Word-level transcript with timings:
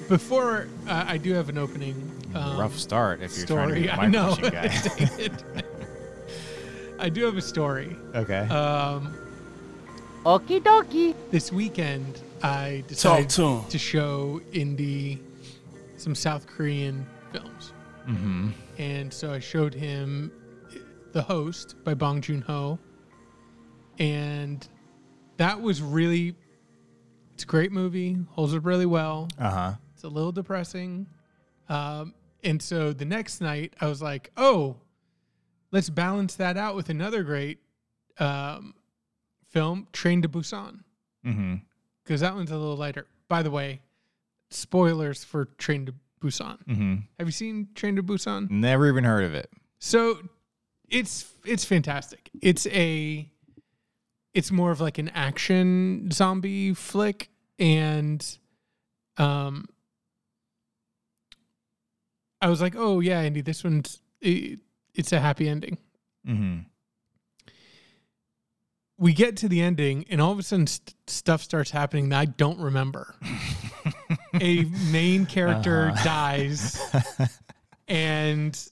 Before 0.08 0.68
uh, 0.88 1.06
I 1.08 1.18
do 1.18 1.34
have 1.34 1.50
an 1.50 1.58
opening. 1.58 2.12
Um, 2.34 2.58
Rough 2.60 2.78
start 2.78 3.22
if 3.22 3.38
you're 3.38 3.48
trying 3.48 3.70
to 3.70 3.76
story. 3.76 3.82
be 3.82 3.88
a 3.88 3.94
I 3.94 4.08
know. 4.08 4.30
micro 4.32 4.52
machine 4.52 4.52
guy. 4.52 5.08
Dang 5.08 5.20
it. 5.20 5.44
I 7.00 7.10
do 7.10 7.26
have 7.26 7.38
a 7.38 7.42
story. 7.42 7.96
okay. 8.16 8.48
Um, 8.50 9.14
Okie 10.26 10.62
dokie. 10.62 11.16
this 11.32 11.52
weekend, 11.52 12.22
I 12.44 12.84
decided 12.88 13.30
to 13.32 13.64
to 13.70 13.78
show 13.78 14.42
Indy 14.52 15.20
some 15.98 16.14
South 16.16 16.46
Korean 16.48 17.06
films. 17.32 17.74
mm-hmm. 18.08 18.50
And 18.78 19.14
so 19.14 19.32
I 19.34 19.40
showed 19.40 19.74
him 19.74 20.32
The 21.12 21.22
Host 21.22 21.76
by 21.84 21.94
Bong 21.94 22.22
Joon 22.22 22.42
Ho. 22.42 22.78
And 23.98 24.66
that 25.38 25.62
was 25.62 25.82
really, 25.82 26.36
it's 27.34 27.44
a 27.44 27.48
great 27.48 27.72
movie, 27.72 28.18
holds 28.30 28.54
up 28.56 28.66
really 28.66 28.86
well. 28.86 29.28
Uh 29.38 29.50
huh. 29.50 29.74
It's 29.94 30.04
a 30.04 30.08
little 30.08 30.32
depressing. 30.32 31.08
Um, 31.68 32.14
and 32.44 32.62
so 32.62 32.94
the 32.94 33.06
next 33.06 33.42
night, 33.42 33.74
I 33.82 33.88
was 33.88 34.02
like, 34.02 34.32
oh, 34.38 34.78
let's 35.72 35.90
balance 35.90 36.36
that 36.36 36.56
out 36.58 36.76
with 36.76 36.90
another 36.90 37.24
great 37.24 37.60
um, 38.20 38.74
film, 39.50 39.88
Train 39.94 40.22
to 40.22 40.30
Busan, 40.30 40.82
Mm-hmm. 41.26 41.56
because 42.04 42.22
that 42.22 42.34
one's 42.34 42.50
a 42.52 42.58
little 42.58 42.78
lighter. 42.78 43.06
By 43.28 43.44
the 43.44 43.52
way, 43.52 43.82
spoilers 44.50 45.24
for 45.26 45.46
Train 45.58 45.86
to 45.88 45.94
Busan. 46.22 46.58
Mm-hmm. 46.66 46.96
Have 47.20 47.28
you 47.28 47.32
seen 47.34 47.68
Train 47.76 47.98
to 47.98 48.04
Busan? 48.04 48.50
Never 48.50 48.88
even 48.88 49.04
heard 49.04 49.26
of 49.26 49.34
it. 49.34 49.50
So 49.80 50.20
it's 50.92 51.32
it's 51.46 51.66
fantastic. 51.66 52.30
It's 52.42 52.66
a 52.68 53.30
it's 54.34 54.52
more 54.52 54.72
of 54.72 54.80
like 54.82 54.98
an 54.98 55.10
action 55.10 56.10
zombie 56.12 56.74
flick 56.74 57.30
and 57.58 58.26
um 59.18 59.66
I 62.42 62.48
was 62.48 62.62
like, 62.62 62.76
"Oh 62.78 63.00
yeah, 63.02 63.20
Andy, 63.20 63.42
this 63.42 63.64
one's 63.64 64.02
it, 64.22 64.60
it's 64.94 65.12
a 65.12 65.20
happy 65.20 65.50
ending." 65.50 65.78
Mm-hmm. 66.28 66.60
We 68.98 69.14
get 69.14 69.38
to 69.38 69.48
the 69.50 69.62
ending 69.62 70.06
and 70.10 70.20
all 70.22 70.32
of 70.34 70.40
a 70.40 70.44
sudden 70.44 70.68
st- 70.68 70.94
stuff 71.08 71.42
starts 71.42 71.72
happening 71.72 72.10
that 72.10 72.20
I 72.20 72.26
don't 72.26 72.60
remember. 72.60 73.16
a 74.42 74.64
main 74.92 75.26
character 75.26 75.90
Uh-huh. 75.90 76.04
dies 76.04 76.82
and 77.88 78.70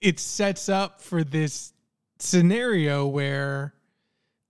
it 0.00 0.18
sets 0.18 0.68
up 0.68 1.00
for 1.00 1.22
this 1.24 1.72
scenario 2.18 3.06
where 3.06 3.74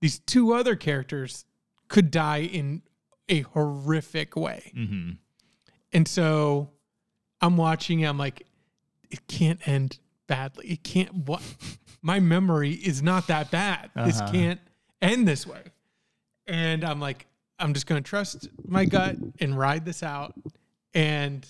these 0.00 0.18
two 0.20 0.52
other 0.54 0.76
characters 0.76 1.44
could 1.88 2.10
die 2.10 2.42
in 2.42 2.82
a 3.28 3.40
horrific 3.40 4.36
way. 4.36 4.72
Mm-hmm. 4.76 5.10
And 5.92 6.08
so 6.08 6.70
I'm 7.40 7.56
watching, 7.56 8.04
I'm 8.06 8.18
like, 8.18 8.46
it 9.10 9.26
can't 9.28 9.66
end 9.66 9.98
badly. 10.26 10.68
It 10.68 10.84
can't 10.84 11.12
what 11.26 11.42
my 12.02 12.20
memory 12.20 12.72
is 12.72 13.02
not 13.02 13.26
that 13.26 13.50
bad. 13.50 13.90
This 14.04 14.20
Uh-huh. 14.20 14.32
can't 14.32 14.60
end 15.02 15.26
this 15.26 15.46
way. 15.46 15.62
And 16.46 16.84
I'm 16.84 17.00
like, 17.00 17.26
I'm 17.58 17.74
just 17.74 17.86
gonna 17.86 18.00
trust 18.00 18.48
my 18.66 18.84
gut 18.84 19.16
and 19.40 19.56
ride 19.58 19.84
this 19.84 20.02
out. 20.02 20.34
And 20.94 21.46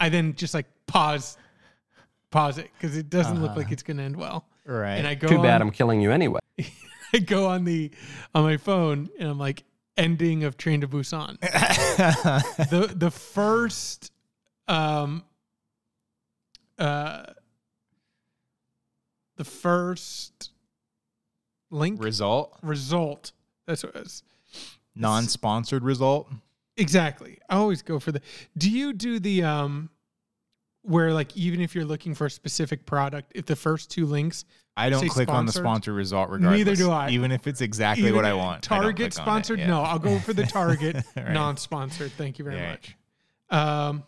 I 0.00 0.08
then 0.08 0.34
just 0.34 0.52
like 0.54 0.66
pause 0.86 1.36
pause 2.34 2.58
it 2.58 2.68
because 2.76 2.96
it 2.96 3.08
doesn't 3.08 3.40
look 3.40 3.52
Uh-huh. 3.52 3.60
like 3.60 3.70
it's 3.72 3.82
gonna 3.84 4.02
end 4.02 4.16
well. 4.16 4.44
Right. 4.66 4.96
And 4.96 5.06
I 5.06 5.14
go 5.14 5.28
Too 5.28 5.36
bad 5.40 5.56
on- 5.60 5.68
I'm 5.68 5.70
killing 5.70 6.00
you 6.00 6.10
anyway. 6.10 6.40
I 7.14 7.18
go 7.18 7.46
on 7.48 7.64
the 7.64 7.90
on 8.34 8.42
my 8.42 8.56
phone 8.56 9.08
and 9.20 9.28
I'm 9.30 9.38
like 9.38 9.62
ending 9.96 10.42
of 10.44 10.56
Train 10.56 10.80
to 10.80 10.88
Busan. 10.88 11.38
the 12.70 12.92
the 12.96 13.10
first 13.10 14.10
um 14.68 15.22
uh 16.78 17.24
the 19.36 19.44
first 19.44 20.50
link 21.70 22.02
result. 22.02 22.56
result. 22.62 23.32
That's 23.66 23.82
what 23.84 23.94
it 23.94 24.02
was. 24.02 24.22
Non-sponsored 24.96 25.82
result. 25.82 26.28
Exactly. 26.76 27.38
I 27.48 27.56
always 27.56 27.82
go 27.82 27.98
for 28.00 28.10
the 28.12 28.20
Do 28.58 28.70
you 28.70 28.92
do 28.92 29.18
the 29.20 29.44
um 29.44 29.90
where 30.84 31.12
like 31.12 31.36
even 31.36 31.60
if 31.60 31.74
you're 31.74 31.84
looking 31.84 32.14
for 32.14 32.26
a 32.26 32.30
specific 32.30 32.86
product, 32.86 33.32
if 33.34 33.46
the 33.46 33.56
first 33.56 33.90
two 33.90 34.06
links 34.06 34.44
I 34.76 34.90
don't 34.90 35.08
click 35.08 35.28
on 35.28 35.46
the 35.46 35.52
sponsored? 35.52 35.62
sponsored 35.64 35.94
result 35.94 36.30
regardless. 36.30 36.58
Neither 36.58 36.76
do 36.76 36.90
I. 36.90 37.08
Even 37.10 37.32
if 37.32 37.46
it's 37.46 37.60
exactly 37.60 38.04
even 38.04 38.16
what 38.16 38.24
I 38.24 38.34
want. 38.34 38.70
I 38.70 38.78
Target 38.80 39.06
it, 39.08 39.14
sponsored? 39.14 39.58
yeah. 39.60 39.66
No, 39.68 39.82
I'll 39.82 39.98
go 39.98 40.18
for 40.18 40.32
the 40.32 40.42
Target 40.46 40.96
Right. 41.16 41.30
non-sponsored. 41.30 42.12
Thank 42.12 42.38
you 42.38 42.44
very 42.44 42.56
Yeah. 42.56 42.70
much. 42.70 42.96
Um, 43.50 44.02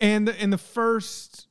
and 0.00 0.28
the, 0.28 0.40
and 0.40 0.52
the 0.52 0.58
first 0.58 1.46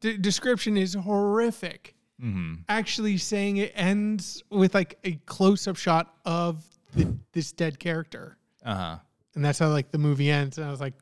d- 0.00 0.16
description 0.18 0.76
is 0.76 0.94
horrific. 0.94 1.94
Mm-hmm. 2.22 2.54
Actually, 2.68 3.18
saying 3.18 3.58
it 3.58 3.72
ends 3.74 4.42
with 4.50 4.74
like 4.74 4.98
a 5.04 5.12
close-up 5.26 5.76
shot 5.76 6.14
of 6.24 6.64
the, 6.94 7.14
this 7.32 7.52
dead 7.52 7.78
character, 7.78 8.36
Uh-huh. 8.64 8.96
And 9.36 9.44
that's 9.44 9.58
how 9.58 9.68
like 9.68 9.92
the 9.92 9.98
movie 9.98 10.30
ends. 10.30 10.58
And 10.58 10.66
I 10.66 10.70
was 10.70 10.80
like, 10.80 10.94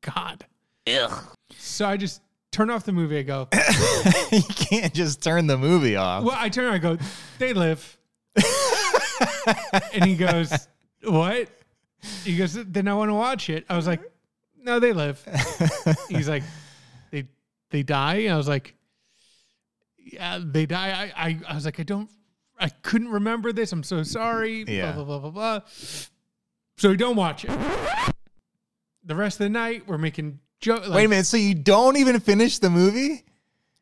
God. 0.00 0.46
So 1.58 1.86
I 1.86 1.96
just 1.96 2.22
turn 2.52 2.70
off 2.70 2.84
the 2.84 2.92
movie. 2.92 3.18
I 3.18 3.22
go, 3.22 3.48
you 4.32 4.42
can't 4.42 4.94
just 4.94 5.22
turn 5.22 5.46
the 5.46 5.58
movie 5.58 5.96
off. 5.96 6.24
well, 6.24 6.36
I 6.38 6.48
turn. 6.48 6.64
around, 6.64 6.74
I 6.74 6.78
go, 6.78 6.98
they 7.38 7.52
live. 7.52 7.98
and 9.92 10.04
he 10.04 10.16
goes, 10.16 10.68
what? 11.04 11.48
He 12.24 12.36
goes, 12.36 12.54
then 12.54 12.88
I 12.88 12.94
want 12.94 13.10
to 13.10 13.14
watch 13.14 13.50
it. 13.50 13.66
I 13.68 13.76
was 13.76 13.86
like, 13.86 14.00
no, 14.62 14.78
they 14.78 14.92
live. 14.92 15.22
He's 16.08 16.28
like, 16.28 16.42
they 17.10 17.26
they 17.70 17.82
die. 17.82 18.26
I 18.28 18.36
was 18.36 18.48
like, 18.48 18.74
yeah, 19.98 20.38
they 20.42 20.66
die. 20.66 21.12
I, 21.16 21.28
I 21.28 21.40
I 21.48 21.54
was 21.54 21.64
like, 21.64 21.80
I 21.80 21.82
don't, 21.82 22.08
I 22.58 22.68
couldn't 22.68 23.08
remember 23.08 23.52
this. 23.52 23.72
I'm 23.72 23.82
so 23.82 24.02
sorry. 24.02 24.64
Yeah. 24.66 24.92
Blah 24.92 25.04
blah 25.04 25.18
blah 25.18 25.30
blah 25.30 25.58
blah. 25.58 25.60
So 26.80 26.88
we 26.88 26.96
don't 26.96 27.14
watch 27.14 27.44
it. 27.44 27.50
The 29.04 29.14
rest 29.14 29.38
of 29.38 29.44
the 29.44 29.50
night, 29.50 29.86
we're 29.86 29.98
making 29.98 30.40
jokes. 30.60 30.88
Wait 30.88 31.04
a 31.04 31.08
minute. 31.08 31.26
So 31.26 31.36
you 31.36 31.54
don't 31.54 31.98
even 31.98 32.18
finish 32.20 32.58
the 32.58 32.70
movie? 32.70 33.26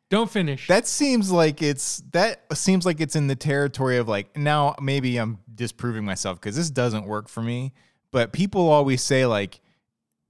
Don't 0.09 0.29
finish. 0.29 0.67
That 0.67 0.85
seems 0.85 1.31
like 1.31 1.61
it's 1.61 2.03
that 2.11 2.41
seems 2.57 2.85
like 2.85 2.99
it's 2.99 3.15
in 3.15 3.27
the 3.27 3.37
territory 3.37 3.99
of 3.99 4.09
like 4.09 4.35
now 4.35 4.75
maybe 4.81 5.15
I'm 5.15 5.39
disproving 5.55 6.03
myself 6.03 6.41
because 6.41 6.57
this 6.57 6.69
doesn't 6.69 7.05
work 7.05 7.29
for 7.29 7.41
me. 7.41 7.71
But 8.11 8.33
people 8.33 8.67
always 8.67 9.01
say 9.01 9.25
like 9.25 9.61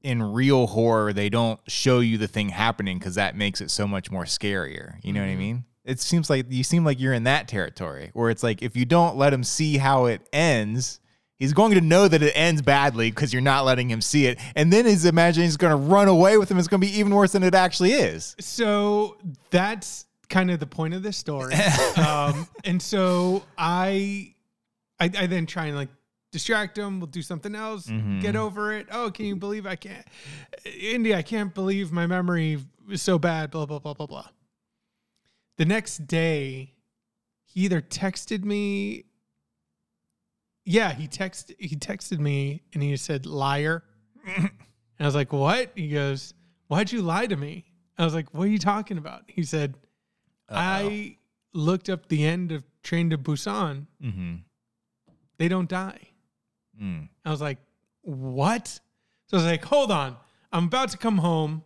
in 0.03 0.21
real 0.21 0.67
horror 0.67 1.11
they 1.11 1.29
don't 1.29 1.59
show 1.67 2.01
you 2.01 2.19
the 2.19 2.27
thing 2.27 2.49
happening 2.49 2.99
because 2.99 3.15
that 3.15 3.35
makes 3.35 3.61
it 3.61 3.71
so 3.71 3.87
much 3.87 4.11
more 4.11 4.25
scarier. 4.25 4.97
You 5.01 5.13
know 5.13 5.21
what 5.21 5.25
I 5.25 5.31
mm-hmm. 5.31 5.39
mean? 5.39 5.65
It 5.85 5.99
seems 5.99 6.29
like 6.29 6.45
you 6.49 6.63
seem 6.63 6.85
like 6.85 6.99
you're 6.99 7.13
in 7.13 7.23
that 7.23 7.47
territory 7.47 8.11
where 8.13 8.29
it's 8.29 8.43
like 8.43 8.61
if 8.61 8.77
you 8.77 8.85
don't 8.85 9.17
let 9.17 9.31
them 9.31 9.43
see 9.43 9.77
how 9.77 10.05
it 10.05 10.21
ends. 10.31 10.99
He's 11.39 11.53
going 11.53 11.73
to 11.75 11.81
know 11.81 12.07
that 12.09 12.21
it 12.21 12.33
ends 12.35 12.61
badly 12.61 13.09
because 13.09 13.31
you're 13.31 13.41
not 13.41 13.63
letting 13.63 13.89
him 13.89 14.01
see 14.01 14.25
it. 14.27 14.37
And 14.55 14.71
then 14.73 14.85
he's 14.85 15.05
imagining 15.05 15.47
he's 15.47 15.55
going 15.57 15.71
to 15.71 15.77
run 15.77 16.09
away 16.09 16.37
with 16.37 16.51
him. 16.51 16.59
It's 16.59 16.67
going 16.67 16.81
to 16.81 16.87
be 16.87 16.99
even 16.99 17.15
worse 17.15 17.31
than 17.31 17.43
it 17.43 17.55
actually 17.55 17.93
is. 17.93 18.35
so 18.39 19.17
that's 19.49 20.05
kind 20.27 20.51
of 20.51 20.59
the 20.59 20.67
point 20.67 20.93
of 20.93 21.01
this 21.01 21.15
story. 21.17 21.55
um, 21.97 22.45
and 22.65 22.81
so 22.81 23.43
I, 23.57 24.35
I, 24.99 25.05
I 25.17 25.27
then 25.27 25.45
try 25.45 25.67
and 25.67 25.77
like 25.77 25.87
distract 26.33 26.77
him. 26.77 26.99
We'll 26.99 27.07
do 27.07 27.21
something 27.21 27.55
else. 27.55 27.87
Mhm. 27.87 28.21
Get 28.21 28.35
over 28.35 28.73
it. 28.73 28.87
Oh, 28.91 29.09
can 29.09 29.25
you 29.25 29.35
believe 29.37 29.65
I 29.65 29.77
can't? 29.77 30.05
India, 30.65 31.17
I 31.17 31.21
can't 31.21 31.55
believe 31.55 31.91
my 31.91 32.05
memory 32.05 32.59
is 32.91 33.01
so 33.01 33.17
bad. 33.17 33.49
Blah 33.49 33.65
blah 33.65 33.79
blah 33.79 33.93
blah 33.93 34.05
blah. 34.07 34.27
The 35.57 35.65
next 35.65 36.05
day, 36.05 36.73
he 37.45 37.61
either 37.61 37.81
texted 37.81 38.43
me. 38.43 39.05
Yeah, 40.71 40.93
he 40.93 41.07
text 41.07 41.51
he 41.57 41.75
texted 41.75 42.19
me 42.19 42.61
and 42.73 42.83
he 42.83 42.95
said 42.97 43.25
liar. 43.25 43.83
and 44.25 44.51
I 44.99 45.05
was 45.05 45.15
like, 45.15 45.33
"What?" 45.33 45.71
He 45.75 45.89
goes, 45.89 46.35
"Why'd 46.67 46.91
you 46.91 47.01
lie 47.01 47.25
to 47.25 47.35
me?" 47.35 47.65
I 47.97 48.05
was 48.05 48.13
like, 48.13 48.31
"What 48.35 48.43
are 48.43 48.51
you 48.51 48.59
talking 48.59 48.99
about?" 48.99 49.23
He 49.27 49.41
said, 49.43 49.73
"I 50.47 51.17
looked 51.53 51.89
up 51.89 52.07
the 52.07 52.23
end 52.23 52.51
of 52.51 52.63
Train 52.83 53.09
to 53.09 53.17
Busan. 53.17 53.87
Mm-hmm. 54.03 54.35
They 55.39 55.47
don't 55.47 55.67
die." 55.69 56.01
Mm. 56.79 57.09
I 57.25 57.31
was 57.31 57.41
like, 57.41 57.57
"What?" 58.01 58.67
So 59.27 59.37
I 59.37 59.41
was 59.41 59.45
like, 59.45 59.65
"Hold 59.65 59.91
on. 59.91 60.17
I'm 60.51 60.65
about 60.65 60.89
to 60.89 60.97
come 60.97 61.17
home. 61.17 61.63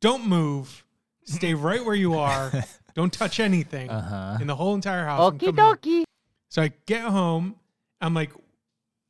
Don't 0.00 0.26
move. 0.26 0.84
Stay 1.24 1.54
right 1.68 1.84
where 1.84 1.94
you 1.94 2.14
are. 2.18 2.52
Don't 2.94 3.12
touch 3.12 3.40
anything 3.40 3.88
Uh-huh. 3.88 4.38
in 4.40 4.46
the 4.48 4.56
whole 4.56 4.74
entire 4.74 5.04
house." 5.06 5.32
Okie 5.32 5.52
dokie. 5.54 6.02
So 6.48 6.62
I 6.62 6.72
get 6.86 7.02
home. 7.04 7.54
I'm 8.02 8.12
like, 8.14 8.32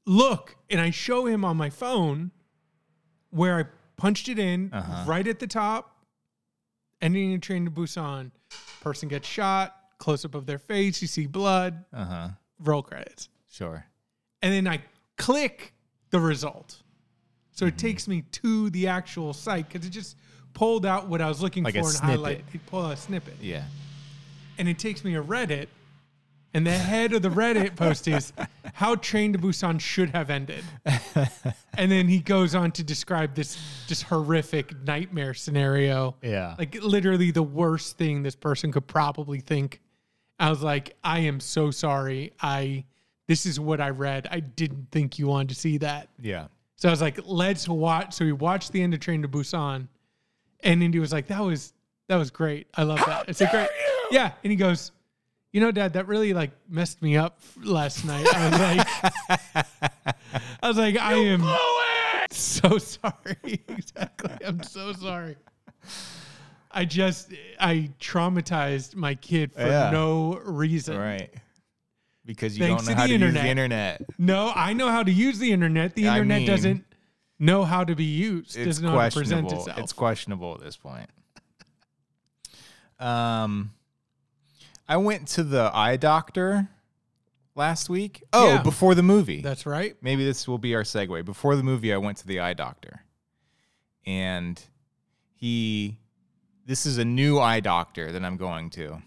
"Look!" 0.07 0.57
And 0.71 0.81
I 0.81 0.91
show 0.91 1.27
him 1.27 1.45
on 1.45 1.57
my 1.57 1.71
phone 1.71 2.31
where 3.31 3.59
I 3.59 3.65
punched 3.97 4.29
it 4.29 4.39
in 4.39 4.71
Uh-huh. 4.73 5.05
right 5.07 5.27
at 5.27 5.39
the 5.41 5.47
top. 5.47 5.89
ending 7.01 7.35
of 7.35 7.41
Train 7.41 7.65
to 7.65 7.71
Busan. 7.71 8.31
Person 8.81 9.09
gets 9.09 9.27
shot, 9.27 9.75
close 9.99 10.25
up 10.25 10.37
of 10.37 10.47
their 10.47 10.59
face, 10.59 11.03
you 11.03 11.09
see 11.09 11.27
blood, 11.27 11.85
Uh 11.93 12.05
huh. 12.05 12.29
roll 12.61 12.81
credits. 12.83 13.29
Sure. 13.51 13.85
And 14.41 14.53
then 14.55 14.69
I 14.73 14.83
click 15.19 15.75
the 16.11 16.21
result. 16.21 16.81
So 17.51 17.67
Mm-hmm. 17.67 17.75
it 17.75 17.79
takes 17.79 18.07
me 18.07 18.23
to 18.23 18.71
the 18.71 18.87
actual 18.87 19.33
site 19.33 19.69
because 19.69 19.85
it 19.85 19.91
just 19.91 20.17
pulled 20.55 20.87
out 20.87 21.09
what 21.09 21.21
I 21.21 21.29
was 21.29 21.43
looking 21.43 21.65
Like 21.65 21.75
for 21.75 21.79
and 21.81 21.89
snippet. 21.89 22.09
highlight. 22.11 22.45
It 22.53 22.67
pulled 22.67 22.85
out 22.87 22.93
a 22.93 22.97
snippet. 22.97 23.37
Yeah. 23.41 23.65
and 24.59 24.69
it 24.69 24.79
takes 24.79 25.03
me 25.03 25.15
to 25.15 25.23
Reddit, 25.25 25.67
and 26.55 26.67
the 26.67 26.71
head 26.71 27.13
of 27.13 27.23
the 27.23 27.31
Reddit 27.31 27.77
post 27.77 28.07
is 28.09 28.33
how 28.75 28.95
Train 28.97 29.33
to 29.33 29.39
Busan 29.39 29.81
should 29.81 30.11
have 30.11 30.29
ended. 30.29 30.65
and 30.85 31.91
then 31.91 32.09
he 32.09 32.19
goes 32.21 32.55
on 32.55 32.73
to 32.73 32.83
describe 32.83 33.35
this 33.35 33.59
just 33.87 34.05
horrific 34.05 34.79
nightmare 34.83 35.35
scenario. 35.35 36.15
Yeah. 36.23 36.55
Like 36.59 36.83
literally 36.83 37.31
the 37.31 37.43
worst 37.43 37.97
thing 37.97 38.23
this 38.23 38.37
person 38.37 38.71
could 38.71 38.87
probably 38.87 39.41
think. 39.41 39.81
I 40.39 40.51
was 40.51 40.63
like, 40.63 40.97
I 41.03 41.21
am 41.21 41.41
so 41.41 41.71
sorry. 41.71 42.33
I 42.41 42.85
this 43.29 43.47
is 43.47 43.59
what 43.59 43.81
I 43.81 43.91
read. 43.91 44.29
I 44.31 44.41
didn't 44.41 44.89
think 44.91 45.19
you 45.19 45.29
wanted 45.29 45.51
to 45.51 45.55
see 45.55 45.79
that. 45.79 46.09
Yeah. 46.21 46.49
So 46.77 46.89
I 46.89 46.91
was 46.91 47.01
like, 47.01 47.19
let's 47.25 47.69
watch. 47.69 48.15
So 48.15 48.25
we 48.25 48.33
watched 48.33 48.73
the 48.73 48.83
end 48.83 48.93
of 48.93 49.01
Train 49.01 49.23
to 49.23 49.29
Busan, 49.29 49.87
and 50.61 50.83
Indy 50.83 50.99
was 50.99 51.13
like, 51.13 51.29
that 51.29 51.41
was 51.41 51.73
that 52.09 52.17
was 52.17 52.31
great. 52.31 52.67
I 52.75 52.83
love 52.83 52.99
that. 53.07 53.29
It's 53.29 53.41
a 53.41 53.47
great, 53.47 53.69
yeah. 54.11 54.33
And 54.43 54.51
he 54.51 54.57
goes, 54.57 54.93
you 55.53 55.61
know, 55.61 55.71
Dad, 55.71 55.93
that 55.93 56.07
really 56.09 56.33
like 56.35 56.51
messed 56.69 57.03
me 57.03 57.17
up 57.17 57.39
last 57.63 58.05
night. 58.05 58.27
I 58.35 58.49
was 58.49 58.59
like, 58.61 59.67
I 60.63 60.69
was 60.69 60.79
like, 60.79 60.97
I 60.99 61.15
am 61.15 61.45
so 62.31 62.79
sorry. 62.79 63.63
exactly. 63.69 64.33
I'm 64.47 64.63
so 64.63 64.93
sorry. 64.95 65.37
I 66.71 66.87
just 66.87 67.33
I 67.61 67.91
traumatized 68.01 68.95
my 68.97 69.15
kid 69.15 69.53
for 69.53 69.61
Yeah. 69.67 69.91
no 69.91 70.37
reason. 70.45 70.97
Right. 70.97 71.31
Because 72.25 72.57
you 72.57 72.65
Thanks 72.65 72.85
don't 72.87 72.93
know 72.93 72.95
to 72.95 73.01
how 73.01 73.07
to 73.07 73.13
use 73.13 73.21
internet. 73.23 73.43
the 73.43 73.49
internet. 73.51 74.03
No, 74.17 74.53
I 74.55 74.73
know 74.73 74.89
how 74.91 75.03
to 75.03 75.11
use 75.13 75.39
the 75.39 75.53
internet. 75.53 75.95
The 75.97 76.07
I 76.09 76.13
internet 76.19 76.39
mean, 76.39 76.47
doesn't 76.47 76.85
know 77.41 77.65
how 77.65 77.83
to 77.85 77.95
be 77.97 78.05
used. 78.05 78.57
It's 78.57 78.65
doesn't 78.79 78.85
know 78.85 78.97
how 78.97 79.09
to 79.09 79.15
present 79.15 79.43
questionable. 79.49 79.59
itself. 79.59 79.79
It's 79.79 79.93
questionable 79.93 80.55
at 80.55 80.61
this 80.61 80.77
point. 80.77 81.11
Um, 82.99 83.71
I 84.93 84.97
went 84.99 85.27
to 85.29 85.43
the 85.43 85.71
eye 85.73 85.97
doctor 85.97 86.69
last 87.55 87.89
week. 87.89 88.23
Oh, 88.33 88.49
Yeah. 88.57 88.63
before 88.63 88.95
the 88.95 89.03
movie. 89.03 89.41
That's 89.41 89.65
right. 89.65 89.97
maybe 90.03 90.23
this 90.25 90.47
will 90.47 90.59
be 90.59 90.75
our 90.75 90.83
segue. 90.83 91.25
Before 91.25 91.57
the 91.57 91.63
movie, 91.63 91.93
I 91.95 91.97
went 91.97 92.19
to 92.19 92.27
the 92.27 92.41
eye 92.41 92.53
doctor, 92.53 93.03
and 94.05 94.63
he, 95.35 95.99
this 96.67 96.85
is 96.87 96.99
a 96.99 97.05
new 97.05 97.39
eye 97.39 97.61
doctor 97.61 98.13
that 98.13 98.23
I'm 98.23 98.37
going 98.37 98.69
to, 98.71 99.01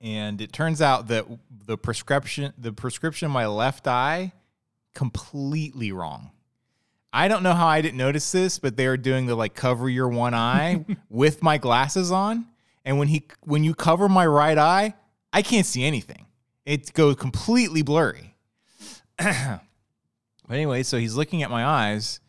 and 0.00 0.40
it 0.40 0.52
turns 0.52 0.80
out 0.80 1.08
that 1.08 1.26
the 1.66 1.76
prescription, 1.76 2.52
the 2.58 2.72
prescription, 2.72 3.26
in 3.26 3.32
my 3.32 3.46
left 3.46 3.86
eye, 3.86 4.32
completely 4.94 5.92
wrong. 5.92 6.30
I 7.12 7.28
don't 7.28 7.42
know 7.42 7.52
how 7.54 7.66
I 7.68 7.80
didn't 7.80 7.98
notice 7.98 8.32
this, 8.32 8.58
but 8.58 8.76
they 8.76 8.86
were 8.88 8.96
doing 8.96 9.26
the 9.26 9.34
like 9.34 9.54
cover 9.54 9.88
your 9.88 10.08
one 10.08 10.34
eye 10.34 10.84
with 11.10 11.42
my 11.42 11.58
glasses 11.58 12.10
on, 12.10 12.46
and 12.84 12.98
when 12.98 13.08
he 13.08 13.26
when 13.40 13.64
you 13.64 13.74
cover 13.74 14.08
my 14.08 14.26
right 14.26 14.58
eye, 14.58 14.94
I 15.32 15.42
can't 15.42 15.66
see 15.66 15.84
anything. 15.84 16.26
It 16.64 16.92
goes 16.92 17.16
completely 17.16 17.82
blurry. 17.82 18.34
but 19.18 19.60
anyway, 20.50 20.82
so 20.82 20.98
he's 20.98 21.14
looking 21.14 21.42
at 21.42 21.50
my 21.50 21.64
eyes. 21.64 22.20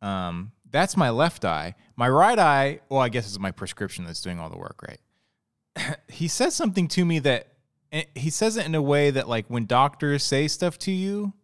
Um, 0.00 0.52
that's 0.70 0.96
my 0.96 1.10
left 1.10 1.44
eye. 1.44 1.74
My 1.96 2.08
right 2.08 2.38
eye, 2.38 2.80
well, 2.88 3.00
I 3.00 3.08
guess 3.08 3.26
it's 3.26 3.38
my 3.38 3.50
prescription 3.50 4.04
that's 4.04 4.22
doing 4.22 4.40
all 4.40 4.50
the 4.50 4.58
work, 4.58 4.82
right? 4.82 5.96
he 6.08 6.28
says 6.28 6.54
something 6.54 6.88
to 6.88 7.04
me 7.04 7.18
that 7.20 7.48
he 8.14 8.30
says 8.30 8.56
it 8.56 8.64
in 8.64 8.74
a 8.74 8.82
way 8.82 9.10
that 9.10 9.28
like 9.28 9.46
when 9.48 9.66
doctors 9.66 10.24
say 10.24 10.48
stuff 10.48 10.78
to 10.78 10.90
you 10.90 11.34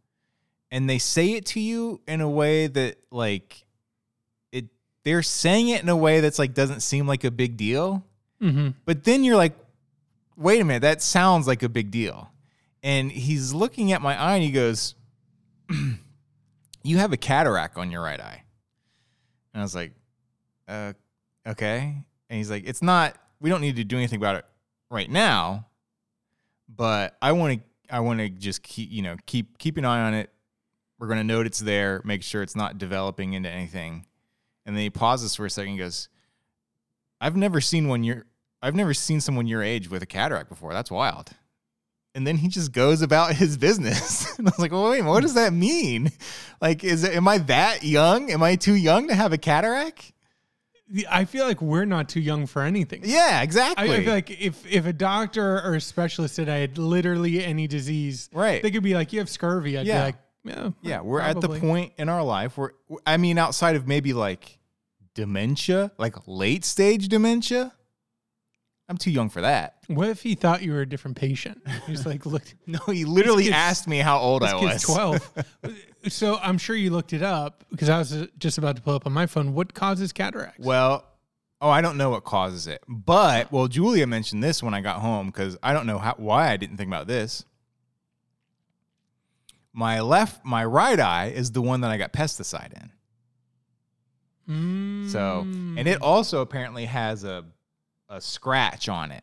and 0.70 0.88
they 0.88 0.99
say 0.99 1.32
it 1.32 1.44
to 1.44 1.60
you 1.60 2.00
in 2.08 2.20
a 2.20 2.28
way 2.28 2.66
that 2.66 2.96
like 3.10 3.66
it 4.50 4.66
they're 5.05 5.22
saying 5.22 5.69
it 5.69 5.82
in 5.82 5.88
a 5.90 5.96
way 5.96 6.20
that's 6.20 6.38
like 6.38 6.55
doesn't 6.55 6.81
seem 6.81 7.06
like 7.06 7.25
a 7.25 7.31
big 7.31 7.58
deal 7.58 8.02
Mm-hmm. 8.43 8.69
but 8.85 9.02
then 9.02 9.25
you're 9.25 9.37
like, 9.37 9.56
wait 10.37 10.61
a 10.61 10.64
minute, 10.64 10.82
that 10.82 11.02
sounds 11.02 11.46
like 11.46 11.62
a 11.62 11.69
big 11.69 11.90
deal. 11.90 12.31
And 12.82 13.11
he's 13.11 13.52
looking 13.52 13.93
at 13.93 14.00
my 14.00 14.19
eye 14.19 14.35
and 14.35 14.44
he 14.44 14.52
goes, 14.52 14.94
You 16.85 16.99
have 16.99 17.12
a 17.12 17.17
cataract 17.17 17.76
on 17.76 17.90
your 17.90 18.00
right 18.02 18.20
eye. 18.20 18.44
And 19.52 19.61
I 19.61 19.64
was 19.64 19.75
like, 19.75 19.93
uh, 20.69 20.93
okay. 21.46 22.05
And 22.31 22.37
he's 22.37 22.50
like, 22.50 22.64
It's 22.67 22.82
not, 22.82 23.17
we 23.40 23.50
don't 23.50 23.61
need 23.61 23.76
to 23.76 23.85
do 23.85 23.96
anything 23.96 24.19
about 24.19 24.37
it 24.37 24.44
right 24.91 25.11
now, 25.11 25.67
but 26.69 27.17
I 27.20 27.32
want 27.32 27.61
to, 27.61 27.94
I 27.94 28.00
want 28.00 28.20
to 28.20 28.29
just 28.29 28.62
keep, 28.62 28.91
you 28.91 29.02
know, 29.02 29.17
keep, 29.26 29.58
keep 29.58 29.76
an 29.76 29.84
eye 29.84 30.02
on 30.02 30.14
it. 30.14 30.31
We're 30.99 31.08
going 31.08 31.19
to 31.19 31.25
note 31.25 31.46
it's 31.46 31.61
there, 31.61 32.00
make 32.05 32.23
sure 32.23 32.43
it's 32.43 32.56
not 32.56 32.79
developing 32.79 33.32
into 33.32 33.49
anything. 33.49 34.06
And 34.67 34.76
then 34.76 34.82
he 34.82 34.91
pauses 34.91 35.34
for 35.34 35.46
a 35.46 35.50
second 35.50 35.70
and 35.70 35.79
goes, 35.79 36.08
I've 37.20 37.37
never 37.37 37.61
seen 37.61 37.88
one 37.88 38.05
your 38.05 38.25
I've 38.62 38.75
never 38.75 38.93
seen 38.94 39.20
someone 39.20 39.47
your 39.47 39.62
age 39.62 39.88
with 39.88 40.03
a 40.03 40.06
cataract 40.06 40.49
before. 40.49 40.73
That's 40.73 40.91
wild. 40.91 41.31
And 42.15 42.26
then 42.26 42.38
he 42.38 42.49
just 42.49 42.73
goes 42.73 43.03
about 43.03 43.35
his 43.37 43.56
business. 43.56 44.37
and 44.38 44.49
I 44.49 44.50
was 44.50 44.59
like, 44.59 44.73
well, 44.73 44.91
wait, 44.91 45.03
what 45.03 45.20
does 45.23 45.35
that 45.35 45.53
mean? 45.53 46.11
Like, 46.61 46.82
is 46.82 47.05
it, 47.05 47.15
am 47.15 47.29
I 47.29 47.38
that 47.38 47.85
young? 47.85 48.31
Am 48.32 48.43
I 48.43 48.56
too 48.56 48.75
young 48.75 49.06
to 49.09 49.15
have 49.15 49.32
a 49.32 49.38
cataract? 49.38 50.12
I 51.09 51.26
feel 51.26 51.44
like 51.47 51.61
we're 51.61 51.85
not 51.85 52.09
too 52.09 52.19
young 52.20 52.47
for 52.47 52.62
anything. 52.62 53.03
Yeah, 53.05 53.43
exactly. 53.43 53.91
I 53.93 54.03
feel 54.05 54.12
like 54.15 54.31
if 54.41 54.67
if 54.67 54.87
a 54.87 54.93
doctor 54.93 55.61
or 55.61 55.75
a 55.75 55.81
specialist 55.82 56.35
said 56.37 56.49
I 56.49 56.56
had 56.56 56.79
literally 56.79 57.44
any 57.44 57.67
disease, 57.67 58.31
Right. 58.32 58.62
they 58.62 58.70
could 58.70 58.82
be 58.82 58.94
like, 58.94 59.12
"You 59.12 59.19
have 59.19 59.29
scurvy." 59.29 59.76
I'd 59.79 59.87
Yeah. 59.87 59.99
be 59.99 60.05
like, 60.06 60.17
"Yeah, 60.44 60.70
yeah, 60.81 61.00
we're 61.03 61.20
at 61.20 61.43
the 61.43 61.50
point 61.50 61.93
in 61.99 62.09
our 62.09 62.23
life 62.25 62.56
where, 62.56 62.73
I 63.06 63.19
mean, 63.19 63.37
outside 63.37 63.76
of 63.76 63.87
maybe 63.87 64.15
like 64.15 64.57
dementia, 65.19 65.91
like 65.99 66.15
late 66.29 66.65
stage 66.65 67.08
dementia, 67.08 67.72
I'm 68.89 68.96
too 68.96 69.10
young 69.10 69.29
for 69.31 69.41
that. 69.41 69.75
What 69.89 70.08
if 70.10 70.22
he 70.22 70.37
thought 70.37 70.63
you 70.63 70.70
were 70.72 70.82
a 70.82 70.89
different 70.89 71.17
patient? 71.17 71.60
He's 71.89 72.06
like, 72.06 72.25
"Look, 72.25 72.44
No, 72.69 72.79
he 72.87 73.05
literally 73.05 73.43
kid's- 73.44 73.56
asked 73.56 73.89
me 73.89 73.98
how 73.98 74.19
old 74.20 74.44
I 74.44 74.55
was. 74.55 74.81
12. 74.82 75.44
so 76.08 76.39
I'm 76.41 76.56
sure 76.56 76.77
you 76.77 76.91
looked 76.91 77.13
it 77.13 77.22
up 77.22 77.65
because 77.72 77.89
I 77.89 77.98
was 77.98 78.13
uh, 78.13 78.27
just 78.39 78.58
about 78.58 78.77
to 78.77 78.82
pull 78.82 78.94
up 78.94 79.06
on 79.06 79.13
my 79.13 79.27
phone. 79.27 79.55
What 79.55 79.75
causes 79.75 80.13
cataracts? 80.13 80.65
Well, 80.65 81.05
oh, 81.60 81.69
I 81.69 81.81
don't 81.81 81.96
know 81.96 82.10
what 82.10 82.22
causes 82.22 82.69
it, 82.69 82.81
but 82.87 83.51
well, 83.51 83.67
Julia 83.67 84.06
mentioned 84.06 84.44
this 84.44 84.63
when 84.63 84.72
I 84.72 84.81
got 84.81 85.01
home 85.01 85.27
because 85.27 85.58
I 85.65 85.72
don't 85.72 85.87
know 85.87 85.98
how 85.98 86.15
why 86.17 86.51
I 86.53 86.56
didn't 86.56 86.77
think 86.77 86.87
about 86.89 87.08
this. 87.08 87.44
My 89.72 90.01
left, 90.01 90.44
my 90.44 90.65
right 90.65 90.98
eye 91.01 91.27
is 91.34 91.51
the 91.51 91.60
one 91.63 91.81
that 91.81 91.91
I 91.91 91.98
got 91.98 92.13
pesticide 92.13 92.72
in. 92.72 92.93
So, 94.48 95.40
and 95.43 95.86
it 95.86 96.00
also 96.00 96.40
apparently 96.40 96.86
has 96.86 97.22
a 97.24 97.44
a 98.08 98.20
scratch 98.20 98.88
on 98.88 99.10
it 99.10 99.22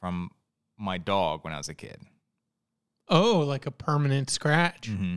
from 0.00 0.30
my 0.76 0.98
dog 0.98 1.44
when 1.44 1.52
I 1.52 1.56
was 1.58 1.68
a 1.68 1.74
kid. 1.74 2.00
oh, 3.08 3.38
like 3.40 3.66
a 3.66 3.70
permanent 3.70 4.28
scratch. 4.30 4.90
Mm-hmm. 4.90 5.16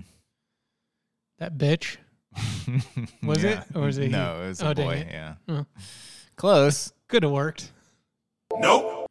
That 1.40 1.58
bitch. 1.58 1.98
Was 3.24 3.44
it? 3.44 3.60
Or 3.76 3.82
was 3.82 3.98
it 3.98 4.04
he? 4.04 4.10
No, 4.10 4.42
it 4.44 4.48
was 4.50 4.62
a 4.62 4.68
Oh, 4.70 4.74
dang 4.74 4.86
boy. 4.88 5.08
Yeah, 5.12 5.34
Oh. 5.50 5.66
close. 6.38 6.94
Could 7.10 7.24
have 7.24 7.32
worked. 7.32 7.72
Nope. 8.58 9.08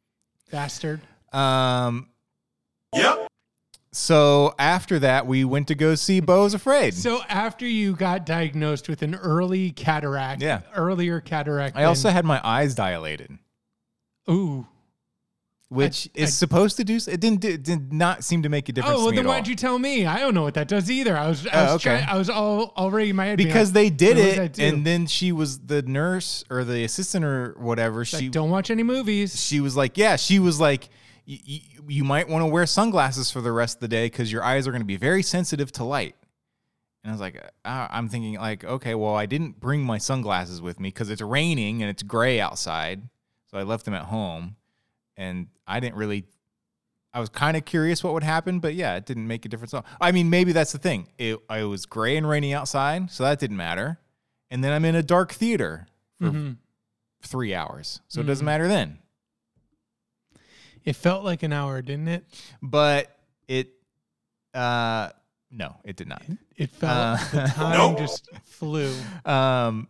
Bastard. 0.49 1.01
Um. 1.33 2.07
Yep. 2.95 3.27
So 3.93 4.55
after 4.57 4.99
that, 4.99 5.27
we 5.27 5.43
went 5.43 5.67
to 5.67 5.75
go 5.75 5.95
see 5.95 6.21
Beau's 6.21 6.53
Afraid. 6.53 6.93
So 6.93 7.21
after 7.27 7.65
you 7.67 7.93
got 7.95 8.25
diagnosed 8.25 8.87
with 8.87 9.01
an 9.01 9.15
early 9.15 9.71
cataract, 9.71 10.41
Yeah. 10.41 10.61
earlier 10.73 11.19
cataract, 11.19 11.75
I 11.75 11.83
also 11.83 12.09
had 12.09 12.23
my 12.23 12.39
eyes 12.41 12.73
dilated, 12.73 13.37
ooh. 14.29 14.65
which 15.67 16.07
I- 16.15 16.21
is 16.21 16.29
I- 16.29 16.31
supposed 16.31 16.77
to 16.77 16.85
do. 16.85 16.95
It 17.05 17.19
didn't. 17.19 17.43
It 17.43 17.63
did 17.63 17.91
not 17.91 18.23
seem 18.23 18.43
to 18.43 18.49
make 18.49 18.69
a 18.69 18.71
difference. 18.71 18.97
Oh, 18.97 19.05
well, 19.05 19.13
then 19.13 19.27
why'd 19.27 19.43
all. 19.43 19.49
you 19.49 19.55
tell 19.55 19.77
me? 19.77 20.05
I 20.05 20.19
don't 20.19 20.33
know 20.33 20.43
what 20.43 20.53
that 20.53 20.69
does 20.69 20.89
either. 20.89 21.17
I 21.17 21.27
was, 21.27 21.45
I 21.47 21.49
Oh, 21.51 21.63
was, 21.63 21.85
okay. 21.85 21.97
trying, 21.97 22.07
I 22.07 22.17
was 22.17 22.29
all 22.29 22.71
already 22.77 23.11
my 23.11 23.25
head 23.25 23.37
Because 23.37 23.69
like, 23.69 23.73
they 23.73 23.89
did 23.89 24.15
what 24.17 24.23
does 24.23 24.35
that 24.37 24.59
it, 24.59 24.73
and 24.73 24.85
then 24.85 25.05
she 25.05 25.33
was 25.33 25.59
the 25.59 25.81
nurse 25.81 26.45
or 26.49 26.63
the 26.63 26.85
assistant 26.85 27.25
or 27.25 27.55
whatever. 27.59 27.99
like, 27.99 28.07
she 28.07 28.29
don't 28.29 28.49
watch 28.51 28.69
any 28.71 28.83
movies. 28.83 29.37
she 29.41 29.59
was 29.59 29.75
like, 29.75 29.97
yeah, 29.97 30.15
she 30.15 30.39
was 30.39 30.59
like, 30.61 30.87
you 31.87 32.03
might 32.03 32.27
want 32.29 32.41
to 32.43 32.45
wear 32.47 32.65
sunglasses 32.65 33.31
for 33.31 33.41
the 33.41 33.51
rest 33.51 33.77
of 33.77 33.81
the 33.81 33.87
day 33.87 34.05
because 34.05 34.31
your 34.31 34.43
eyes 34.43 34.67
are 34.67 34.71
going 34.71 34.81
to 34.81 34.85
be 34.87 34.97
very 34.97 35.23
sensitive 35.23 35.71
to 35.73 35.83
light. 35.83 36.15
And 37.03 37.11
I 37.11 37.13
was 37.13 37.21
like, 37.21 37.35
uh, 37.65 37.87
I'm 37.89 38.09
thinking 38.09 38.35
like, 38.35 38.63
okay, 38.63 38.93
well, 38.95 39.15
I 39.15 39.25
didn't 39.25 39.59
bring 39.59 39.83
my 39.83 39.97
sunglasses 39.97 40.61
with 40.61 40.79
me 40.79 40.89
because 40.89 41.09
it's 41.09 41.21
raining 41.21 41.81
and 41.81 41.89
it's 41.89 42.03
gray 42.03 42.39
outside, 42.39 43.01
so 43.49 43.57
I 43.57 43.63
left 43.63 43.85
them 43.85 43.93
at 43.95 44.03
home, 44.05 44.55
and 45.17 45.47
I 45.67 45.79
didn't 45.79 45.95
really. 45.95 46.25
I 47.13 47.19
was 47.19 47.27
kind 47.27 47.57
of 47.57 47.65
curious 47.65 48.03
what 48.05 48.13
would 48.13 48.23
happen, 48.23 48.59
but 48.59 48.73
yeah, 48.73 48.95
it 48.95 49.05
didn't 49.05 49.27
make 49.27 49.43
a 49.45 49.49
difference. 49.49 49.73
at 49.73 49.77
all. 49.83 49.85
I 49.99 50.13
mean, 50.13 50.29
maybe 50.29 50.53
that's 50.53 50.71
the 50.71 50.77
thing. 50.77 51.09
It, 51.17 51.39
it 51.49 51.63
was 51.65 51.85
gray 51.85 52.15
and 52.15 52.29
rainy 52.29 52.53
outside, 52.53 53.11
so 53.11 53.23
that 53.25 53.37
didn't 53.39 53.57
matter. 53.57 53.99
And 54.49 54.63
then 54.63 54.71
I'm 54.71 54.85
in 54.85 54.95
a 54.95 55.03
dark 55.03 55.33
theater 55.33 55.87
for 56.19 56.27
Mhm. 56.29 56.57
three 57.23 57.53
hours, 57.53 57.99
so 58.07 58.21
it 58.21 58.27
doesn't 58.27 58.45
matter 58.45 58.67
then. 58.69 58.99
It 60.85 60.95
felt 60.95 61.23
like 61.23 61.43
an 61.43 61.53
hour, 61.53 61.81
didn't 61.81 62.07
it? 62.07 62.25
But 62.61 63.15
it, 63.47 63.69
uh, 64.53 65.09
no, 65.51 65.75
it 65.83 65.95
did 65.95 66.07
not. 66.07 66.23
It 66.57 66.69
felt 66.71 66.91
Uh, 66.91 67.17
the 67.31 67.47
time 67.55 67.97
just 67.97 68.29
flew. 68.45 68.93
Um, 69.25 69.87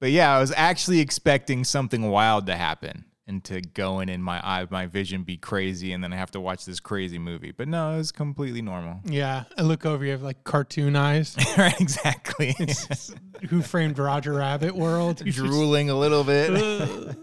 but 0.00 0.10
yeah, 0.10 0.34
I 0.36 0.40
was 0.40 0.52
actually 0.56 1.00
expecting 1.00 1.64
something 1.64 2.08
wild 2.10 2.46
to 2.46 2.56
happen 2.56 3.04
and 3.26 3.44
to 3.44 3.60
go 3.60 4.00
in 4.00 4.08
and 4.08 4.24
my 4.24 4.38
eye, 4.46 4.66
my 4.70 4.86
vision 4.86 5.22
be 5.22 5.36
crazy, 5.36 5.92
and 5.92 6.02
then 6.02 6.12
I 6.12 6.16
have 6.16 6.30
to 6.30 6.40
watch 6.40 6.64
this 6.64 6.80
crazy 6.80 7.18
movie. 7.18 7.52
But 7.52 7.68
no, 7.68 7.94
it 7.94 7.98
was 7.98 8.10
completely 8.12 8.62
normal. 8.62 9.00
Yeah, 9.04 9.44
I 9.58 9.62
look 9.62 9.84
over, 9.86 10.04
you 10.04 10.12
have 10.12 10.22
like 10.22 10.44
cartoon 10.44 10.96
eyes. 10.96 11.36
right, 11.58 11.78
exactly. 11.80 12.54
It's 12.58 13.12
Who 13.50 13.60
Framed 13.62 13.98
Roger 13.98 14.32
Rabbit 14.34 14.74
world. 14.74 15.20
You 15.20 15.26
just- 15.32 15.38
Drooling 15.38 15.90
a 15.90 15.94
little 15.98 16.24
bit. 16.24 17.16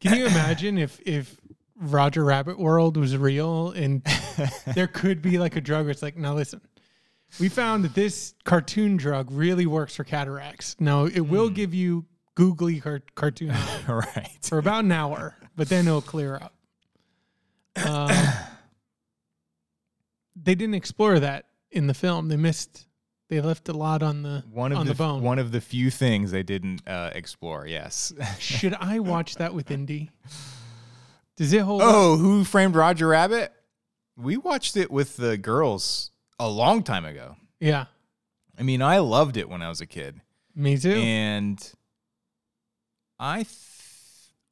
Can 0.00 0.16
you 0.18 0.26
imagine 0.26 0.76
if 0.78 1.00
if 1.06 1.36
Roger 1.78 2.24
Rabbit 2.24 2.58
World 2.58 2.96
was 2.96 3.16
real 3.16 3.70
and 3.70 4.02
there 4.74 4.86
could 4.86 5.22
be 5.22 5.38
like 5.38 5.56
a 5.56 5.60
drug 5.60 5.84
where 5.84 5.90
it's 5.90 6.02
like, 6.02 6.16
now 6.16 6.34
listen, 6.34 6.60
we 7.38 7.48
found 7.48 7.84
that 7.84 7.94
this 7.94 8.34
cartoon 8.44 8.96
drug 8.96 9.30
really 9.30 9.66
works 9.66 9.96
for 9.96 10.04
cataracts. 10.04 10.76
Now 10.80 11.04
it 11.04 11.20
will 11.20 11.50
give 11.50 11.74
you 11.74 12.06
googly 12.34 12.80
car- 12.80 13.02
cartoon 13.14 13.54
right. 13.88 14.38
for 14.42 14.58
about 14.58 14.84
an 14.84 14.92
hour, 14.92 15.36
but 15.56 15.68
then 15.68 15.86
it'll 15.86 16.00
clear 16.02 16.36
up. 16.36 16.54
Um, 17.84 18.10
they 20.36 20.54
didn't 20.54 20.74
explore 20.74 21.18
that 21.20 21.46
in 21.70 21.86
the 21.86 21.94
film. 21.94 22.28
They 22.28 22.36
missed. 22.36 22.86
They 23.28 23.40
left 23.40 23.68
a 23.68 23.72
lot 23.72 24.04
on 24.04 24.22
the 24.22 24.44
One 24.52 24.70
of 24.70 24.78
on 24.78 24.86
the, 24.86 24.92
the, 24.92 24.98
bone. 24.98 25.20
one 25.20 25.40
of 25.40 25.50
the 25.50 25.60
few 25.60 25.90
things 25.90 26.30
they 26.30 26.44
didn't 26.44 26.86
uh, 26.86 27.10
explore. 27.12 27.66
Yes. 27.66 28.12
Should 28.38 28.74
I 28.74 29.00
watch 29.00 29.34
that 29.34 29.52
with 29.52 29.68
Indy? 29.72 30.12
Does 31.36 31.52
it 31.52 31.62
hold? 31.62 31.82
up? 31.82 31.88
oh, 31.90 32.16
who 32.16 32.44
framed 32.44 32.74
Roger 32.74 33.08
Rabbit? 33.08 33.52
We 34.16 34.36
watched 34.36 34.76
it 34.76 34.90
with 34.90 35.16
the 35.16 35.36
girls 35.36 36.10
a 36.38 36.48
long 36.48 36.82
time 36.82 37.04
ago. 37.04 37.36
Yeah, 37.60 37.86
I 38.58 38.62
mean, 38.62 38.80
I 38.82 38.98
loved 38.98 39.36
it 39.36 39.48
when 39.48 39.60
I 39.62 39.68
was 39.68 39.80
a 39.80 39.86
kid. 39.86 40.20
me 40.54 40.78
too. 40.78 40.92
and 40.94 41.72
I 43.18 43.38
th- 43.42 43.48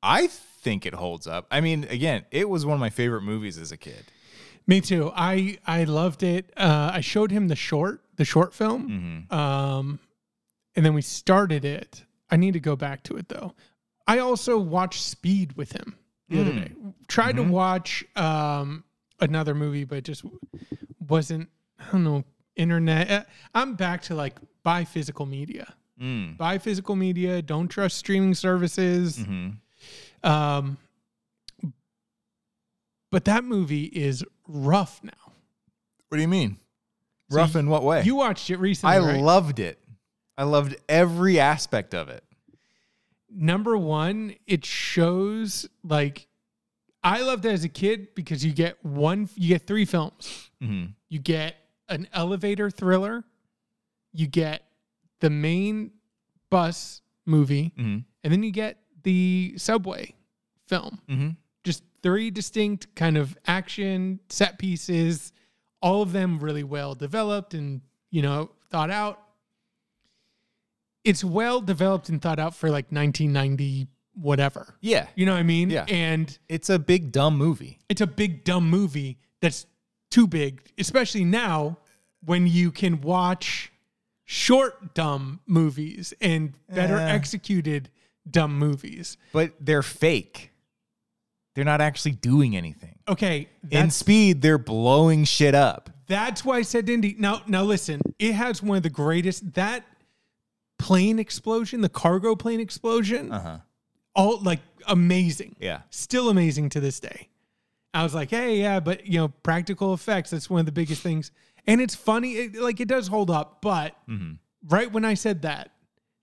I 0.03 0.27
think 0.27 0.87
it 0.87 0.95
holds 0.95 1.27
up. 1.27 1.47
I 1.51 1.61
mean, 1.61 1.85
again, 1.85 2.25
it 2.31 2.49
was 2.49 2.65
one 2.67 2.75
of 2.75 2.81
my 2.81 2.91
favorite 2.91 3.23
movies 3.23 3.59
as 3.59 3.73
a 3.73 3.77
kid. 3.77 4.05
Me 4.67 4.81
too. 4.81 5.11
I 5.15 5.59
I 5.67 5.85
loved 5.85 6.23
it. 6.23 6.51
Uh, 6.57 6.91
I 6.95 7.01
showed 7.01 7.31
him 7.31 7.49
the 7.49 7.57
short, 7.57 8.03
the 8.17 8.25
short 8.25 8.55
film, 8.55 9.27
hmm 9.31 9.35
um, 9.35 9.99
and 10.77 10.85
then 10.85 10.95
we 10.95 11.03
started 11.03 11.65
it. 11.65 12.05
I 12.31 12.37
need 12.37 12.53
to 12.55 12.61
go 12.61 12.75
back 12.77 13.03
to 13.05 13.17
it 13.17 13.29
though. 13.29 13.55
I 14.07 14.19
also 14.19 14.59
watched 14.59 15.03
Speed 15.03 15.55
with 15.57 15.73
him 15.73 15.97
the 16.35 16.41
other 16.41 16.53
Mm. 16.53 16.65
day. 16.65 16.93
Tried 17.09 17.37
Mhm. 17.37 17.47
to 17.47 17.53
watch 17.53 18.05
um, 18.17 18.85
another 19.21 19.55
movie, 19.55 19.85
but 19.85 20.05
just 20.05 20.25
wasn't. 21.09 21.49
I 21.79 21.91
don't 21.93 22.05
know. 22.05 22.25
Internet. 22.57 23.11
Uh, 23.11 23.25
I'm 23.55 23.75
back 23.75 24.03
to 24.03 24.15
like 24.15 24.37
buy 24.63 24.85
physical 24.85 25.27
media. 25.27 25.75
Mm. 26.01 26.37
Buy 26.37 26.59
physical 26.59 26.97
media. 26.97 27.43
Don't 27.43 27.69
trust 27.69 27.97
streaming 27.99 28.35
services. 28.35 29.19
hmm 29.19 29.51
Um, 30.23 30.79
but 33.11 33.25
that 33.27 33.45
movie 33.45 33.85
is 33.85 34.25
rough 34.49 35.01
now. 35.03 35.33
What 36.09 36.17
do 36.17 36.23
you 36.23 36.29
mean? 36.29 36.59
So 37.31 37.37
Rough 37.39 37.57
in 37.57 37.69
what 37.69 37.83
way? 37.83 38.03
You 38.03 38.15
watched 38.17 38.51
it 38.51 38.59
recently, 38.59 38.97
I 38.97 38.99
right? 39.01 39.21
loved 39.21 39.59
it. 39.59 39.79
I 40.37 40.45
loved 40.45 40.77
every 40.89 41.39
aspect 41.41 41.95
of 41.95 42.09
it. 42.09 42.25
Number 43.35 43.77
one, 43.77 44.35
it 44.47 44.65
shows 44.65 45.67
like 45.83 46.27
I 47.03 47.21
loved 47.23 47.45
it 47.45 47.51
as 47.53 47.65
a 47.65 47.69
kid 47.69 48.15
because 48.15 48.45
you 48.45 48.53
get 48.53 48.83
one, 48.85 49.29
you 49.35 49.49
get 49.49 49.67
three 49.67 49.85
films. 49.85 50.51
hmm 50.61 50.87
You 51.09 51.19
get 51.19 51.57
an 51.89 52.09
elevator 52.13 52.71
thriller, 52.71 53.25
you 54.13 54.27
get 54.27 54.63
the 55.21 55.31
main 55.31 55.93
bus 56.51 57.03
movie, 57.27 57.73
hmm 57.77 57.99
and 58.23 58.33
then 58.33 58.43
you 58.43 58.51
get 58.53 58.79
the 59.03 59.55
subway 59.59 60.15
film. 60.67 61.01
hmm 61.09 61.31
just 61.63 61.83
three 62.03 62.31
distinct 62.31 62.95
kind 62.95 63.17
of 63.17 63.37
action 63.47 64.21
set 64.29 64.59
pieces 64.59 65.33
all 65.81 66.03
of 66.03 66.13
them 66.13 66.39
really 66.39 66.63
well 66.65 66.95
developed 66.95 67.55
and 67.55 67.81
you 68.11 68.21
know 68.23 68.51
thought 68.71 68.91
out 68.91 69.23
it's 71.05 71.23
well 71.23 71.61
developed 71.61 72.09
and 72.09 72.21
thought 72.23 72.39
out 72.39 72.55
for 72.55 72.69
like 72.71 72.87
1990 72.91 73.89
whatever 74.15 74.75
Yeah, 74.81 75.07
you 75.17 75.27
know 75.27 75.33
what 75.33 75.39
i 75.41 75.43
mean 75.43 75.71
Yeah. 75.71 75.85
and 75.89 76.37
it's 76.49 76.71
a 76.71 76.79
big 76.79 77.11
dumb 77.13 77.37
movie. 77.37 77.79
it's 77.89 78.01
a 78.01 78.07
big 78.07 78.45
dumb 78.45 78.69
movie 78.71 79.19
that's 79.41 79.67
too 80.11 80.27
big 80.27 80.63
especially 80.79 81.25
now 81.25 81.79
when 82.25 82.47
you 82.47 82.71
can 82.71 83.01
watch 83.01 83.73
short 84.25 84.95
dumb 84.95 85.41
movies 85.47 86.15
and 86.21 86.55
better 86.73 86.97
Eh. 86.97 87.11
executed 87.13 87.91
dumb 88.31 88.59
movies 88.59 89.17
But 89.33 89.53
they're 89.61 89.83
fake. 89.83 90.51
They're 91.55 91.65
not 91.65 91.81
actually 91.81 92.13
doing 92.13 92.57
anything. 92.57 92.99
okay 93.09 93.49
In 93.71 93.91
speed, 93.91 94.41
they're 94.43 94.59
blowing 94.59 95.25
shit 95.25 95.55
up. 95.55 95.91
That's 96.07 96.45
why 96.45 96.57
I 96.59 96.63
said 96.63 96.89
Indy. 96.89 97.15
Now, 97.19 97.43
now 97.47 97.63
listen, 97.63 98.01
it 98.19 98.33
has 98.35 98.63
one 98.63 98.77
of 98.79 98.83
the 98.83 98.91
greatest 98.91 99.55
that 99.55 99.85
plane 100.79 101.19
explosion, 101.19 101.81
the 101.81 101.89
cargo 101.89 102.35
plane 102.35 102.61
explosion, 102.61 103.33
Uh 103.33 103.41
huh. 103.41 103.59
all 104.15 104.41
like 104.41 104.61
amazing. 104.87 105.57
Yeah. 105.61 105.83
Still 105.91 106.29
amazing 106.31 106.69
to 106.71 106.81
this 106.81 107.01
day. 107.01 107.29
I 107.93 108.03
was 108.03 108.15
like, 108.15 108.31
hey, 108.31 108.61
yeah, 108.61 108.81
but 108.81 109.07
you 109.07 109.19
know, 109.19 109.29
practical 109.29 109.95
effects, 109.95 110.31
that's 110.31 110.51
one 110.51 110.61
of 110.61 110.67
the 110.67 110.73
biggest 110.73 111.01
things. 111.03 111.31
And 111.67 111.81
it's 111.81 111.95
funny, 111.95 112.33
it, 112.33 112.57
like 112.57 112.81
it 112.81 112.89
does 112.89 113.09
hold 113.09 113.31
up, 113.31 113.61
but 113.63 113.97
hmm 114.07 114.33
right 114.69 114.91
when 114.91 115.05
I 115.05 115.13
said 115.15 115.43
that, 115.43 115.71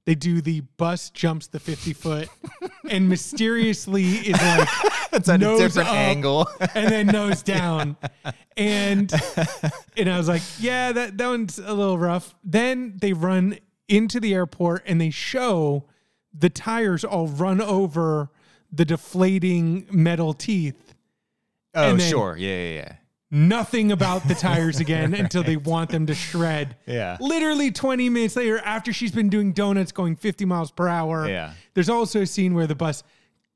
they 0.05 0.15
do 0.15 0.41
the 0.41 0.62
bus 0.77 1.12
jumps 1.12 1.46
the 1.48 1.60
50 1.60 1.93
foot 1.93 2.27
and 2.89 3.08
mysteriously 3.08 4.03
is 4.15 4.31
like 4.41 4.67
at 5.13 5.27
a 5.29 5.38
different 5.38 5.89
angle. 5.89 6.48
and 6.74 6.91
then 6.91 7.05
nose 7.08 7.43
down. 7.58 7.96
And 8.58 9.13
and 9.96 10.10
I 10.10 10.17
was 10.17 10.27
like, 10.27 10.41
yeah, 10.60 10.91
that, 10.91 11.17
that 11.20 11.27
one's 11.27 11.60
a 11.60 11.74
little 11.74 11.98
rough. 12.00 12.34
Then 12.43 12.98
they 13.00 13.13
run 13.13 13.58
into 13.88 14.20
the 14.20 14.34
airport 14.34 14.84
and 14.86 15.00
they 15.02 15.10
show 15.10 15.86
the 16.34 16.50
tires 16.50 17.04
all 17.04 17.28
run 17.28 17.60
over 17.62 18.30
the 18.72 18.86
deflating 18.86 19.86
metal 19.92 20.34
teeth. 20.34 20.94
oh, 21.76 21.90
And 21.92 22.02
sure. 22.02 22.38
Yeah, 22.38 22.56
yeah, 22.56 22.74
yeah. 22.76 22.94
Nothing 23.34 23.92
about 23.92 24.28
the 24.28 24.36
tires 24.48 24.80
again 24.80 25.14
until 25.14 25.44
they 25.44 25.56
want 25.58 25.90
them 25.90 26.06
to 26.08 26.16
shred. 26.16 26.76
Yeah. 26.86 27.18
Literally 27.20 27.72
20 27.72 28.10
minutes 28.10 28.36
later, 28.36 28.60
after 28.60 28.92
she's 28.94 29.12
been 29.12 29.30
doing 29.30 29.52
donuts 29.54 29.92
going 29.92 30.16
50 30.16 30.46
miles 30.46 30.72
per 30.72 30.88
hour, 30.88 31.28
Yeah. 31.30 31.54
there's 31.74 31.90
also 31.90 32.22
a 32.22 32.26
scene 32.26 32.54
where 32.54 32.68
the 32.68 32.76
bus 32.76 33.04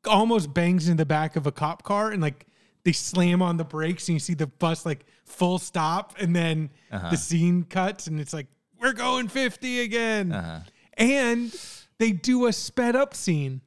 almost 0.08 0.53
bangs 0.53 0.88
in 0.88 0.98
the 0.98 1.05
back 1.05 1.36
of 1.36 1.48
a 1.48 1.51
cop 1.51 1.84
car 1.84 2.12
and 2.12 2.22
like 2.22 2.46
they 2.84 2.91
slam 2.91 3.41
on 3.41 3.58
the 3.58 3.63
brakes 3.63 4.08
and 4.08 4.13
you 4.13 4.20
see 4.20 4.36
the 4.36 4.46
bus 4.48 4.86
like 4.86 5.03
full 5.24 5.58
stop 5.58 6.13
and 6.20 6.36
then 6.36 6.70
Uh-huh. 6.91 7.10
the 7.10 7.17
scene 7.17 7.63
cuts 7.63 8.05
and 8.08 8.20
it's 8.20 8.32
like 8.34 8.46
we're 8.86 8.94
going 8.94 9.27
50 9.27 9.82
again 9.82 10.32
Uh-huh. 10.32 10.60
and 10.98 11.56
they 11.98 12.12
do 12.12 12.46
a 12.48 12.54
sped 12.54 12.96
up 12.96 13.13
scene 13.13 13.62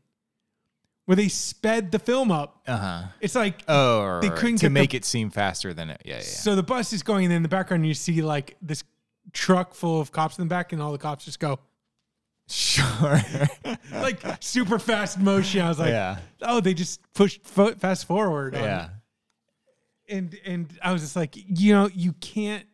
where 1.07 1.17
they 1.17 1.29
sped 1.29 1.91
the 1.91 1.99
film 1.99 2.31
up 2.31 2.61
Uh 2.67 2.77
huh. 2.77 3.03
it's 3.21 3.35
like 3.35 3.63
Oh, 3.67 4.05
right, 4.05 4.23
They 4.23 4.31
couldn't 4.31 4.57
to 4.59 4.63
get 4.67 4.69
the- 4.69 4.71
make 4.71 4.95
it 4.95 5.05
seem 5.05 5.31
faster 5.31 5.75
than 5.75 5.91
it. 5.91 6.03
Yeah, 6.05 6.17
yeah. 6.17 6.21
so 6.23 6.55
the 6.55 6.63
bus 6.63 6.93
is 6.93 7.03
going 7.03 7.25
and 7.25 7.35
in 7.35 7.43
the 7.43 7.49
background 7.49 7.87
you 7.87 7.95
see 7.95 8.23
like 8.23 8.57
this 8.63 8.85
truck 9.33 9.75
full 9.75 10.01
of 10.01 10.13
cops 10.13 10.39
in 10.39 10.45
the 10.45 10.49
back 10.49 10.73
and 10.73 10.81
all 10.81 10.93
the 10.93 10.99
cops 10.99 11.25
just 11.25 11.41
go 11.41 11.59
Sure. 12.51 13.21
like 13.93 14.21
super 14.41 14.79
fast 14.79 15.19
motion 15.19 15.61
i 15.61 15.69
was 15.69 15.79
like 15.79 15.91
yeah. 15.91 16.17
oh 16.41 16.61
they 16.61 16.73
just 16.73 17.01
pushed 17.13 17.45
fo- 17.45 17.75
fast 17.75 18.07
forward 18.07 18.55
Yeah. 18.55 18.89
and 20.09 20.35
and 20.47 20.67
I 20.83 20.93
was 20.93 21.03
just 21.03 21.15
like, 21.17 21.35
you 21.37 21.75
know, 21.75 21.91
you 21.93 22.13
can't 22.15 22.65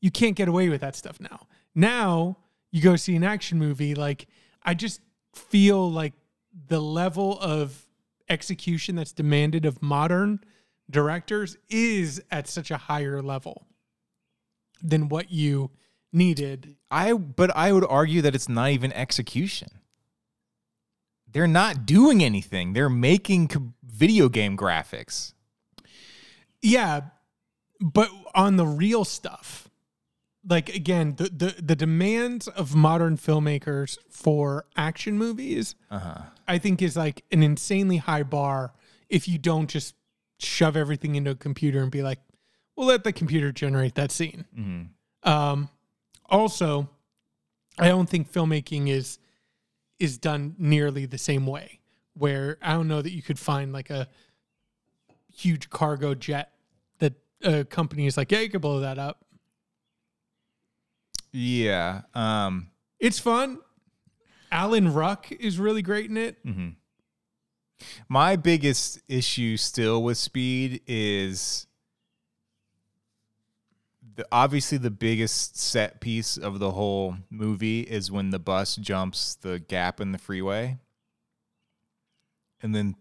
you 0.00 0.12
can't 0.12 0.36
get 0.36 0.46
away 0.48 0.68
with 0.68 0.82
that 0.82 0.94
stuff 0.94 1.18
now. 1.18 1.48
Now 1.74 2.38
you 2.70 2.82
go 2.82 2.96
see 2.96 3.16
an 3.16 3.24
action 3.24 3.58
movie, 3.58 3.94
like 3.94 4.26
I 4.62 4.74
just 4.74 5.00
feel 5.34 5.90
like 5.90 6.12
the 6.68 6.80
level 6.80 7.38
of 7.40 7.86
execution 8.28 8.96
that's 8.96 9.12
demanded 9.12 9.64
of 9.66 9.82
modern 9.82 10.40
directors 10.90 11.56
is 11.68 12.22
at 12.30 12.48
such 12.48 12.70
a 12.70 12.76
higher 12.76 13.22
level 13.22 13.66
than 14.82 15.08
what 15.08 15.30
you 15.30 15.70
needed. 16.12 16.76
I 16.90 17.12
but 17.12 17.54
I 17.56 17.72
would 17.72 17.84
argue 17.88 18.22
that 18.22 18.34
it's 18.34 18.48
not 18.48 18.70
even 18.70 18.92
execution. 18.92 19.68
They're 21.30 21.46
not 21.48 21.84
doing 21.84 22.22
anything. 22.22 22.72
They're 22.72 22.88
making 22.88 23.48
co- 23.48 23.72
video 23.84 24.28
game 24.28 24.56
graphics. 24.56 25.32
Yeah, 26.62 27.00
but 27.80 28.08
on 28.34 28.56
the 28.56 28.66
real 28.66 29.04
stuff, 29.04 29.63
like 30.46 30.68
again 30.74 31.14
the, 31.16 31.24
the 31.24 31.54
the 31.62 31.76
demands 31.76 32.48
of 32.48 32.74
modern 32.74 33.16
filmmakers 33.16 33.96
for 34.10 34.66
action 34.76 35.16
movies 35.18 35.74
Uh 35.90 35.98
huh. 35.98 36.18
I 36.46 36.58
think 36.58 36.82
is 36.82 36.96
like 36.96 37.24
an 37.32 37.42
insanely 37.42 37.96
high 37.98 38.22
bar 38.24 38.72
if 39.08 39.26
you 39.28 39.38
don't 39.38 39.68
just 39.68 39.94
shove 40.38 40.76
everything 40.76 41.14
into 41.14 41.30
a 41.30 41.34
computer 41.34 41.80
and 41.82 41.90
be 41.90 42.02
like, 42.02 42.18
we'll 42.76 42.86
let 42.88 43.04
the 43.04 43.12
computer 43.12 43.52
generate 43.52 43.94
that 43.94 44.10
scene. 44.10 44.44
hmm 44.54 44.82
Um, 45.22 45.68
also, 46.28 46.88
I 47.78 47.88
don't 47.88 48.08
think 48.08 48.30
filmmaking 48.30 48.88
is 48.88 49.18
is 49.98 50.18
done 50.18 50.54
nearly 50.58 51.06
the 51.06 51.18
same 51.18 51.46
way. 51.46 51.80
Where 52.14 52.58
I 52.62 52.72
don't 52.74 52.88
know 52.88 53.00
that 53.02 53.12
you 53.12 53.22
could 53.22 53.38
find 53.38 53.72
like 53.72 53.90
a 53.90 54.08
huge 55.34 55.70
cargo 55.70 56.14
jet 56.14 56.52
that 56.98 57.14
a 57.42 57.64
company 57.64 58.06
is 58.06 58.16
like, 58.16 58.30
yeah, 58.32 58.40
you 58.40 58.48
could 58.50 58.60
blow 58.60 58.80
that 58.80 58.98
up. 58.98 59.24
Yeah. 61.34 62.02
Um. 62.14 62.70
It's 63.00 63.18
fun. 63.18 63.58
Alan 64.52 64.94
Ruck 64.94 65.30
is 65.32 65.58
really 65.58 65.82
great 65.82 66.08
in 66.08 66.16
it. 66.16 66.38
hmm 66.44 66.68
My 68.08 68.36
biggest 68.36 69.00
issue 69.08 69.56
still 69.56 70.02
with 70.02 70.16
Speed 70.16 70.80
is 70.86 71.66
the, 74.14 74.24
obviously 74.30 74.78
the 74.78 74.92
biggest 74.92 75.58
set 75.58 76.00
piece 76.00 76.36
of 76.36 76.60
the 76.60 76.70
whole 76.70 77.16
movie 77.30 77.80
is 77.80 78.12
when 78.12 78.30
the 78.30 78.38
bus 78.38 78.76
jumps 78.76 79.34
the 79.34 79.58
gap 79.58 80.00
in 80.00 80.12
the 80.12 80.18
freeway. 80.18 80.78
And 82.62 82.72
then 82.72 82.94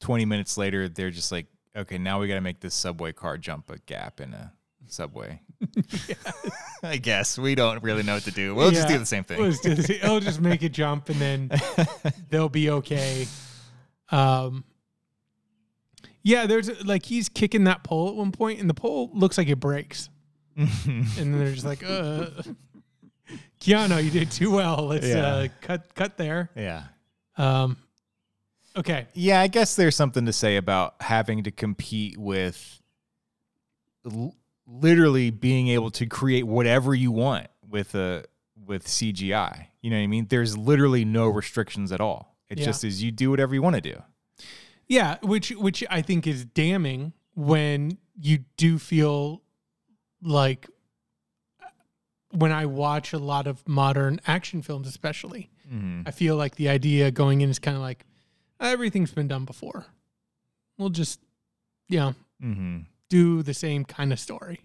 20 0.00 0.24
minutes 0.24 0.56
later, 0.56 0.88
they're 0.88 1.10
just 1.10 1.30
like, 1.30 1.46
okay, 1.76 1.98
now 1.98 2.18
we 2.18 2.28
got 2.28 2.34
to 2.34 2.40
make 2.40 2.60
this 2.60 2.74
subway 2.74 3.12
car 3.12 3.36
jump 3.36 3.70
a 3.70 3.78
gap 3.80 4.20
in 4.20 4.32
a 4.32 4.54
subway. 4.86 5.42
I 6.82 6.96
guess 6.98 7.38
we 7.38 7.54
don't 7.54 7.82
really 7.82 8.02
know 8.02 8.14
what 8.14 8.24
to 8.24 8.30
do. 8.30 8.54
We'll 8.54 8.70
just 8.70 8.88
do 8.88 8.98
the 8.98 9.06
same 9.06 9.24
thing. 9.24 9.40
We'll 9.40 9.52
just, 9.52 9.90
it'll 9.90 10.20
just 10.20 10.40
make 10.40 10.62
it 10.62 10.70
jump 10.72 11.08
and 11.08 11.20
then 11.20 11.50
they'll 12.30 12.48
be 12.48 12.70
okay. 12.70 13.26
Um, 14.10 14.64
yeah, 16.22 16.46
there's 16.46 16.84
like 16.84 17.04
he's 17.06 17.28
kicking 17.28 17.64
that 17.64 17.82
pole 17.84 18.08
at 18.08 18.14
one 18.14 18.32
point, 18.32 18.60
and 18.60 18.68
the 18.68 18.74
pole 18.74 19.10
looks 19.12 19.36
like 19.38 19.48
it 19.48 19.60
breaks, 19.60 20.08
and 20.56 20.68
then 21.16 21.38
they're 21.38 21.52
just 21.52 21.66
like, 21.66 21.82
"Uh, 21.84 22.26
Keanu, 23.60 24.02
you 24.02 24.10
did 24.10 24.30
too 24.30 24.50
well. 24.50 24.86
Let's 24.86 25.06
Yeah. 25.06 25.26
uh, 25.26 25.48
cut 25.60 25.94
cut 25.94 26.16
there." 26.16 26.50
yeah. 26.56 26.84
Um, 27.36 27.76
okay, 28.76 29.06
Yeah, 29.12 29.40
I 29.40 29.48
guess 29.48 29.74
there's 29.76 29.96
something 29.96 30.24
to 30.26 30.32
say 30.32 30.56
about 30.56 30.94
having 31.00 31.42
to 31.44 31.50
compete 31.50 32.16
with 32.16 32.80
l- 34.10 34.34
literally 34.66 35.30
being 35.30 35.68
able 35.68 35.90
to 35.92 36.06
create 36.06 36.44
whatever 36.46 36.94
you 36.94 37.10
want 37.12 37.48
with 37.68 37.94
a 37.94 38.24
with 38.66 38.86
CGI. 38.86 39.66
You 39.82 39.90
know 39.90 39.96
what 39.96 40.02
I 40.02 40.06
mean? 40.06 40.26
There's 40.30 40.56
literally 40.56 41.04
no 41.04 41.28
restrictions 41.28 41.92
at 41.92 42.00
all. 42.00 42.36
It 42.48 42.58
Yeah. 42.58 42.64
just 42.66 42.82
is 42.84 43.02
you 43.02 43.10
do 43.12 43.30
whatever 43.30 43.54
you 43.54 43.60
want 43.62 43.74
to 43.76 43.80
do. 43.82 44.02
yeah, 44.88 45.16
which 45.22 45.50
which 45.50 45.82
I 45.90 46.02
think 46.02 46.26
is 46.26 46.44
damning 46.44 47.12
when 47.34 47.98
you 48.18 48.44
do 48.56 48.78
feel 48.78 49.42
like 50.22 50.68
when 52.30 52.52
I 52.52 52.66
watch 52.66 53.12
a 53.12 53.18
lot 53.18 53.46
of 53.46 53.66
modern 53.68 54.20
action 54.26 54.60
films, 54.62 54.88
especially. 54.88 55.50
Mm-hmm. 55.72 56.02
I 56.06 56.10
feel 56.10 56.36
like 56.36 56.56
the 56.56 56.68
idea 56.68 57.10
going 57.10 57.40
in 57.40 57.48
is 57.50 57.58
kind 57.58 57.76
of 57.76 57.82
like 57.82 58.04
everything's 58.60 59.12
been 59.12 59.28
done 59.28 59.44
before. 59.44 59.86
We'll 60.78 60.90
just, 60.90 61.20
you 61.88 61.98
know, 61.98 62.14
Mm-hmm. 62.42 62.78
Do 63.14 63.44
the 63.44 63.54
same 63.54 63.84
kind 63.84 64.12
of 64.12 64.18
story. 64.18 64.64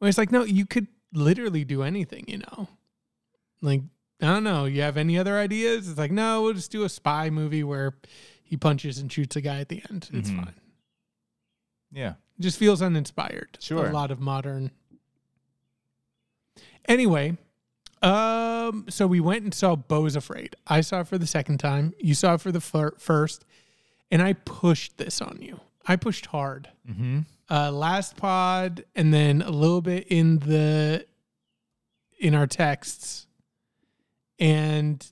When 0.00 0.10
it's 0.10 0.18
like, 0.18 0.30
no, 0.30 0.44
you 0.44 0.66
could 0.66 0.86
literally 1.14 1.64
do 1.64 1.82
anything, 1.82 2.26
you 2.28 2.36
know? 2.38 2.68
Like, 3.62 3.80
I 4.20 4.26
don't 4.26 4.44
know. 4.44 4.66
You 4.66 4.82
have 4.82 4.98
any 4.98 5.16
other 5.16 5.38
ideas? 5.38 5.88
It's 5.88 5.98
like, 5.98 6.12
no, 6.12 6.42
we'll 6.42 6.52
just 6.52 6.70
do 6.70 6.84
a 6.84 6.90
spy 6.90 7.30
movie 7.30 7.64
where 7.64 7.94
he 8.42 8.58
punches 8.58 8.98
and 8.98 9.10
shoots 9.10 9.34
a 9.36 9.40
guy 9.40 9.60
at 9.60 9.70
the 9.70 9.82
end. 9.88 10.10
It's 10.12 10.28
Mhm. 10.28 10.44
fine. 10.44 10.54
Yeah. 11.90 12.10
It 12.38 12.42
just 12.42 12.58
feels 12.58 12.82
uninspired. 12.82 13.56
Sure. 13.60 13.88
A 13.88 13.92
lot 13.94 14.10
of 14.10 14.20
modern. 14.20 14.70
Anyway, 16.86 17.38
um, 18.02 18.84
so 18.90 19.06
we 19.06 19.20
went 19.20 19.42
and 19.44 19.54
saw 19.54 19.74
Beau's 19.74 20.16
Afraid. 20.16 20.54
I 20.66 20.82
saw 20.82 21.00
it 21.00 21.08
for 21.08 21.16
the 21.16 21.26
second 21.26 21.58
time. 21.60 21.94
You 21.98 22.12
saw 22.12 22.34
it 22.34 22.42
for 22.42 22.52
the 22.52 22.60
fir- 22.60 22.94
first, 22.98 23.46
and 24.10 24.20
I 24.20 24.34
pushed 24.34 24.98
this 24.98 25.22
on 25.22 25.38
you. 25.40 25.60
I 25.86 25.96
pushed 25.96 26.26
hard. 26.26 26.68
Mm-hmm. 26.86 27.20
Uh, 27.50 27.70
last 27.72 28.16
pod, 28.16 28.84
and 28.94 29.12
then 29.12 29.42
a 29.42 29.50
little 29.50 29.80
bit 29.80 30.06
in 30.08 30.38
the 30.40 31.06
in 32.18 32.34
our 32.34 32.46
texts. 32.46 33.26
And 34.38 35.04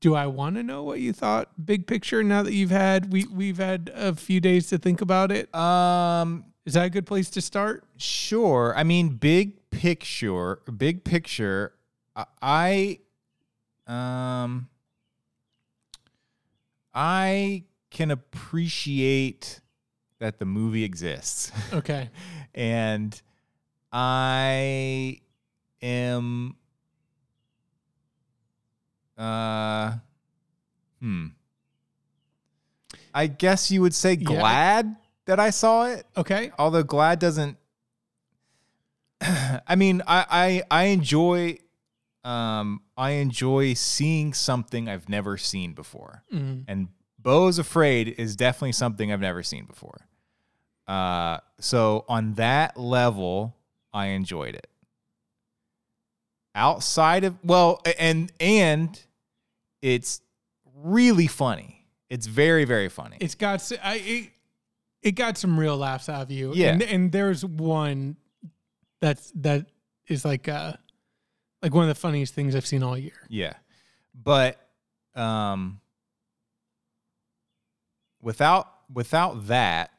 do 0.00 0.14
I 0.14 0.26
want 0.26 0.56
to 0.56 0.62
know 0.62 0.82
what 0.82 1.00
you 1.00 1.12
thought, 1.12 1.50
big 1.64 1.86
picture? 1.86 2.22
Now 2.22 2.42
that 2.42 2.52
you've 2.52 2.70
had 2.70 3.12
we 3.12 3.26
we've 3.26 3.58
had 3.58 3.90
a 3.94 4.14
few 4.14 4.40
days 4.40 4.68
to 4.68 4.78
think 4.78 5.00
about 5.00 5.30
it. 5.30 5.54
Um. 5.54 6.46
Is 6.64 6.74
that 6.74 6.86
a 6.86 6.90
good 6.90 7.06
place 7.06 7.30
to 7.30 7.40
start? 7.40 7.84
Sure. 7.96 8.74
I 8.76 8.82
mean, 8.82 9.10
big 9.10 9.70
picture, 9.70 10.58
big 10.76 11.04
picture. 11.04 11.74
I, 12.16 12.98
I, 13.86 14.42
um, 14.42 14.68
I 16.92 17.62
can 17.90 18.10
appreciate 18.10 19.60
that 20.18 20.38
the 20.38 20.44
movie 20.44 20.84
exists, 20.84 21.52
Okay. 21.72 22.10
and 22.54 23.20
I 23.92 25.20
am, 25.82 26.56
uh, 29.18 29.92
hmm. 31.00 31.26
I 33.14 33.26
guess 33.26 33.70
you 33.70 33.80
would 33.82 33.94
say 33.94 34.12
Yeah. 34.12 34.24
glad 34.24 34.96
that 35.26 35.40
I 35.40 35.50
saw 35.50 35.86
it 35.86 36.06
Okay. 36.16 36.50
although 36.58 36.82
glad 36.82 37.18
doesn't 37.18 37.56
i 39.20 39.74
mean 39.76 40.02
i 40.06 40.62
i, 40.70 40.82
I 40.82 40.84
enjoy 40.88 41.56
um 42.22 42.82
i 42.96 43.12
enjoy 43.12 43.72
seeing 43.72 44.34
something 44.34 44.88
i've 44.90 45.08
never 45.08 45.36
seen 45.38 45.72
before 45.72 46.22
Mm. 46.32 46.64
and 46.68 46.88
Beau's 47.26 47.58
afraid 47.58 48.14
is 48.18 48.36
definitely 48.36 48.72
something 48.72 49.12
i've 49.12 49.20
never 49.20 49.42
seen 49.42 49.64
before 49.66 50.06
uh 50.86 51.38
so 51.58 52.04
on 52.08 52.34
that 52.34 52.76
level 52.78 53.56
i 53.92 54.06
enjoyed 54.06 54.54
it 54.54 54.68
outside 56.54 57.24
of 57.24 57.36
well 57.44 57.82
and 57.98 58.32
and 58.40 59.02
it's 59.82 60.20
really 60.74 61.26
funny 61.26 61.84
it's 62.08 62.26
very 62.26 62.64
very 62.64 62.88
funny 62.88 63.16
It's 63.20 63.34
got 63.34 63.70
I 63.82 63.96
it, 63.96 64.30
it 65.02 65.12
got 65.12 65.38
some 65.38 65.58
real 65.58 65.76
laughs 65.76 66.08
out 66.08 66.22
of 66.22 66.30
you. 66.32 66.52
Yeah. 66.54 66.72
And, 66.72 66.82
and 66.82 67.12
there's 67.12 67.44
one 67.44 68.16
that's 69.00 69.32
that 69.36 69.66
is 70.08 70.24
like 70.24 70.48
uh 70.48 70.72
like 71.62 71.72
one 71.74 71.84
of 71.84 71.88
the 71.88 71.94
funniest 72.00 72.34
things 72.34 72.56
I've 72.56 72.66
seen 72.66 72.82
all 72.82 72.98
year. 72.98 73.12
Yeah. 73.28 73.54
But 74.14 74.58
um 75.14 75.80
without 78.26 78.68
without 78.92 79.46
that 79.46 79.92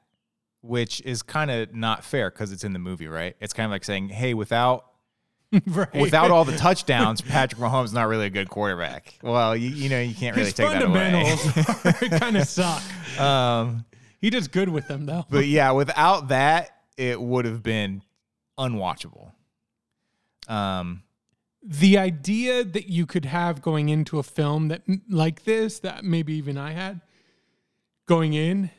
which 0.61 0.99
is 1.01 1.23
kind 1.23 1.49
of 1.49 1.73
not 1.73 2.03
fair 2.03 2.29
cuz 2.29 2.51
it's 2.51 2.65
in 2.65 2.73
the 2.73 2.79
movie, 2.79 3.07
right? 3.07 3.37
It's 3.39 3.53
kind 3.53 3.65
of 3.65 3.71
like 3.71 3.85
saying, 3.85 4.09
"Hey, 4.09 4.33
without 4.33 4.85
right. 5.67 5.93
without 5.95 6.29
all 6.29 6.43
the 6.43 6.57
touchdowns, 6.57 7.21
Patrick 7.21 7.61
Mahomes 7.61 7.85
is 7.85 7.93
not 7.93 8.09
really 8.09 8.25
a 8.25 8.29
good 8.29 8.49
quarterback." 8.49 9.17
Well, 9.23 9.55
you, 9.55 9.69
you 9.69 9.87
know, 9.87 10.01
you 10.01 10.13
can't 10.13 10.35
really 10.35 10.47
his 10.47 10.55
take 10.55 10.69
that 10.69 10.81
fundamentals 10.81 12.19
kind 12.19 12.35
of 12.35 12.45
suck. 12.47 12.83
um 13.19 13.85
He 14.19 14.29
does 14.29 14.49
good 14.49 14.67
with 14.69 14.87
them 14.89 15.05
though. 15.05 15.25
but 15.29 15.45
yeah, 15.47 15.71
without 15.71 16.27
that, 16.27 16.71
it 16.97 17.21
would 17.21 17.45
have 17.45 17.63
been 17.63 18.01
unwatchable. 18.59 19.31
Um 20.49 21.03
the 21.63 21.97
idea 21.97 22.63
that 22.63 22.89
you 22.89 23.05
could 23.05 23.25
have 23.25 23.61
going 23.61 23.87
into 23.89 24.19
a 24.19 24.23
film 24.23 24.67
that 24.67 24.81
like 25.09 25.43
this 25.45 25.79
that 25.79 26.03
maybe 26.03 26.33
even 26.33 26.57
I 26.57 26.71
had 26.71 27.01
going 28.07 28.33
in 28.33 28.71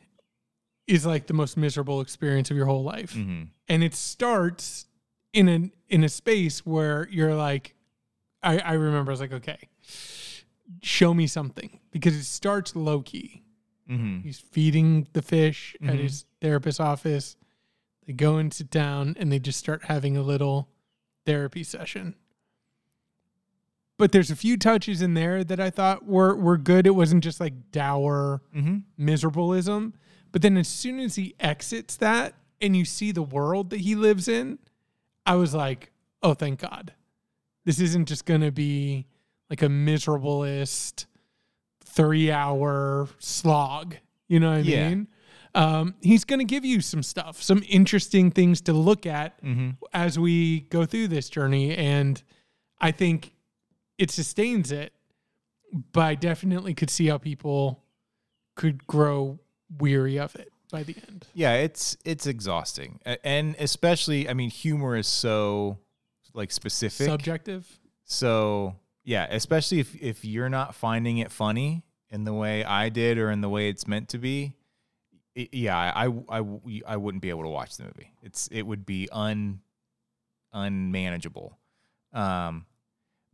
is 0.86 1.06
like 1.06 1.26
the 1.26 1.34
most 1.34 1.56
miserable 1.56 2.00
experience 2.00 2.50
of 2.50 2.56
your 2.56 2.66
whole 2.66 2.82
life. 2.82 3.12
mhm. 3.14 3.48
And 3.68 3.84
it 3.84 3.94
starts 3.94 4.86
in 5.32 5.48
an 5.48 5.72
in 5.88 6.02
a 6.04 6.08
space 6.08 6.64
where 6.66 7.06
you're 7.10 7.34
like 7.34 7.74
I, 8.42 8.58
I 8.58 8.72
remember 8.74 9.10
I 9.10 9.14
was 9.14 9.20
like, 9.20 9.32
okay, 9.32 9.58
show 10.82 11.12
me 11.14 11.26
something. 11.26 11.80
Because 11.90 12.14
it 12.14 12.24
starts 12.24 12.76
low 12.76 13.00
key. 13.02 13.42
Mhm. 13.90 14.22
He's 14.22 14.38
feeding 14.38 15.08
the 15.12 15.22
fish 15.22 15.74
at 15.82 15.94
Mhm. 15.96 15.98
his 15.98 16.24
therapist's 16.40 16.78
office. 16.80 17.36
They 18.06 18.12
go 18.12 18.36
and 18.36 18.52
sit 18.54 18.70
down 18.70 19.16
and 19.18 19.30
they 19.32 19.38
just 19.38 19.58
start 19.58 19.84
having 19.84 20.16
a 20.16 20.22
little 20.22 20.68
therapy 21.26 21.64
session. 21.64 22.14
But 23.98 24.12
there's 24.12 24.30
a 24.30 24.36
few 24.36 24.56
touches 24.56 25.02
in 25.02 25.14
there 25.14 25.42
that 25.44 25.58
I 25.60 25.70
thought 25.70 26.06
were 26.06 26.34
were 26.34 26.56
good. 26.56 26.86
It 26.86 26.94
wasn't 26.94 27.22
just 27.24 27.40
like 27.40 27.70
dour 27.72 28.40
Mhm. 28.56 28.84
miserableism. 28.98 29.92
But 30.32 30.42
then 30.42 30.56
as 30.56 30.68
soon 30.68 31.00
as 31.00 31.16
he 31.16 31.34
exits 31.40 31.96
that 31.96 32.34
and 32.60 32.76
you 32.76 32.84
see 32.84 33.12
the 33.12 33.22
world 33.22 33.70
that 33.70 33.80
he 33.80 33.94
lives 33.94 34.28
in, 34.28 34.58
I 35.26 35.34
was 35.34 35.52
like, 35.54 35.90
oh, 36.22 36.34
thank 36.34 36.60
God. 36.60 36.92
This 37.64 37.80
isn't 37.80 38.06
just 38.08 38.24
going 38.24 38.40
to 38.42 38.52
be 38.52 39.06
like 39.50 39.62
a 39.62 39.66
miserablest 39.68 41.06
three 41.84 42.30
hour 42.30 43.08
slog. 43.18 43.96
You 44.28 44.38
know 44.40 44.50
what 44.50 44.58
I 44.58 44.60
Yeah. 44.60 44.88
mean? 44.90 45.08
Um, 45.54 45.94
he's 46.02 46.24
going 46.24 46.38
to 46.38 46.44
give 46.44 46.64
you 46.64 46.80
some 46.80 47.02
stuff, 47.02 47.42
some 47.42 47.64
interesting 47.68 48.30
things 48.30 48.60
to 48.62 48.72
look 48.72 49.06
at 49.06 49.42
Mm-hmm. 49.42 49.70
as 49.92 50.18
we 50.18 50.60
go 50.60 50.84
through 50.84 51.08
this 51.08 51.28
journey. 51.28 51.74
And 51.76 52.22
I 52.80 52.92
think 52.92 53.32
it 53.98 54.10
sustains 54.10 54.72
it, 54.72 54.92
but 55.92 56.00
I 56.00 56.14
definitely 56.14 56.74
could 56.74 56.90
see 56.90 57.06
how 57.06 57.18
people 57.18 57.82
could 58.54 58.86
grow 58.86 59.38
weary 59.78 60.18
of 60.18 60.34
it 60.36 60.52
by 60.70 60.82
the 60.82 60.96
end. 61.08 61.26
Yeah, 61.34 61.54
it's 61.54 61.96
it's 62.04 62.26
exhausting, 62.26 63.00
and 63.24 63.56
especially, 63.58 64.28
I 64.28 64.34
mean, 64.34 64.50
humor 64.50 64.96
is 64.96 65.06
so 65.06 65.78
like 66.34 66.50
specific. 66.50 67.06
Subjective. 67.06 67.66
So 68.04 68.76
yeah, 69.04 69.26
especially 69.30 69.80
if 69.80 69.94
if 70.00 70.24
you're 70.24 70.48
not 70.48 70.74
finding 70.74 71.18
it 71.18 71.30
funny 71.30 71.82
in 72.10 72.24
the 72.24 72.32
way 72.32 72.64
I 72.64 72.88
did 72.88 73.18
or 73.18 73.30
in 73.30 73.40
the 73.40 73.48
way 73.48 73.68
it's 73.68 73.86
meant 73.86 74.10
to 74.10 74.18
be, 74.18 74.54
i 75.36 75.48
yeah, 75.52 75.76
I, 75.76 76.06
I 76.06 76.38
I 76.40 76.80
I 76.86 76.96
wouldn't 76.96 77.22
be 77.22 77.30
able 77.30 77.42
to 77.42 77.48
watch 77.48 77.76
the 77.76 77.84
movie. 77.84 78.12
It's 78.22 78.48
it 78.48 78.62
would 78.62 78.86
be 78.86 79.08
un 79.12 79.60
unmanageable. 80.52 81.58
Um, 82.12 82.64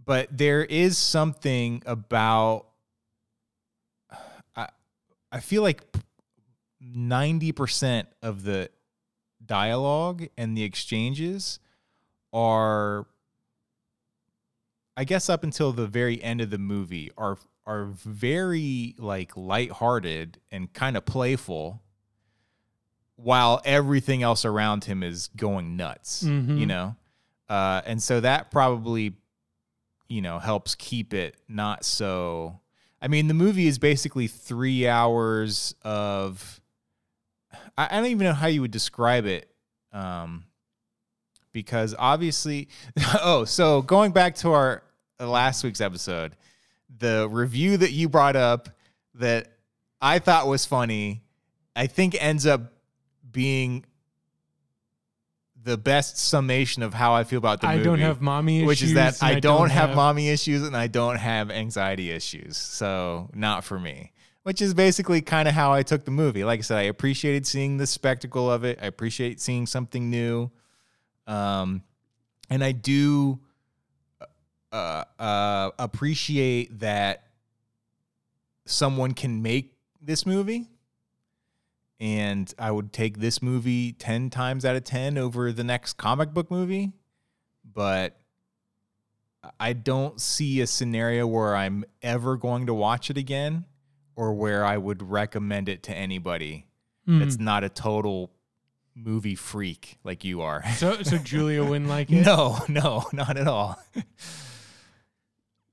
but 0.05 0.37
there 0.37 0.65
is 0.65 0.99
something 0.99 1.83
about 1.87 2.67
I 4.57 4.69
I 5.33 5.41
feel 5.41 5.63
like 5.63 5.83
ninety 6.81 7.53
percent 7.53 8.09
of 8.23 8.43
the 8.45 8.71
dialogue 9.45 10.27
and 10.37 10.57
the 10.57 10.63
exchanges 10.63 11.59
are 12.33 13.07
I 14.97 15.05
guess 15.05 15.29
up 15.29 15.43
until 15.43 15.73
the 15.73 15.87
very 15.87 16.23
end 16.23 16.41
of 16.41 16.51
the 16.51 16.59
movie 16.59 17.11
are 17.19 17.39
are 17.67 17.87
very 17.87 18.95
like 18.99 19.37
lighthearted 19.37 20.39
and 20.51 20.73
kind 20.73 20.97
of 20.97 21.05
playful 21.07 21.81
while 23.17 23.61
everything 23.65 24.23
else 24.23 24.45
around 24.45 24.85
him 24.85 25.03
is 25.03 25.29
going 25.37 25.77
nuts, 25.77 26.25
you 26.25 26.31
Mhm. 26.31 26.67
know? 26.67 26.97
Uh, 27.49 27.81
and 27.87 28.03
so 28.03 28.21
that 28.21 28.51
probably, 28.51 29.15
you 30.09 30.23
know, 30.23 30.39
helps 30.39 30.75
keep 30.75 31.15
it 31.15 31.37
not 31.49 31.85
so. 31.85 32.61
I 33.01 33.09
mean, 33.09 33.29
the 33.29 33.35
movie 33.35 33.67
is 33.67 33.79
basically 33.79 34.27
three 34.27 34.87
hours 34.89 35.75
of. 35.83 36.61
I, 37.77 37.89
I 37.91 37.97
don't 37.97 38.07
even 38.07 38.25
know 38.25 38.33
how 38.33 38.47
you 38.47 38.61
would 38.61 38.71
describe 38.71 39.27
it. 39.27 39.51
Um, 39.93 40.45
because 41.53 41.95
obviously, 41.99 42.69
oh, 43.23 43.45
so 43.45 43.81
going 43.81 44.13
back 44.13 44.35
to 44.37 44.53
our 44.53 44.83
uh, 45.19 45.29
last 45.29 45.65
week's 45.65 45.81
episode, 45.81 46.37
the 46.99 47.29
review 47.31 47.77
that 47.79 47.93
you 47.93 48.09
brought 48.09 48.37
up 48.37 48.69
that 49.15 49.49
I 50.03 50.19
thought 50.19 50.47
was 50.47 50.67
funny, 50.67 51.23
I 51.75 51.87
think 51.87 52.17
ends 52.21 52.47
up 52.47 52.73
being 53.31 53.85
the 55.65 55.79
best 55.79 56.19
summation 56.19 56.83
of 56.83 56.93
how 56.93 57.15
I 57.15 57.25
feel 57.25 57.39
about 57.39 57.63
the 57.63 57.69
I 57.69 57.77
movie. 57.77 57.85
don't 57.85 57.99
have 58.01 58.21
mommy 58.21 58.59
issues. 58.59 58.67
which 58.67 58.83
is 58.83 58.95
that 58.95 59.21
and 59.23 59.37
I, 59.37 59.41
don't, 59.41 59.71
have, 59.71 59.97
mommy 59.97 60.29
issues 60.29 60.63
and 60.63 60.77
I 60.77 60.89
don't 60.89 61.17
have 61.17 61.51
anxiety 61.51 62.11
issues. 62.11 62.59
So 62.59 63.31
not 63.35 63.65
for 63.65 63.81
me. 63.81 64.13
Which 64.43 64.61
is 64.61 64.75
basically 64.75 65.23
kind 65.23 65.49
of 65.49 65.55
how 65.55 65.73
I 65.73 65.83
took 65.83 66.05
the 66.05 66.11
movie. 66.11 66.45
Like 66.45 66.61
I 66.61 66.63
said, 66.63 66.79
I 66.79 66.83
appreciated 66.83 67.47
seeing 67.47 67.79
the 67.79 67.87
spectacle 67.87 68.51
of 68.51 68.65
it. 68.65 68.79
I 68.83 68.87
appreciate 68.87 69.41
seeing 69.41 69.67
something 69.67 70.11
new. 70.11 70.51
Um, 71.27 71.83
and 72.51 72.63
I 72.63 72.73
do 72.73 73.41
uh, 74.71 75.05
uh, 75.19 75.71
appreciate 75.79 76.81
that 76.81 77.25
someone 78.67 79.15
can 79.15 79.41
make 79.41 79.75
this 80.03 80.27
movie. 80.27 80.69
And 82.01 82.53
I 82.59 82.71
would 82.71 82.93
take 82.93 83.19
this 83.19 83.41
movie 83.41 83.93
10 83.93 84.31
times 84.31 84.65
out 84.65 84.77
of 84.77 84.85
10 84.85 85.17
over 85.17 85.53
the 85.53 85.65
next 85.65 85.95
comic 85.95 86.35
book 86.35 86.51
movie. 86.51 86.93
But 87.65 88.17
I 89.61 89.73
don't 89.75 90.21
see 90.21 90.61
a 90.61 90.67
scenario 90.67 91.27
where 91.27 91.55
I'm 91.55 91.85
ever 92.03 92.37
going 92.37 92.67
to 92.67 92.75
watch 92.75 93.11
it 93.11 93.17
again 93.19 93.65
or 94.17 94.33
where 94.35 94.65
I 94.65 94.77
would 94.77 95.03
recommend 95.03 95.69
it 95.69 95.83
to 95.85 95.95
anybody 95.95 96.67
Hmm. 97.07 97.19
that's 97.19 97.39
not 97.39 97.63
a 97.65 97.69
total 97.69 98.31
movie 98.95 99.35
freak 99.35 99.99
like 100.05 100.25
you 100.25 100.41
are. 100.41 100.63
So, 100.77 101.03
so 101.03 101.19
Julia 101.19 101.63
wouldn't 101.63 101.89
like 101.91 102.11
it. 102.11 102.25
No, 102.25 102.59
no, 102.69 103.05
not 103.13 103.37
at 103.37 103.47
all. 103.47 103.79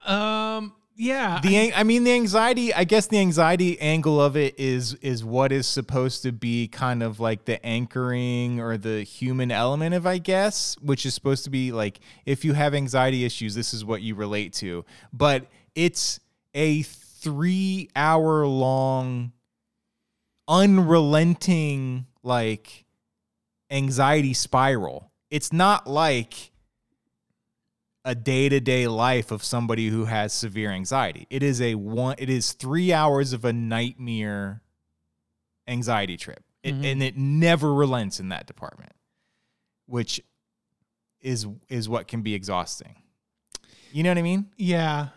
Um. 0.06 0.74
Yeah. 0.96 1.40
The 1.42 1.74
I 1.74 1.84
mean 1.84 2.04
the 2.04 2.12
anxiety, 2.12 2.74
I 2.74 2.84
guess 2.84 3.08
the 3.08 3.20
anxiety 3.20 3.80
angle 3.80 4.22
of 4.22 4.36
it 4.36 4.60
is 4.60 4.94
is 4.96 5.24
what 5.24 5.52
is 5.52 5.66
supposed 5.66 6.24
to 6.24 6.32
be 6.32 6.68
kind 6.68 7.02
of 7.02 7.20
like 7.20 7.46
the 7.46 7.66
anchoring 7.66 8.60
or 8.60 8.78
the 8.78 9.04
human 9.04 9.52
element 9.52 9.96
of 9.96 10.06
I 10.06 10.18
guess, 10.18 10.76
which 10.82 11.06
is 11.06 11.14
supposed 11.14 11.44
to 11.46 11.50
be 11.50 11.72
like 11.72 12.00
if 12.26 12.46
you 12.46 12.54
have 12.54 12.74
anxiety 12.76 13.26
issues, 13.26 13.56
this 13.56 13.74
is 13.74 13.84
what 13.84 14.02
you 14.02 14.16
relate 14.16 14.54
to. 14.54 14.86
But 15.12 15.48
it's 15.76 16.20
a 16.54 16.84
3 16.84 17.90
hour 17.96 18.46
long 18.46 19.32
unrelenting 20.48 22.06
like 22.24 22.86
anxiety 23.72 24.34
spiral. 24.34 25.12
It's 25.30 25.54
not 25.54 25.88
like 25.88 26.51
a 28.04 28.16
day-to-day 28.16 28.88
life 28.88 29.32
of 29.32 29.44
somebody 29.44 29.90
who 29.90 30.06
has 30.06 30.34
severe 30.34 30.72
anxiety. 30.72 31.28
It 31.30 31.44
is 31.44 31.62
a 31.62 31.76
one 31.76 32.16
it 32.18 32.30
is 32.30 32.54
3 32.54 32.92
hours 32.94 33.34
of 33.34 33.46
a 33.46 33.54
nightmare 33.54 34.62
anxiety 35.68 36.18
trip. 36.18 36.44
It, 36.64 36.76
Mhm. 36.76 36.86
and 36.92 37.04
it 37.04 37.18
never 37.18 37.74
relents 37.74 38.20
in 38.20 38.30
that 38.30 38.46
department, 38.48 38.94
which 39.86 40.22
is 41.20 41.48
is 41.70 41.88
what 41.88 42.08
can 42.08 42.22
be 42.24 42.34
exhausting. 42.34 42.96
You 43.92 44.04
know 44.04 44.10
what 44.10 44.18
I 44.18 44.22
mean? 44.24 44.52
Yeah. 44.58 45.10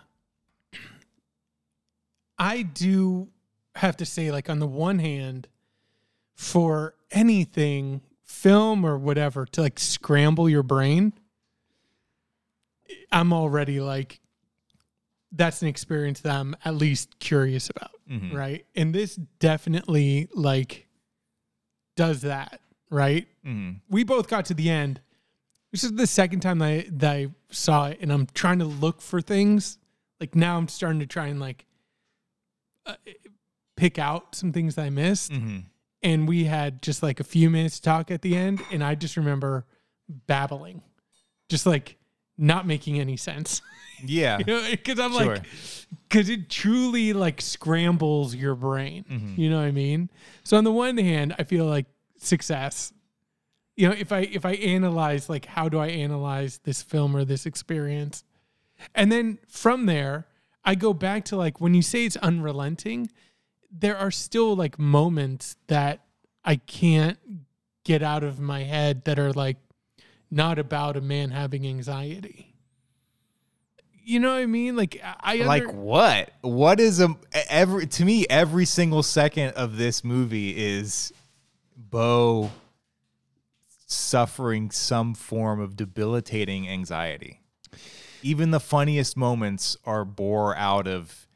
I 2.39 2.63
do 2.63 3.29
have 3.77 3.97
to 3.99 4.05
say, 4.07 4.31
like, 4.33 4.51
on 4.51 4.59
the 4.59 4.67
one 4.67 4.99
hand, 4.99 5.49
for 6.35 6.95
anything, 7.13 8.01
film 8.25 8.85
or 8.85 8.99
whatever, 8.99 9.47
to 9.47 9.61
like 9.63 9.79
scramble 9.79 10.49
your 10.49 10.63
brain, 10.65 11.13
I'm 13.13 13.33
already 13.33 13.81
like, 13.81 14.21
that's 15.33 15.63
an 15.63 15.69
experience 15.69 16.21
that 16.21 16.35
I'm 16.35 16.55
at 16.65 16.75
least 16.77 17.19
curious 17.19 17.71
about. 17.71 17.91
Mhm. 18.11 18.33
Right. 18.33 18.67
And 18.77 18.95
this 18.95 19.17
definitely 19.39 20.29
like 20.35 20.87
does 21.97 22.23
that. 22.23 22.61
Right. 22.91 23.27
Mhm. 23.45 23.81
we 23.89 24.05
both 24.05 24.29
got 24.29 24.45
to 24.47 24.55
the 24.55 24.71
end. 24.71 25.01
This 25.73 25.83
is 25.83 25.93
the 25.93 26.07
second 26.07 26.41
time 26.41 26.59
that 26.61 26.67
I, 26.69 26.87
that 26.93 27.13
I 27.17 27.29
saw 27.51 27.87
it, 27.89 27.99
and 28.01 28.13
I'm 28.13 28.27
trying 28.35 28.61
to 28.61 28.65
look 28.65 29.01
for 29.01 29.21
things. 29.21 29.79
Like 30.21 30.37
now, 30.37 30.57
I'm 30.57 30.69
starting 30.69 31.01
to 31.01 31.07
try 31.07 31.27
and 31.27 31.41
like 31.41 31.67
uh, 32.87 32.95
pick 33.77 33.99
out 33.99 34.35
some 34.37 34.53
things 34.53 34.77
that 34.77 34.85
I 34.85 34.91
missed. 34.91 35.33
Mhm. 35.33 35.65
And 36.03 36.29
we 36.29 36.45
had 36.45 36.83
just 36.83 37.03
like 37.03 37.19
a 37.19 37.25
few 37.25 37.51
minutes 37.51 37.77
to 37.77 37.83
talk 37.83 38.11
at 38.13 38.23
the 38.23 38.37
end, 38.37 38.61
and 38.71 38.85
I 38.85 38.95
just 38.95 39.17
remember 39.17 39.67
babbling, 40.09 40.83
just 41.49 41.65
like 41.67 41.97
not 42.39 42.67
making 42.67 42.99
any 43.01 43.17
sense. 43.17 43.61
Yeah. 44.07 44.39
you 44.39 44.45
know, 44.45 44.67
because 44.71 44.99
I'm 44.99 45.13
Sure. 45.13 45.37
like, 45.37 45.45
because 46.09 46.29
it 46.29 46.51
truly 46.51 47.13
like 47.15 47.41
scrambles 47.41 48.35
your 48.35 48.55
brain. 48.55 49.05
Mhm. 49.11 49.39
You 49.39 49.49
know 49.49 49.59
what 49.61 49.67
I 49.67 49.71
mean? 49.71 50.11
So 50.43 50.59
on 50.59 50.65
the 50.65 50.73
one 50.73 50.99
hand, 50.99 51.35
I 51.39 51.45
feel 51.45 51.65
like 51.65 51.87
success. 52.19 52.93
You 53.77 53.89
know, 53.89 53.95
if 53.97 54.13
I 54.13 54.21
if 54.21 54.45
I 54.45 54.55
analyze 54.57 55.29
like 55.31 55.47
how 55.47 55.69
do 55.71 55.79
I 55.79 55.87
analyze 55.89 56.59
this 56.65 56.83
film 56.83 57.17
or 57.17 57.25
this 57.25 57.47
experience, 57.47 58.25
and 58.95 59.11
then 59.11 59.39
from 59.49 59.87
there 59.87 60.27
I 60.65 60.75
go 60.75 60.93
back 60.93 61.25
to 61.27 61.37
like 61.37 61.61
when 61.61 61.73
you 61.73 61.81
say 61.83 62.05
it's 62.05 62.17
unrelenting, 62.17 63.11
there 63.71 63.97
are 63.97 64.11
still 64.11 64.55
like 64.55 64.79
moments 64.79 65.57
that 65.69 66.05
I 66.45 66.57
can't 66.57 67.19
get 67.85 68.03
out 68.03 68.25
of 68.25 68.39
my 68.39 68.65
head 68.65 69.05
that 69.05 69.19
are 69.19 69.33
like 69.33 69.57
not 70.35 70.59
about 70.59 70.97
a 70.97 71.01
man 71.01 71.31
having 71.31 71.67
anxiety. 71.67 72.55
You 74.03 74.21
know 74.21 74.33
what 74.33 74.41
I 74.41 74.47
mean? 74.47 74.77
Like 74.77 75.01
I 75.03 75.41
I 75.41 75.45
like 75.45 75.73
what? 75.73 76.31
What 76.43 76.81
is 76.81 77.01
a 77.01 77.17
every 77.49 77.87
to 77.87 78.05
me 78.05 78.27
every 78.29 78.67
single 78.67 79.03
second 79.03 79.51
of 79.51 79.79
this 79.79 80.05
movie 80.05 80.51
is 80.51 81.13
Beau 81.77 82.51
suffering 83.87 84.71
some 84.71 85.15
form 85.15 85.61
of 85.61 85.77
debilitating 85.77 86.69
anxiety. 86.69 87.41
Even 88.23 88.51
the 88.51 88.61
funniest 88.61 89.17
moments 89.17 89.77
are 89.85 90.05
bore 90.05 90.57
out 90.57 90.87
of 90.87 91.27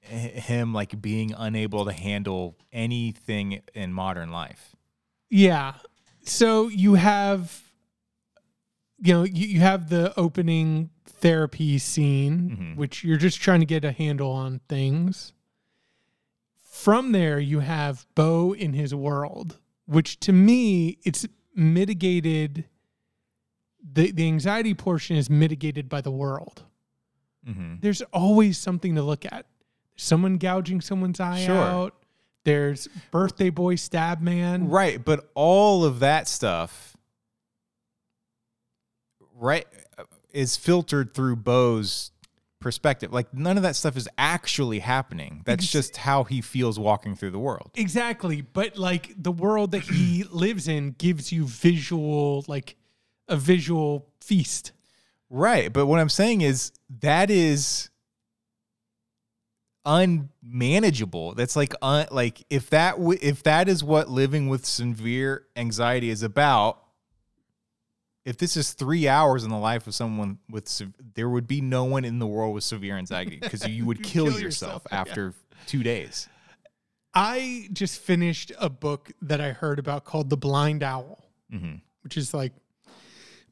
him 0.00 0.72
like 0.72 1.00
being 1.00 1.34
unable 1.36 1.84
to 1.86 1.92
handle 1.92 2.56
anything 2.72 3.60
in 3.74 3.92
modern 3.92 4.30
life. 4.30 4.76
Yeah. 5.28 5.74
So 6.24 6.68
you 6.68 6.94
have 6.94 7.63
you 9.04 9.12
know, 9.12 9.22
you, 9.24 9.46
you 9.46 9.60
have 9.60 9.90
the 9.90 10.18
opening 10.18 10.90
therapy 11.04 11.78
scene, 11.78 12.56
Mhm. 12.74 12.76
which 12.76 13.04
you're 13.04 13.18
just 13.18 13.40
trying 13.40 13.60
to 13.60 13.66
get 13.66 13.84
a 13.84 13.92
handle 13.92 14.30
on 14.32 14.60
things. 14.68 15.32
From 16.62 17.12
there, 17.12 17.38
you 17.38 17.60
have 17.60 18.06
Beau 18.14 18.52
in 18.52 18.72
his 18.72 18.94
world, 18.94 19.58
which 19.86 20.18
to 20.20 20.32
me, 20.32 20.98
it's 21.04 21.26
mitigated. 21.54 22.64
The, 23.82 24.10
the 24.10 24.26
anxiety 24.26 24.74
portion 24.74 25.16
is 25.16 25.28
mitigated 25.30 25.88
by 25.88 26.00
the 26.00 26.10
world. 26.10 26.64
Mhm. 27.46 27.80
There's 27.80 28.02
always 28.12 28.58
something 28.58 28.94
to 28.94 29.02
look 29.02 29.24
at. 29.30 29.46
Someone 29.96 30.38
gouging 30.38 30.80
someone's 30.80 31.20
eye 31.20 31.44
Sure. 31.44 31.54
out. 31.56 31.94
There's 32.44 32.88
birthday 33.10 33.50
boy 33.50 33.76
stab 33.76 34.20
man. 34.20 34.68
Right, 34.68 35.02
but 35.02 35.30
all 35.34 35.84
of 35.84 36.00
that 36.00 36.26
stuff, 36.28 36.93
right, 39.34 39.66
uh, 39.98 40.04
is 40.32 40.56
filtered 40.56 41.14
through 41.14 41.36
Beau's 41.36 42.10
perspective. 42.60 43.12
Like 43.12 43.32
none 43.34 43.56
of 43.56 43.62
that 43.62 43.76
stuff 43.76 43.96
is 43.96 44.08
actually 44.16 44.78
happening. 44.80 45.42
That's 45.44 45.70
just 45.70 45.98
how 45.98 46.24
he 46.24 46.40
feels 46.40 46.78
walking 46.78 47.14
through 47.14 47.30
the 47.30 47.38
world. 47.38 47.70
Exactly. 47.74 48.40
But 48.40 48.78
like 48.78 49.14
the 49.16 49.32
world 49.32 49.72
that 49.72 49.82
he 49.82 50.24
lives 50.30 50.66
in 50.66 50.92
gives 50.92 51.30
you 51.30 51.46
visual, 51.46 52.44
like 52.48 52.76
a 53.28 53.36
visual 53.36 54.08
feast. 54.20 54.72
Right, 55.30 55.72
but 55.72 55.86
what 55.86 55.98
I'm 56.00 56.08
saying 56.08 56.42
is 56.42 56.70
that 57.00 57.30
is 57.30 57.90
unmanageable. 59.84 61.34
That's 61.34 61.56
like 61.56 61.74
un, 61.82 62.06
like 62.10 62.44
if 62.50 62.70
that 62.70 62.96
w- 62.96 63.18
if 63.20 63.42
that 63.42 63.68
is 63.68 63.82
what 63.82 64.08
living 64.08 64.48
with 64.48 64.64
severe 64.64 65.46
anxiety 65.56 66.10
is 66.10 66.22
about. 66.22 66.83
If 68.24 68.38
this 68.38 68.56
is 68.56 68.72
three 68.72 69.06
hours 69.06 69.44
in 69.44 69.50
the 69.50 69.58
life 69.58 69.86
of 69.86 69.94
someone 69.94 70.38
with, 70.50 70.66
sev- 70.68 70.94
there 71.14 71.28
would 71.28 71.46
be 71.46 71.60
no 71.60 71.84
one 71.84 72.04
in 72.06 72.18
the 72.18 72.26
world 72.26 72.54
with 72.54 72.64
severe 72.64 72.96
anxiety 72.96 73.36
because 73.36 73.66
you 73.68 73.84
would 73.84 74.02
kill, 74.02 74.30
kill 74.30 74.40
yourself, 74.40 74.84
yourself, 74.84 74.86
yeah. 74.90 75.00
after 75.00 75.34
two 75.66 75.82
days. 75.82 76.28
I 77.12 77.68
just 77.72 78.00
finished 78.00 78.50
a 78.58 78.68
book 78.70 79.12
that 79.22 79.40
I 79.40 79.50
heard 79.52 79.78
about 79.78 80.04
called 80.04 80.30
The 80.30 80.36
Blind 80.36 80.82
Owl, 80.82 81.22
hmm 81.50 81.74
which 82.02 82.16
is 82.18 82.34
like 82.34 82.52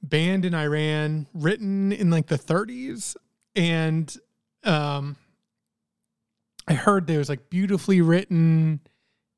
banned 0.02 0.44
in 0.44 0.54
Iran, 0.54 1.26
written 1.32 1.90
in 1.92 2.10
like 2.10 2.26
the 2.26 2.38
30s. 2.38 3.16
And 3.56 4.14
um 4.64 5.16
I 6.68 6.74
heard 6.74 7.06
there 7.06 7.18
was 7.18 7.28
like 7.28 7.48
beautifully 7.50 8.00
written 8.00 8.80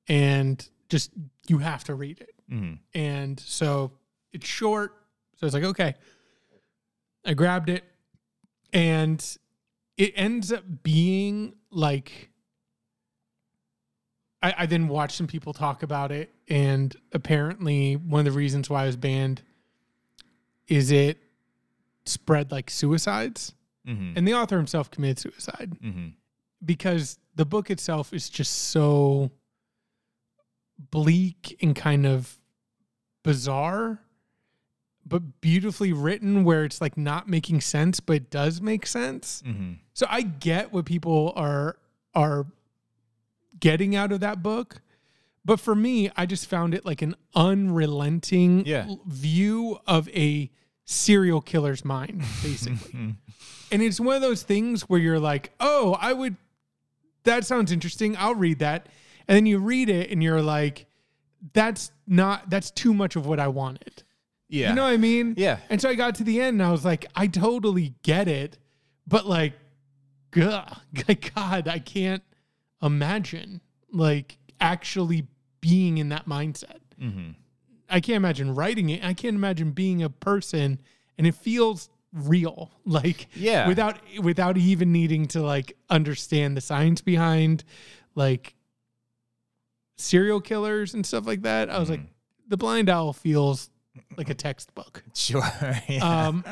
and 0.09 0.69
just 0.89 1.11
you 1.47 1.59
have 1.59 1.85
to 1.85 1.95
read 1.95 2.21
it. 2.21 2.35
hmm 2.49 2.75
And 2.95 3.39
so 3.41 3.93
it's 4.33 4.47
short. 4.47 4.95
So 5.37 5.47
it's 5.47 5.55
like, 5.55 5.65
okay. 5.65 5.95
I 7.25 7.35
grabbed 7.35 7.71
it 7.71 7.85
and 8.73 9.25
it 9.97 10.13
ends 10.17 10.53
up 10.53 10.65
being 10.83 11.55
like 11.71 12.31
I, 14.43 14.55
I 14.59 14.67
then 14.67 14.89
watched 14.89 15.17
some 15.17 15.27
people 15.27 15.55
talk 15.55 15.83
about 15.83 16.13
it, 16.13 16.35
and 16.49 16.95
apparently 17.13 17.95
one 17.97 18.27
of 18.27 18.31
the 18.31 18.39
reasons 18.39 18.69
why 18.69 18.83
it 18.83 18.87
was 18.89 18.97
banned 18.97 19.43
is 20.69 20.91
it 20.91 21.19
spread 22.05 22.53
like 22.53 22.69
suicides. 22.69 23.55
hmm 23.87 24.13
And 24.15 24.29
the 24.29 24.35
author 24.35 24.59
himself 24.59 24.91
committed 24.91 25.19
suicide 25.19 25.73
hmm 25.81 26.09
because 26.65 27.19
the 27.35 27.45
book 27.45 27.71
itself 27.71 28.13
is 28.15 28.31
just 28.31 28.53
so 28.53 29.31
bleak 30.91 31.57
and 31.61 31.77
kind 31.77 32.07
of 32.07 32.39
bizarre 33.23 34.01
but 35.07 35.41
beautifully 35.41 35.93
written 35.93 36.45
where 36.45 36.65
it's 36.65 36.81
like 36.81 36.97
not 36.97 37.29
making 37.29 37.61
sense 37.61 38.01
but 38.01 38.17
it 38.17 38.31
does 38.31 38.61
make 38.61 38.87
sense 38.87 39.43
hmm 39.45 39.73
so 39.93 40.07
i 40.11 40.23
get 40.23 40.73
what 40.73 40.85
people 40.85 41.33
are 41.37 41.77
are 42.15 42.47
getting 43.61 43.95
out 43.95 44.11
of 44.13 44.21
that 44.21 44.43
book 44.43 44.81
but 45.45 45.61
for 45.61 45.75
me 45.75 46.11
i 46.17 46.27
just 46.27 46.47
found 46.47 46.75
it 46.75 46.85
like 46.85 47.03
an 47.03 47.15
unrelenting 47.35 48.65
Yeah. 48.67 48.87
view 49.07 49.79
of 49.87 50.09
a 50.11 50.51
serial 50.85 51.41
killer's 51.41 51.85
mind 51.85 52.21
basically 52.43 53.17
and 53.73 53.83
it's 53.83 53.99
one 54.01 54.17
of 54.17 54.23
those 54.23 54.43
things 54.45 54.83
where 54.83 55.01
you're 55.01 55.19
like, 55.19 55.51
oh, 55.59 55.97
I 56.01 56.13
would, 56.13 56.37
that 57.25 57.45
sounds 57.45 57.73
interesting. 57.73 58.15
I'll 58.17 58.35
read 58.37 58.61
that. 58.61 58.87
And 59.27 59.35
then 59.35 59.47
you 59.47 59.59
read 59.59 59.89
it 59.89 60.13
and 60.13 60.23
you're 60.23 60.43
like, 60.43 60.87
that's 61.55 61.91
not, 62.07 62.51
that's 62.51 62.71
too 62.71 62.95
much 62.95 63.17
of 63.17 63.27
what 63.27 63.41
I 63.41 63.49
wanted. 63.49 64.05
Yeah. 64.49 64.69
You 64.71 64.75
know 64.75 64.85
what 64.85 64.93
I 64.93 64.97
mean? 64.99 65.35
yeah. 65.37 65.59
And 65.71 65.81
so 65.81 65.89
I 65.89 65.95
got 65.95 66.15
to 66.17 66.25
the 66.25 66.41
end 66.41 66.61
and 66.61 66.63
I 66.63 66.71
was 66.71 66.85
like, 66.85 67.07
I 67.15 67.27
totally 67.27 67.95
get 68.03 68.29
it. 68.29 68.59
But 69.07 69.27
like, 69.27 69.55
God, 70.31 70.81
God, 71.35 71.69
I 71.69 71.79
can't 71.79 72.23
imagine 72.83 73.61
like 73.91 74.39
actually 74.61 75.27
being 75.61 75.99
in 75.99 76.11
that 76.11 76.27
mindset. 76.27 76.79
hmm 76.99 77.31
I 77.89 78.01
can't 78.01 78.17
imagine 78.17 78.55
writing 78.55 78.89
it. 78.91 79.05
I 79.05 79.13
can't 79.15 79.37
imagine 79.37 79.71
being 79.73 80.03
a 80.03 80.09
person 80.11 80.81
and 81.19 81.27
it 81.27 81.35
feels 81.35 81.89
real 82.13 82.71
like 82.85 83.29
Yeah. 83.35 83.69
without 83.69 83.99
without 84.23 84.57
even 84.57 84.91
needing 84.93 85.27
to 85.29 85.43
like 85.43 85.77
understand 85.91 86.57
the 86.57 86.61
science 86.61 87.01
behind 87.03 87.63
like 88.15 88.55
serial 89.97 90.41
killers 90.41 90.95
and 90.95 91.05
stuff 91.07 91.27
like 91.27 91.43
that. 91.43 91.71
I 91.71 91.79
was 91.79 91.91
like 91.91 92.01
Mhm. 92.01 92.09
the 92.49 92.57
blind 92.57 92.89
owl 92.89 93.13
feels 93.13 93.71
like 94.17 94.29
a 94.31 94.35
textbook. 94.35 95.03
Sure. 95.15 95.43
Yeah. 95.89 96.27
Um 96.29 96.45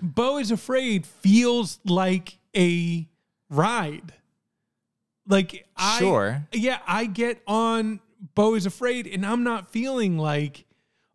Beau 0.00 0.38
is 0.38 0.50
afraid 0.50 1.06
feels 1.06 1.80
like 1.84 2.38
a 2.56 3.08
ride. 3.50 4.12
Like 5.26 5.66
I 5.76 5.98
sure. 5.98 6.46
yeah, 6.52 6.78
I 6.86 7.06
get 7.06 7.42
on 7.46 8.00
Beau 8.34 8.54
is 8.54 8.66
afraid, 8.66 9.06
and 9.06 9.24
I'm 9.24 9.44
not 9.44 9.70
feeling 9.70 10.18
like, 10.18 10.64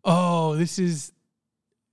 oh, 0.04 0.54
this 0.56 0.78
is 0.78 1.12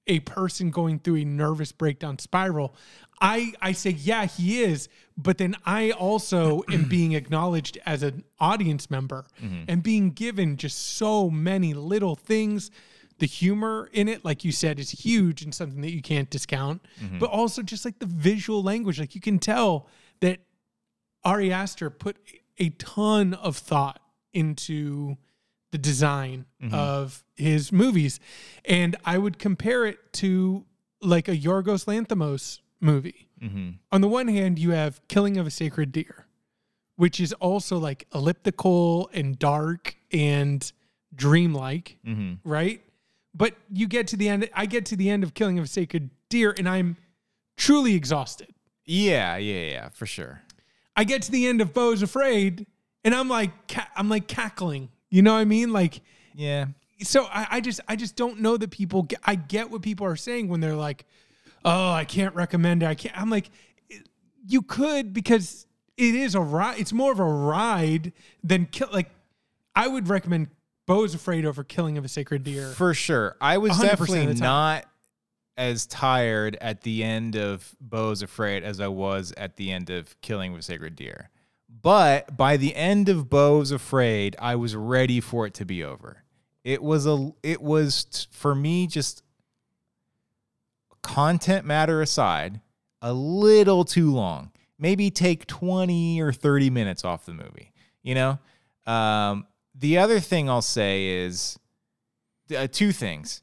a 0.07 0.19
person 0.21 0.69
going 0.71 0.99
through 0.99 1.17
a 1.17 1.25
nervous 1.25 1.71
breakdown 1.71 2.19
spiral. 2.19 2.75
I 3.19 3.53
I 3.61 3.71
say, 3.73 3.91
yeah, 3.91 4.25
he 4.25 4.61
is, 4.63 4.89
but 5.17 5.37
then 5.37 5.55
I 5.65 5.91
also 5.91 6.63
am 6.71 6.83
being 6.89 7.13
acknowledged 7.13 7.77
as 7.85 8.03
an 8.03 8.23
audience 8.39 8.89
member 8.89 9.25
and 9.67 9.81
being 9.83 10.11
given 10.11 10.57
just 10.57 10.77
so 10.97 11.29
many 11.29 11.73
little 11.73 12.15
things. 12.15 12.71
The 13.21 13.27
humor 13.27 13.87
in 13.93 14.07
it, 14.07 14.25
like 14.25 14.43
you 14.43 14.51
said, 14.51 14.79
is 14.79 14.89
huge 14.89 15.43
and 15.43 15.53
something 15.53 15.81
that 15.81 15.91
you 15.93 16.01
can't 16.01 16.27
discount. 16.29 16.81
But 17.19 17.29
also 17.29 17.61
just 17.61 17.85
like 17.85 17.99
the 17.99 18.07
visual 18.07 18.63
language, 18.63 18.99
like 18.99 19.13
you 19.15 19.21
can 19.21 19.37
tell 19.37 19.87
that 20.21 20.39
Ari 21.23 21.53
Aster 21.53 21.91
put 21.91 22.17
a 22.57 22.69
ton 22.71 23.35
of 23.35 23.55
thought 23.57 24.01
into 24.33 25.17
the 25.71 25.77
design 25.77 26.45
of 26.73 27.23
his 27.35 27.71
movies. 27.71 28.19
And 28.65 28.95
I 29.05 29.19
would 29.19 29.37
compare 29.37 29.85
it 29.85 29.99
to 30.13 30.65
like 30.99 31.27
a 31.27 31.37
Yorgos 31.37 31.85
Lanthimos 31.85 32.59
movie. 32.79 33.29
hmm 33.39 33.69
On 33.91 34.01
the 34.01 34.07
one 34.07 34.27
hand, 34.29 34.57
you 34.57 34.71
have 34.71 34.99
Killing 35.07 35.37
of 35.37 35.45
a 35.45 35.51
Sacred 35.51 35.91
Deer, 35.91 36.25
which 36.95 37.19
is 37.19 37.33
also 37.33 37.77
like 37.77 38.07
elliptical 38.15 39.09
and 39.13 39.37
dark 39.37 39.95
and 40.11 40.71
dreamlike, 41.13 41.97
hmm 42.03 42.33
right? 42.43 42.81
But 43.33 43.55
you 43.71 43.87
get 43.87 44.07
to 44.07 44.17
the 44.17 44.27
end, 44.29 44.49
I 44.53 44.65
get 44.65 44.85
to 44.87 44.95
the 44.95 45.09
end 45.09 45.23
of 45.23 45.33
Killing 45.33 45.57
of 45.57 45.65
a 45.65 45.67
Sacred 45.67 46.09
Deer 46.29 46.53
and 46.57 46.67
I'm 46.67 46.97
truly 47.57 47.95
exhausted. 47.95 48.53
Yeah. 48.85 49.37
Yeah. 49.37 49.71
Yeah. 49.71 49.89
For 49.89 50.05
sure. 50.05 50.41
I 50.95 51.03
get 51.05 51.21
to 51.23 51.31
the 51.31 51.47
end 51.47 51.61
of 51.61 51.73
Beau's 51.73 52.01
Afraid, 52.03 52.67
and 53.05 53.15
I'm 53.15 53.29
like, 53.29 53.51
I'm 53.95 54.09
like 54.09 54.27
cackling. 54.27 54.89
You 55.09 55.21
know 55.21 55.33
what 55.33 55.39
I 55.39 55.45
mean? 55.45 55.71
Like, 55.71 56.01
Yeah. 56.35 56.65
so 57.01 57.25
I, 57.25 57.47
I 57.51 57.61
just, 57.61 57.79
I 57.87 57.95
just 57.95 58.17
don't 58.17 58.41
know 58.41 58.57
that 58.57 58.71
people. 58.71 59.03
Get, 59.03 59.19
I 59.23 59.35
get 59.35 59.71
what 59.71 59.81
people 59.81 60.05
are 60.05 60.17
saying 60.17 60.49
when 60.49 60.59
they're 60.59 60.75
like, 60.75 61.05
"Oh, 61.63 61.91
I 61.91 62.03
can't 62.03 62.35
recommend 62.35 62.83
it." 62.83 62.87
I 62.87 62.95
can't. 62.95 63.17
I'm 63.17 63.29
like, 63.29 63.49
you 64.45 64.61
could 64.61 65.13
because 65.13 65.65
it 65.97 66.13
is 66.13 66.35
a 66.35 66.41
ride. 66.41 66.79
It's 66.79 66.91
more 66.93 67.11
of 67.13 67.19
a 67.19 67.25
ride 67.25 68.11
than 68.43 68.65
kill. 68.65 68.89
Like, 68.91 69.09
I 69.75 69.87
would 69.87 70.09
recommend 70.09 70.49
Beau's 70.87 71.13
Afraid 71.13 71.45
over 71.45 71.63
Killing 71.63 71.97
of 71.97 72.05
a 72.05 72.07
Sacred 72.07 72.43
Deer. 72.43 72.67
For 72.69 72.93
sure. 72.93 73.35
I 73.39 73.57
was 73.57 73.73
100% 73.73 73.75
of 73.75 73.81
the 73.81 73.87
definitely 73.87 74.25
time. 74.27 74.37
not 74.39 74.85
as 75.57 75.85
tired 75.85 76.57
at 76.61 76.81
the 76.81 77.03
end 77.03 77.35
of 77.35 77.75
Beau's 77.79 78.21
Afraid 78.21 78.63
as 78.63 78.79
I 78.79 78.87
was 78.87 79.33
at 79.37 79.57
the 79.57 79.71
end 79.71 79.89
of 79.89 80.19
Killing 80.21 80.53
of 80.53 80.59
a 80.59 80.63
Sacred 80.63 80.95
Deer. 80.95 81.29
But 81.69 82.35
by 82.35 82.57
the 82.57 82.75
end 82.75 83.09
of 83.09 83.29
Beau's 83.29 83.71
Afraid, 83.71 84.35
I 84.39 84.55
was 84.55 84.75
ready 84.75 85.21
for 85.21 85.45
it 85.45 85.53
to 85.55 85.65
be 85.65 85.83
over. 85.83 86.23
It 86.63 86.83
was 86.83 87.07
a 87.07 87.31
it 87.41 87.61
was 87.61 88.03
t- 88.05 88.27
for 88.31 88.53
me 88.53 88.87
just 88.87 89.23
content 91.01 91.65
matter 91.65 92.01
aside, 92.01 92.61
a 93.01 93.13
little 93.13 93.83
too 93.85 94.11
long. 94.11 94.51
Maybe 94.77 95.09
take 95.11 95.47
20 95.47 96.21
or 96.21 96.31
30 96.33 96.69
minutes 96.69 97.05
off 97.05 97.25
the 97.25 97.33
movie, 97.33 97.71
you 98.03 98.15
know? 98.15 98.39
Um, 98.85 99.45
the 99.75 99.97
other 99.97 100.19
thing 100.19 100.49
I'll 100.49 100.61
say 100.61 101.07
is 101.07 101.57
uh, 102.55 102.67
two 102.71 102.91
things. 102.91 103.41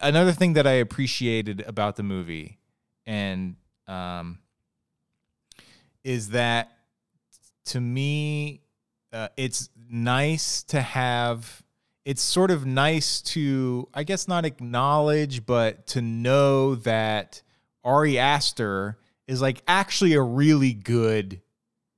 another 0.00 0.32
thing 0.32 0.54
that 0.54 0.66
I 0.66 0.72
appreciated 0.72 1.64
about 1.66 1.96
the 1.96 2.02
movie, 2.02 2.58
and 3.04 3.56
um, 3.86 4.38
is 6.04 6.30
that 6.30 6.72
to 7.66 7.80
me, 7.80 8.62
uh, 9.12 9.28
it's 9.36 9.70
nice 9.90 10.62
to 10.64 10.80
have. 10.80 11.62
It's 12.04 12.22
sort 12.22 12.52
of 12.52 12.64
nice 12.64 13.20
to, 13.22 13.88
I 13.92 14.04
guess, 14.04 14.28
not 14.28 14.44
acknowledge, 14.44 15.44
but 15.44 15.88
to 15.88 16.00
know 16.00 16.76
that 16.76 17.42
Ari 17.82 18.16
Aster 18.16 18.96
is 19.26 19.42
like 19.42 19.62
actually 19.66 20.14
a 20.14 20.22
really 20.22 20.72
good. 20.72 21.40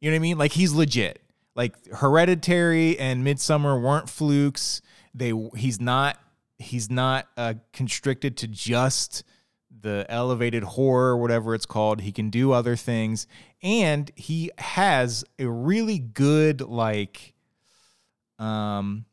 You 0.00 0.10
know 0.10 0.14
what 0.14 0.16
I 0.16 0.20
mean? 0.20 0.38
Like 0.38 0.52
he's 0.52 0.72
legit. 0.72 1.20
Like 1.58 1.74
Hereditary 1.88 2.96
and 3.00 3.26
Midsommar 3.26 3.82
weren't 3.82 4.08
flukes. 4.08 4.80
They 5.12 5.32
he's 5.56 5.80
not 5.80 6.16
he's 6.56 6.88
not 6.88 7.26
uh, 7.36 7.54
constricted 7.72 8.36
to 8.36 8.46
just 8.46 9.24
the 9.80 10.06
elevated 10.08 10.62
horror, 10.62 11.16
whatever 11.16 11.56
it's 11.56 11.66
called. 11.66 12.00
He 12.00 12.12
can 12.12 12.30
do 12.30 12.52
other 12.52 12.76
things, 12.76 13.26
and 13.60 14.08
he 14.14 14.52
has 14.58 15.24
a 15.36 15.48
really 15.48 15.98
good 15.98 16.60
like 16.60 17.34
um 18.38 19.04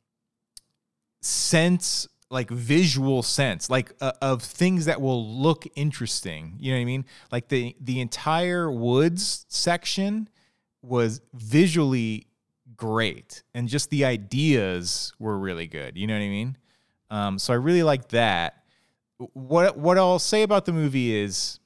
sense 1.21 2.07
like 2.29 2.51
visual 2.51 3.23
sense 3.23 3.71
like 3.71 3.91
uh, 4.01 4.11
of 4.21 4.43
things 4.43 4.85
that 4.85 5.01
will 5.01 5.27
look 5.27 5.65
interesting 5.75 6.55
you 6.59 6.71
know 6.71 6.77
what 6.77 6.81
i 6.81 6.85
mean 6.85 7.05
like 7.31 7.47
the 7.47 7.75
the 7.81 7.99
entire 7.99 8.71
woods 8.71 9.47
section 9.49 10.29
was 10.83 11.21
visually 11.33 12.27
great 12.77 13.43
and 13.53 13.67
just 13.67 13.89
the 13.89 14.03
ideas 14.05 15.13
were 15.19 15.37
really 15.37 15.67
good 15.67 15.97
you 15.97 16.07
know 16.07 16.13
what 16.13 16.21
i 16.23 16.27
mean? 16.29 16.57
Um, 17.09 17.39
so 17.39 17.53
i 17.53 17.55
really 17.57 17.83
like 17.83 18.09
that. 18.09 18.63
What 19.17 19.77
what 19.77 19.97
i'll 19.97 20.19
say 20.19 20.43
about 20.43 20.65
the 20.65 20.73
movie 20.73 21.15
is 21.15 21.59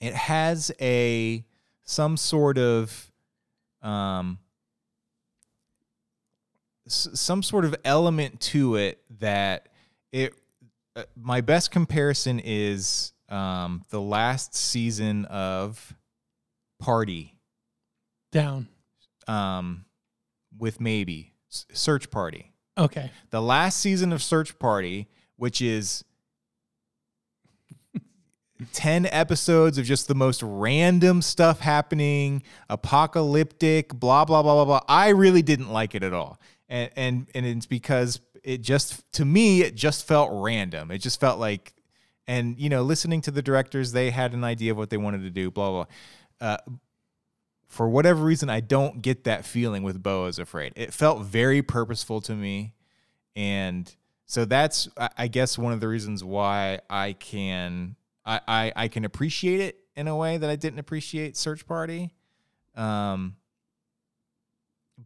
it 0.00 0.14
has 0.14 0.70
a 0.80 1.44
some 1.84 2.16
sort 2.16 2.58
of 2.58 3.10
um 3.82 4.38
s- 6.86 7.08
some 7.14 7.42
sort 7.42 7.64
of 7.64 7.74
element 7.84 8.40
to 8.40 8.76
it 8.76 9.02
that 9.20 9.68
it 10.12 10.34
uh, 10.94 11.02
my 11.16 11.40
best 11.40 11.70
comparison 11.70 12.40
is 12.42 13.12
um 13.28 13.82
the 13.90 14.00
last 14.00 14.54
season 14.54 15.24
of 15.26 15.94
party. 16.78 17.34
Down. 18.32 18.68
Um 19.26 19.84
with 20.56 20.80
maybe 20.80 21.32
S- 21.50 21.66
search 21.72 22.10
party. 22.10 22.52
Okay. 22.78 23.10
the 23.30 23.40
last 23.40 23.78
season 23.80 24.12
of 24.12 24.22
search 24.22 24.58
party 24.58 25.08
which 25.36 25.62
is 25.62 26.04
10 28.72 29.06
episodes 29.06 29.78
of 29.78 29.84
just 29.84 30.08
the 30.08 30.14
most 30.14 30.42
random 30.42 31.22
stuff 31.22 31.60
happening 31.60 32.42
apocalyptic 32.70 33.88
blah 33.94 34.24
blah 34.24 34.42
blah 34.42 34.54
blah 34.54 34.64
blah 34.64 34.80
i 34.88 35.08
really 35.08 35.42
didn't 35.42 35.70
like 35.70 35.94
it 35.94 36.02
at 36.02 36.12
all. 36.12 36.38
And 36.68 36.90
and 36.96 37.26
and 37.34 37.46
it's 37.46 37.66
because 37.66 38.20
it 38.42 38.60
just 38.60 39.04
to 39.12 39.24
me 39.24 39.62
it 39.62 39.76
just 39.76 40.04
felt 40.06 40.30
random. 40.32 40.90
It 40.90 40.98
just 40.98 41.20
felt 41.20 41.38
like 41.38 41.74
and 42.26 42.58
you 42.58 42.68
know 42.68 42.82
listening 42.82 43.20
to 43.22 43.30
the 43.30 43.40
directors 43.40 43.92
they 43.92 44.10
had 44.10 44.32
an 44.34 44.42
idea 44.42 44.72
of 44.72 44.76
what 44.76 44.90
they 44.90 44.96
wanted 44.96 45.22
to 45.22 45.30
do 45.30 45.50
blah 45.50 45.70
blah. 45.70 45.84
Uh, 46.40 46.56
for 47.76 47.88
whatever 47.88 48.24
reason 48.24 48.48
i 48.50 48.60
don't 48.60 49.02
get 49.02 49.24
that 49.24 49.44
feeling 49.44 49.82
with 49.82 50.02
Beau 50.02 50.26
is 50.26 50.38
afraid 50.38 50.72
it 50.76 50.92
felt 50.92 51.22
very 51.22 51.62
purposeful 51.62 52.20
to 52.22 52.34
me 52.34 52.74
and 53.34 53.94
so 54.26 54.44
that's 54.44 54.88
I- 54.96 55.28
guess 55.28 55.58
one 55.58 55.72
of 55.72 55.80
the 55.80 55.88
reasons 55.88 56.24
why 56.24 56.80
i 56.90 57.12
can 57.12 57.96
I, 58.26 58.40
I 58.48 58.72
I 58.74 58.88
can 58.88 59.04
appreciate 59.04 59.60
it 59.60 59.78
in 59.94 60.08
a 60.08 60.16
way 60.16 60.36
that 60.36 60.50
I 60.50 60.56
didn't 60.56 60.78
appreciate 60.78 61.36
Search 61.36 61.66
Party. 61.66 62.10
Um, 62.74 63.36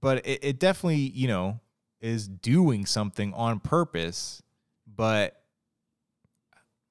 but 0.00 0.26
it, 0.26 0.40
it 0.42 0.59
definitely, 0.59 0.96
you 1.14 1.28
know, 1.28 1.61
is 2.00 2.26
doing 2.26 2.87
something 2.87 3.33
on 3.35 3.61
purpose. 3.61 4.42
But 4.87 5.40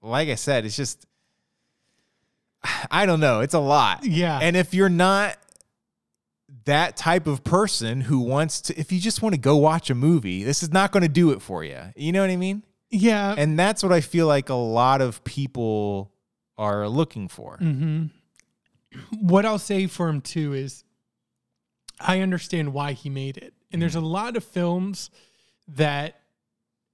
like 0.02 0.30
I 0.30 0.36
said, 0.36 0.66
it's 0.66 0.78
just 0.78 1.06
I 2.92 3.06
don't 3.06 3.20
know. 3.20 3.42
It's 3.42 3.54
a 3.54 3.60
lot. 3.60 4.06
Yeah. 4.06 4.40
And 4.42 4.56
if 4.56 4.74
you're 4.74 4.88
not 4.88 5.38
that 6.70 6.96
type 6.98 7.28
of 7.28 7.44
person 7.44 8.02
who 8.02 8.20
wants 8.20 8.62
to, 8.62 8.80
if 8.80 8.92
you 8.92 9.00
just 9.00 9.22
want 9.22 9.36
to 9.36 9.40
go 9.42 9.58
watch 9.58 9.90
a 9.90 9.96
movie, 9.96 10.44
this 10.44 10.64
is 10.64 10.72
not 10.72 10.92
going 10.92 11.04
to 11.04 11.10
do 11.10 11.32
it 11.32 11.42
for 11.42 11.64
you. 11.64 11.80
You 11.96 12.12
know 12.12 12.22
what 12.22 12.30
I 12.30 12.36
mean? 12.38 12.64
yeah. 12.90 13.36
And 13.38 13.58
that's 13.60 13.84
what 13.84 13.92
I 13.92 14.02
feel 14.02 14.26
like 14.26 14.50
a 14.50 14.56
lot 14.56 15.02
of 15.02 15.24
people 15.24 16.12
are 16.58 16.88
looking 16.90 17.28
for. 17.28 17.58
hmm 17.58 18.06
What 19.20 19.46
I'll 19.46 19.60
say 19.60 19.86
for 19.88 20.10
him 20.10 20.22
too 20.22 20.54
is, 20.54 20.84
I 22.00 22.22
understand 22.22 22.74
why 22.74 22.94
he 22.94 23.10
made 23.10 23.38
it, 23.38 23.54
and 23.72 23.82
there's 23.82 23.96
a 23.96 24.02
lot 24.02 24.36
of 24.38 24.44
films 24.44 25.10
that 25.68 26.20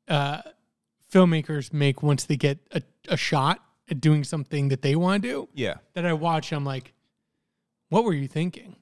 uh, 0.08 0.42
filmmakers 1.14 1.72
make 1.72 2.02
once 2.04 2.26
they 2.26 2.36
get 2.38 2.58
a, 2.72 2.82
a 3.08 3.16
shot 3.18 3.64
at 3.90 4.02
doing 4.02 4.24
something 4.24 4.70
that 4.70 4.82
they 4.82 4.96
want 4.96 5.24
to 5.24 5.30
do. 5.30 5.50
Yeah. 5.54 5.76
That 5.94 6.06
I 6.06 6.14
watch, 6.14 6.52
I'm 6.52 6.66
like, 6.66 6.94
what 7.90 8.04
were 8.04 8.14
you 8.14 8.28
thinking? 8.28 8.76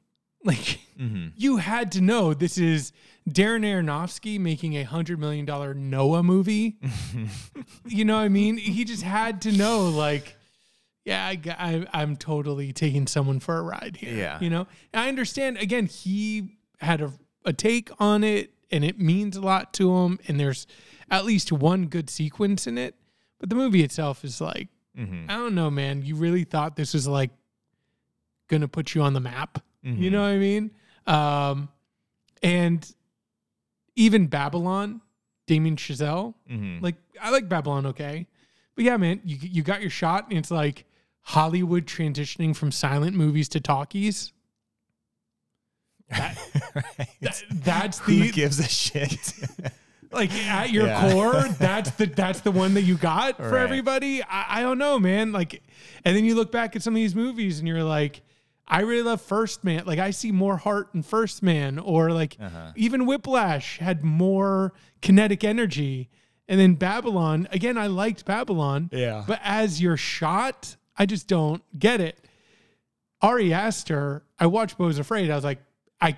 Like, 0.46 0.80
Mm-hmm. 1.00 1.30
you 1.36 1.58
had 1.58 1.92
to 1.94 2.02
know 2.02 2.36
this 2.36 2.60
is 2.60 2.92
Darren 3.28 3.64
Aronofsky 3.66 4.40
making 4.40 4.78
a 4.78 4.84
hundred 4.84 5.20
million 5.20 5.44
dollar 5.44 5.74
Noah 5.74 6.22
movie. 6.22 6.78
you 7.88 8.06
know 8.06 8.16
what 8.18 8.22
I 8.24 8.30
mean? 8.30 8.58
He 8.58 8.86
just 8.86 9.02
had 9.02 9.42
to 9.42 9.52
know, 9.52 9.90
like, 9.90 10.36
yeah, 11.04 11.26
I, 11.26 11.40
I, 11.58 11.88
I'm 12.02 12.16
totally 12.16 12.74
taking 12.74 13.08
someone 13.08 13.40
for 13.40 13.58
a 13.58 13.64
ride 13.64 13.98
here. 14.00 14.14
Yeah. 14.14 14.38
You 14.40 14.52
know, 14.52 14.68
and 14.94 15.02
I 15.02 15.08
understand, 15.10 15.58
again, 15.58 15.88
he 15.88 16.58
had 16.80 17.02
a, 17.02 17.12
a 17.44 17.54
take 17.54 17.90
on 18.00 18.24
it 18.24 18.54
and 18.70 18.84
it 18.86 19.00
means 19.00 19.36
a 19.36 19.42
lot 19.42 19.74
to 19.76 19.96
him. 19.98 20.20
And 20.28 20.40
there's 20.40 20.68
at 21.10 21.26
least 21.26 21.52
one 21.52 21.88
good 21.88 22.10
sequence 22.10 22.68
in 22.68 22.78
it. 22.78 22.94
But 23.40 23.50
the 23.50 23.56
movie 23.56 23.84
itself 23.84 24.24
is 24.24 24.40
like, 24.42 24.68
Mm-hmm. 24.96 25.26
I 25.28 25.34
don't 25.38 25.56
know, 25.56 25.72
man. 25.72 26.04
You 26.04 26.16
really 26.16 26.44
thought 26.44 26.76
this 26.76 26.94
was 26.94 27.08
like 27.08 27.32
going 28.48 28.62
to 28.62 28.68
put 28.68 28.94
you 28.94 29.02
on 29.02 29.14
the 29.14 29.20
map? 29.20 29.64
You 29.84 30.10
know 30.12 30.22
what 30.22 30.30
I 30.30 30.38
mean? 30.38 30.72
Um, 31.08 31.67
and 32.41 32.89
even 33.98 34.28
Babylon, 34.28 35.02
Damien 35.46 35.76
Chazelle, 35.76 36.36
Mm-hmm. 36.50 36.82
like 36.84 36.96
I 37.22 37.30
like 37.32 37.50
Babylon, 37.50 37.86
okay, 37.88 38.28
but 38.76 38.86
yeah, 38.86 38.96
man, 38.98 39.19
you 39.26 39.38
you 39.41 39.62
got 39.63 39.82
your 39.82 39.89
shot, 39.89 40.30
and 40.30 40.38
it's 40.38 40.50
like 40.52 40.86
Hollywood 41.22 41.86
transitioning 41.86 42.56
from 42.56 42.72
silent 42.72 43.15
movies 43.15 43.50
to 43.50 43.60
talkies. 43.60 44.32
That, 46.10 46.38
that- 47.22 47.43
that's 47.52 48.00
Who 48.00 48.19
the 48.19 48.32
gives 48.32 48.60
a 48.60 48.67
shit? 48.67 49.34
like 50.12 50.32
at 50.34 50.69
your 50.69 50.86
Yeah. 50.88 51.12
core 51.12 51.43
that's 51.60 51.89
the 51.91 52.06
that's 52.06 52.41
the 52.41 52.52
one 52.52 52.76
that 52.76 52.84
you 52.84 52.96
got 52.98 53.38
for 53.38 53.50
Right. 53.50 53.63
everybody 53.63 54.22
I, 54.22 54.60
I 54.60 54.62
don't 54.62 54.78
know 54.78 55.00
man 55.00 55.32
like 55.32 55.63
and 56.06 56.15
then 56.15 56.24
you 56.24 56.36
look 56.36 56.52
back 56.52 56.76
at 56.76 56.84
some 56.84 56.93
of 56.93 56.98
these 56.98 57.15
movies 57.15 57.58
and 57.58 57.67
you're 57.67 57.84
like 57.84 58.22
i 58.67 58.82
really 58.82 59.04
love 59.04 59.21
first 59.21 59.63
man. 59.63 59.84
Like 59.86 59.99
i 59.99 60.12
see 60.12 60.32
more 60.32 60.58
heart 60.58 60.89
in 60.93 61.04
first 61.04 61.43
man 61.43 61.80
or 61.80 62.12
like 62.12 62.38
Uh-huh. 62.39 62.71
even 62.76 63.06
whiplash 63.06 63.78
had 63.80 64.04
more 64.04 64.73
kinetic 65.02 65.43
energy. 65.43 66.10
And 66.47 66.60
then 66.60 66.76
babylon 66.76 67.47
again 67.52 67.78
i 67.78 67.88
liked 67.88 68.26
babylon 68.26 68.89
Yeah. 68.91 69.24
but 69.28 69.39
as 69.43 69.82
your 69.82 69.97
shot 69.97 70.76
i 70.97 71.05
just 71.05 71.28
don't 71.28 71.61
get 71.78 71.99
it. 72.01 72.18
Ari 73.22 73.53
aster 73.53 74.24
i 74.39 74.45
watched 74.47 74.78
Beau's 74.78 74.99
afraid. 74.99 75.30
I 75.32 75.36
was 75.36 75.43
like 75.43 75.59
i 76.01 76.18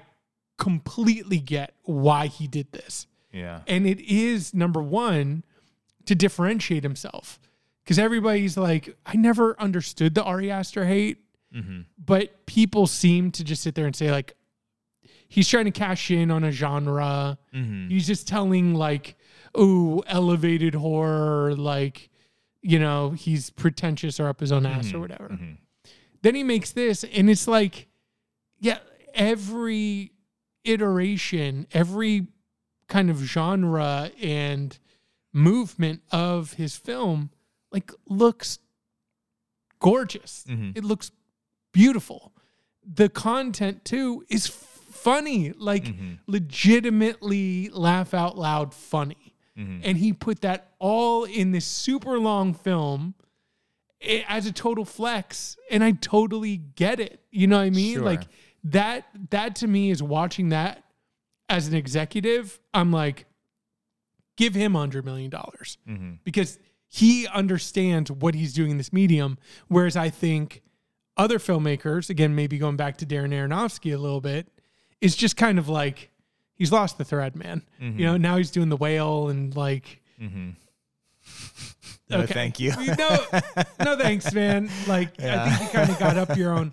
completely 0.58 1.40
get 1.40 1.74
why 1.84 2.28
he 2.28 2.48
did 2.48 2.72
this. 2.72 3.08
Yeah. 3.32 3.62
and 3.68 3.86
it 3.86 4.00
is 4.00 4.54
number 4.54 4.82
one 4.82 5.44
to 6.06 6.16
differentiate 6.16 6.84
himself. 6.84 7.40
Because 7.84 8.00
everybody's 8.00 8.56
like 8.58 8.96
i 9.06 9.16
never 9.16 9.60
understood 9.60 10.16
the 10.16 10.24
ari 10.24 10.50
aster 10.52 10.86
hate 10.86 11.20
Mm-hmm. 11.56 11.82
but 12.04 12.46
people 12.46 12.86
seem 12.88 13.32
to 13.32 13.44
just 13.44 13.64
sit 13.64 13.76
there 13.76 13.86
and 13.86 13.96
say 13.96 14.12
like 14.12 14.36
he's 15.28 15.48
trying 15.48 15.66
to 15.66 15.72
cash 15.72 16.12
in 16.12 16.30
on 16.32 16.44
a 16.44 16.52
genre 16.52 17.38
Mm-hmm. 17.54 17.90
he's 17.90 18.06
just 18.08 18.28
telling 18.28 18.74
like 18.76 19.16
oh 19.56 20.04
elevated 20.08 20.76
horror 20.76 21.56
like 21.56 22.10
you 22.62 22.78
know 22.80 23.12
he's 23.12 23.50
pretentious 23.52 24.20
or 24.20 24.28
up 24.28 24.40
his 24.42 24.52
own 24.52 24.66
ass 24.66 24.94
or 24.94 25.00
whatever 25.00 25.30
Mhm. 25.30 25.58
then 26.24 26.36
he 26.36 26.44
makes 26.44 26.72
this 26.72 27.04
and 27.06 27.30
it's 27.30 27.48
like 27.48 27.88
yeah 28.60 28.80
every 29.14 30.12
iteration 30.66 31.68
every 31.72 32.28
kind 32.90 33.10
of 33.10 33.18
genre 33.20 34.12
and 34.22 34.78
movement 35.32 36.02
of 36.12 36.54
his 36.54 36.76
film 36.76 37.30
like 37.72 37.92
looks 38.08 38.60
gorgeous 39.80 40.46
Mhm. 40.50 40.76
it 40.78 40.84
looks 40.84 41.12
beautiful 41.76 42.32
the 42.84 43.10
content 43.10 43.84
too 43.84 44.24
is 44.30 44.48
funny 44.48 45.52
like 45.58 45.86
Mhm. 45.86 46.20
legitimately 46.28 47.70
laugh 47.70 48.14
out 48.14 48.38
loud 48.38 48.74
funny 48.74 49.34
Mm-hmm. 49.58 49.80
and 49.84 49.98
he 49.98 50.12
put 50.12 50.42
that 50.42 50.74
all 50.80 51.24
in 51.24 51.52
this 51.52 51.66
super 51.66 52.20
long 52.20 52.54
film 52.54 53.14
i- 54.04 54.26
as 54.28 54.46
a 54.46 54.52
total 54.52 54.84
flex 54.84 55.56
and 55.72 55.82
i 55.84 55.92
totally 55.92 56.58
get 56.58 57.00
it 57.00 57.22
you 57.32 57.48
know 57.48 57.58
what 57.58 57.64
i 57.64 57.70
mean 57.70 57.96
Sure. 57.96 58.04
like 58.04 58.24
that 58.66 59.08
that 59.30 59.56
to 59.58 59.68
me 59.68 59.92
is 59.92 60.04
watching 60.04 60.50
that 60.50 60.84
as 61.48 61.68
an 61.70 61.74
executive 61.76 62.60
i'm 62.74 62.92
like 62.92 63.28
give 64.36 64.54
him 64.56 64.74
100 64.74 65.06
million 65.06 65.30
dollars 65.30 65.78
Mm-hmm. 65.88 66.16
because 66.26 66.60
he 66.90 67.26
understands 67.28 68.12
what 68.12 68.36
he's 68.36 68.54
doing 68.54 68.72
in 68.72 68.78
this 68.78 68.92
medium 68.92 69.38
whereas 69.70 69.96
i 69.96 70.10
think 70.10 70.62
other 71.18 71.40
filmmakers 71.40 72.10
again 72.10 72.36
maybe 72.36 72.58
going 72.58 72.76
back 72.76 72.98
to 72.98 73.06
darren 73.06 73.30
aronofsky 73.32 73.94
a 73.94 73.98
little 73.98 74.22
bit 74.22 74.48
is 75.02 75.16
just 75.16 75.38
kind 75.38 75.58
of 75.60 75.70
like 75.70 76.10
he's 76.56 76.72
lost 76.72 76.98
the 76.98 77.06
thread 77.06 77.36
man 77.36 77.62
Mm-hmm. 77.82 78.00
you 78.00 78.06
know 78.06 78.18
now 78.18 78.38
he's 78.38 78.52
doing 78.52 78.70
the 78.70 78.78
whale 78.78 79.30
and 79.30 79.56
like 79.56 80.02
No, 82.08 82.20
Okay. 82.20 82.34
thank 82.36 82.60
you. 82.60 82.72
no, 83.00 83.18
no 83.84 83.98
thanks, 83.98 84.32
man. 84.32 84.70
Like 84.88 85.20
I 85.20 85.50
think 85.50 85.62
you 85.74 85.80
kind 85.80 85.90
of 85.90 85.98
got 86.06 86.18
up 86.18 86.38
your 86.38 86.54
own 86.54 86.72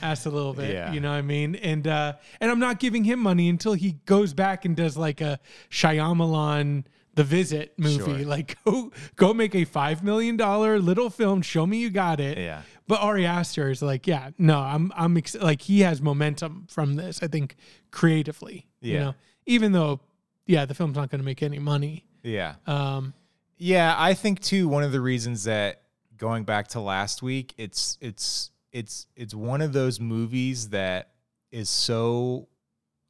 ass 0.00 0.24
a 0.24 0.30
little 0.30 0.54
bit. 0.54 0.72
Yeah. 0.72 0.90
You 0.90 1.00
know 1.00 1.10
what 1.10 1.16
I 1.18 1.22
mean? 1.22 1.54
And 1.56 1.86
uh 1.86 2.14
and 2.40 2.50
I'm 2.50 2.58
not 2.60 2.80
giving 2.80 3.04
him 3.04 3.18
money 3.18 3.50
until 3.50 3.74
he 3.74 3.92
goes 4.06 4.32
back 4.32 4.64
and 4.64 4.74
does 4.74 4.96
like 4.96 5.20
a 5.20 5.38
Shyamalan 5.70 6.84
The 7.14 7.24
Visit 7.24 7.74
movie. 7.78 7.98
Sure. 8.20 8.26
Like 8.26 8.56
go 8.64 8.90
go 9.16 9.34
make 9.34 9.54
a 9.54 9.66
five 9.66 10.02
million 10.02 10.38
dollar 10.38 10.78
little 10.78 11.10
film. 11.10 11.42
Show 11.42 11.66
me 11.66 11.76
you 11.78 11.90
got 11.90 12.18
it. 12.18 12.38
Yeah. 12.38 12.62
But 12.90 13.02
Ari 13.02 13.24
Aster 13.24 13.70
is 13.70 13.82
like, 13.82 14.08
yeah, 14.08 14.30
no, 14.36 14.58
I'm 14.58 14.90
I'm 14.96 15.16
ex- 15.16 15.36
like 15.36 15.62
he 15.62 15.82
has 15.82 16.02
momentum 16.02 16.66
from 16.68 16.96
this. 16.96 17.22
I 17.22 17.28
think 17.28 17.54
creatively. 17.92 18.66
You 18.80 18.92
Yeah. 18.94 18.98
know, 19.04 19.14
even 19.46 19.70
though, 19.70 20.00
yeah, 20.44 20.64
the 20.64 20.74
film's 20.74 20.96
not 20.96 21.08
going 21.08 21.20
to 21.20 21.24
make 21.24 21.40
any 21.40 21.60
money. 21.60 22.04
Yeah. 22.24 22.56
Um, 22.66 23.14
Yeah, 23.58 23.94
I 23.96 24.14
think 24.14 24.40
too 24.40 24.66
one 24.66 24.82
of 24.82 24.90
the 24.90 25.00
reasons 25.00 25.44
that 25.44 25.82
going 26.16 26.42
back 26.42 26.66
to 26.68 26.80
last 26.80 27.22
week, 27.22 27.54
it's 27.56 27.96
it's 28.00 28.50
it's 28.72 29.06
it's 29.14 29.34
one 29.36 29.60
of 29.62 29.72
those 29.72 30.00
movies 30.00 30.70
that 30.70 31.10
is 31.52 31.70
so 31.70 32.48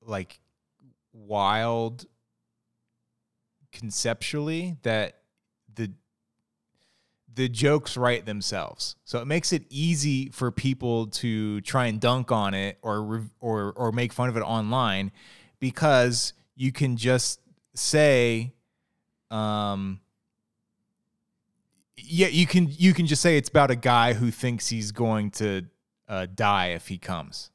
like 0.03 0.41
wild 1.15 2.05
conceptually 3.73 4.77
that 4.83 5.20
the 7.41 7.49
jokes 7.49 7.97
write 7.97 8.27
themselves. 8.27 8.97
So 9.07 9.19
it 9.21 9.25
makes 9.25 9.51
it 9.55 9.63
easy 9.71 10.29
for 10.29 10.51
people 10.51 11.07
to 11.07 11.63
try 11.63 11.87
and 11.87 11.99
dunk 11.99 12.31
on 12.31 12.53
it 12.53 12.77
or 12.83 13.25
or 13.41 13.73
or 13.73 13.93
make 13.93 14.13
fun 14.13 14.29
of 14.29 14.37
it 14.37 14.43
online 14.43 15.11
because 15.59 16.35
you 16.55 16.71
can 16.71 16.99
just 16.99 17.41
say 17.75 18.53
um 19.31 20.01
yeah 21.97 22.27
you 22.27 22.47
can 22.47 22.69
you 22.77 22.93
can 22.93 23.07
just 23.07 23.23
say 23.23 23.39
it's 23.39 23.49
about 23.49 23.71
a 23.71 23.77
guy 23.77 24.13
who 24.13 24.31
thinks 24.31 24.69
he's 24.69 24.93
going 24.93 25.31
to 25.31 25.63
uh, 26.09 26.27
die 26.35 26.67
if 26.67 26.89
he 26.89 26.99
comes. 26.99 27.51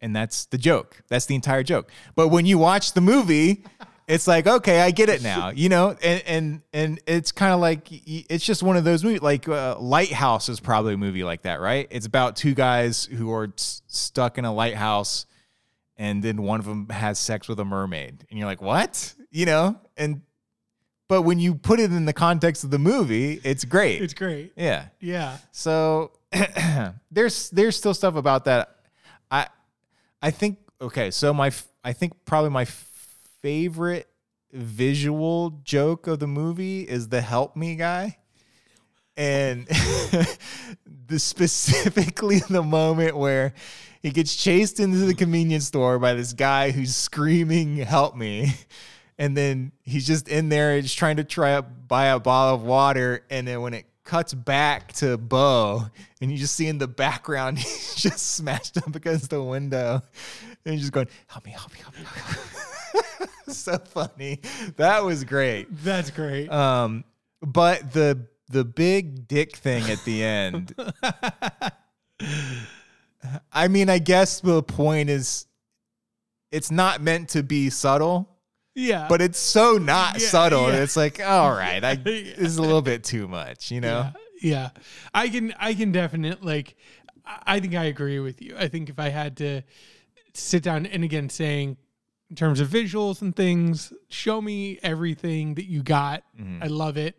And 0.00 0.16
that's 0.16 0.46
the 0.46 0.58
joke. 0.58 1.04
That's 1.06 1.26
the 1.26 1.36
entire 1.36 1.62
joke. 1.62 1.92
But 2.16 2.28
when 2.28 2.44
you 2.44 2.58
watch 2.58 2.94
the 2.94 3.00
movie 3.00 3.62
it's 4.08 4.26
like 4.28 4.46
okay 4.46 4.80
i 4.80 4.90
get 4.90 5.08
it 5.08 5.22
now 5.22 5.50
you 5.50 5.68
know? 5.68 5.96
And 6.02 6.22
and 6.26 6.62
and 6.72 7.00
it's 7.06 7.32
kind 7.32 7.52
of 7.52 7.60
like 7.60 7.88
it's 7.90 8.44
just 8.44 8.62
one 8.62 8.76
of 8.76 8.84
those 8.84 9.02
movies 9.02 9.22
like 9.22 9.48
uh, 9.48 9.78
lighthouse 9.78 10.48
is 10.48 10.60
probably 10.60 10.94
a 10.94 10.96
movie 10.96 11.24
like 11.24 11.42
that 11.42 11.60
right? 11.60 11.86
It's 11.90 12.06
about 12.06 12.36
two 12.36 12.54
guys 12.54 13.04
who 13.06 13.32
are 13.32 13.48
s- 13.56 13.82
stuck 13.88 14.38
in 14.38 14.44
a 14.44 14.52
lighthouse 14.54 15.26
and 15.96 16.22
then 16.22 16.42
one 16.42 16.60
of 16.60 16.66
them 16.66 16.88
has 16.90 17.18
sex 17.18 17.48
with 17.48 17.58
a 17.58 17.64
mermaid 17.64 18.24
and 18.30 18.38
you're 18.38 18.46
like 18.46 18.62
what? 18.62 19.14
You 19.30 19.46
know? 19.46 19.80
And 19.96 20.22
but 21.08 21.22
when 21.22 21.38
you 21.38 21.54
put 21.54 21.80
it 21.80 21.92
in 21.92 22.04
the 22.04 22.12
context 22.12 22.62
of 22.64 22.70
the 22.70 22.78
movie 22.78 23.40
it's 23.42 23.64
great. 23.64 24.02
It's 24.02 24.14
great. 24.14 24.52
yeah. 24.56 24.86
Yeah. 25.00 25.38
so 25.52 26.12
there's 27.10 27.50
there's 27.50 27.76
still 27.76 27.94
stuff 27.94 28.14
about 28.16 28.44
that. 28.44 28.76
I 29.30 29.48
i 30.22 30.30
think 30.30 30.58
okay 30.80 31.10
so 31.10 31.34
my 31.34 31.50
I 31.82 31.92
think 31.92 32.12
probably 32.24 32.50
my 32.50 32.64
favorite 33.46 34.08
visual 34.52 35.50
joke 35.62 36.08
of 36.08 36.18
the 36.18 36.26
movie 36.26 36.80
is 36.80 37.10
the 37.10 37.20
help 37.20 37.54
me 37.54 37.76
guy. 37.76 38.18
And 39.16 39.66
the 41.06 41.20
specifically 41.20 42.40
the 42.40 42.64
moment 42.64 43.16
where 43.16 43.54
he 44.02 44.10
gets 44.10 44.34
chased 44.34 44.80
into 44.80 44.98
the 44.98 45.14
convenience 45.14 45.64
store 45.64 46.00
by 46.00 46.14
this 46.14 46.32
guy 46.32 46.72
who's 46.72 46.96
screaming 46.96 47.76
help 47.76 48.16
me. 48.16 48.52
And 49.16 49.36
then 49.36 49.70
he's 49.84 50.08
just 50.08 50.26
in 50.26 50.48
there 50.48 50.80
just 50.80 50.98
trying 50.98 51.18
to 51.18 51.24
try 51.24 51.54
to 51.54 51.62
buy 51.62 52.06
a 52.06 52.18
bottle 52.18 52.56
of 52.56 52.64
water. 52.64 53.24
And 53.30 53.46
then 53.46 53.60
when 53.60 53.74
it 53.74 53.86
cuts 54.02 54.34
back 54.34 54.92
to 54.94 55.16
Beau 55.18 55.84
and 56.20 56.32
you 56.32 56.36
just 56.36 56.56
see 56.56 56.66
in 56.66 56.78
the 56.78 56.88
background 56.88 57.58
he's 57.60 57.94
just 57.94 58.34
smashed 58.34 58.76
up 58.76 58.96
against 58.96 59.30
the 59.30 59.40
window. 59.40 60.02
And 60.64 60.74
he's 60.74 60.80
just 60.80 60.92
going 60.92 61.06
help 61.28 61.44
me 61.44 61.52
help 61.52 61.72
me 61.72 61.78
help 61.78 61.96
me, 61.96 62.02
help 62.02 62.56
me. 62.56 62.62
so 63.52 63.78
funny 63.78 64.40
that 64.76 65.04
was 65.04 65.24
great 65.24 65.66
That's 65.84 66.10
great. 66.10 66.48
um, 66.50 67.04
but 67.40 67.92
the 67.92 68.26
the 68.48 68.64
big 68.64 69.26
dick 69.26 69.56
thing 69.56 69.90
at 69.90 70.04
the 70.04 70.22
end. 70.22 70.72
I 73.52 73.68
mean, 73.68 73.90
I 73.90 73.98
guess 73.98 74.40
the 74.40 74.62
point 74.62 75.10
is, 75.10 75.46
it's 76.52 76.70
not 76.70 77.00
meant 77.00 77.30
to 77.30 77.42
be 77.42 77.70
subtle, 77.70 78.28
yeah. 78.74 79.06
but 79.08 79.20
it's 79.20 79.38
so 79.38 79.78
not 79.78 80.20
Yeah, 80.20 80.28
subtle. 80.28 80.68
yeah. 80.68 80.82
It's 80.82 80.96
like, 80.96 81.20
all 81.20 81.50
right, 81.50 81.82
I 81.82 81.94
this 81.96 82.38
is 82.38 82.56
a 82.58 82.62
little 82.62 82.82
bit 82.82 83.02
too 83.02 83.26
much, 83.26 83.70
you 83.72 83.80
know? 83.80 84.10
Yeah, 84.40 84.70
yeah. 84.74 84.82
I 85.12 85.28
can 85.28 85.52
I 85.58 85.74
can 85.74 85.90
definitely 85.92 86.38
like 86.46 86.76
I 87.24 87.58
think 87.58 87.74
I 87.74 87.84
agree 87.86 88.20
with 88.20 88.40
you. 88.40 88.54
I 88.56 88.68
think 88.68 88.88
if 88.88 88.98
I 89.00 89.08
had 89.08 89.38
to 89.38 89.62
sit 90.34 90.62
down 90.62 90.86
and 90.86 91.02
again 91.02 91.28
saying 91.30 91.78
in 92.30 92.36
terms 92.36 92.60
of 92.60 92.68
visuals 92.68 93.22
and 93.22 93.34
things, 93.34 93.92
show 94.08 94.40
me 94.40 94.78
everything 94.82 95.54
that 95.54 95.66
you 95.66 95.82
got. 95.82 96.22
Mm-hmm. 96.38 96.62
I 96.62 96.66
love 96.66 96.96
it. 96.96 97.16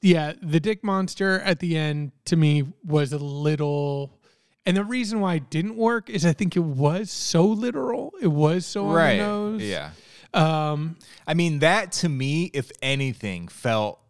Yeah, 0.00 0.32
the 0.42 0.60
dick 0.60 0.82
monster 0.82 1.40
at 1.40 1.60
the 1.60 1.76
end 1.76 2.12
to 2.26 2.36
me 2.36 2.64
was 2.84 3.12
a 3.12 3.18
little 3.18 4.18
and 4.64 4.76
the 4.76 4.84
reason 4.84 5.20
why 5.20 5.34
it 5.34 5.50
didn't 5.50 5.76
work 5.76 6.08
is 6.08 6.24
I 6.24 6.32
think 6.32 6.56
it 6.56 6.60
was 6.60 7.10
so 7.10 7.44
literal. 7.44 8.12
It 8.20 8.28
was 8.28 8.64
so 8.64 8.86
on 8.86 8.94
the 8.94 9.16
nose. 9.16 9.62
Yeah. 9.62 9.90
Um 10.34 10.96
I 11.26 11.34
mean, 11.34 11.60
that 11.60 11.92
to 11.92 12.08
me, 12.08 12.50
if 12.52 12.70
anything, 12.80 13.48
felt 13.48 14.00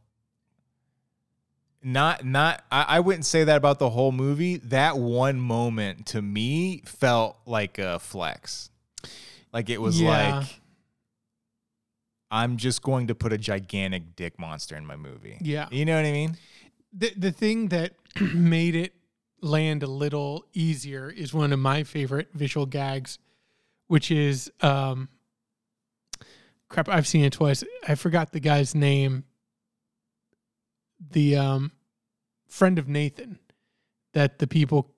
not 1.82 2.24
not. 2.24 2.64
I, 2.70 2.84
I 2.88 3.00
wouldn't 3.00 3.26
say 3.26 3.44
that 3.44 3.56
about 3.56 3.78
the 3.78 3.90
whole 3.90 4.12
movie. 4.12 4.56
That 4.58 4.98
one 4.98 5.40
moment 5.40 6.06
to 6.08 6.22
me 6.22 6.82
felt 6.86 7.36
like 7.44 7.78
a 7.78 7.98
flex. 7.98 8.70
Like 9.52 9.68
it 9.70 9.80
was 9.80 10.00
Yeah. 10.00 10.38
like 10.40 10.60
I'm 12.30 12.56
just 12.56 12.82
going 12.82 13.08
to 13.08 13.14
put 13.14 13.32
a 13.32 13.38
gigantic 13.38 14.16
dick 14.16 14.38
monster 14.38 14.74
in 14.76 14.86
my 14.86 14.96
movie. 14.96 15.36
Yeah. 15.42 15.68
You 15.70 15.84
know 15.84 15.96
what 15.96 16.06
I 16.06 16.12
mean? 16.12 16.36
the 16.92 17.12
the 17.16 17.32
thing 17.32 17.68
that 17.68 17.94
made 18.34 18.74
it 18.74 18.92
land 19.40 19.82
a 19.82 19.86
little 19.86 20.44
easier 20.52 21.10
is 21.10 21.32
one 21.34 21.52
of 21.52 21.58
my 21.58 21.82
favorite 21.84 22.28
visual 22.34 22.66
gags, 22.66 23.18
which 23.88 24.10
is 24.10 24.50
um 24.60 25.08
crap, 26.68 26.88
I've 26.88 27.06
seen 27.06 27.24
it 27.24 27.32
twice. 27.34 27.62
I 27.86 27.94
forgot 27.96 28.32
the 28.32 28.40
guy's 28.40 28.74
name. 28.74 29.24
The 31.10 31.36
um 31.36 31.72
friend 32.48 32.78
of 32.78 32.88
Nathan 32.88 33.38
that 34.14 34.38
the 34.38 34.46
people 34.46 34.94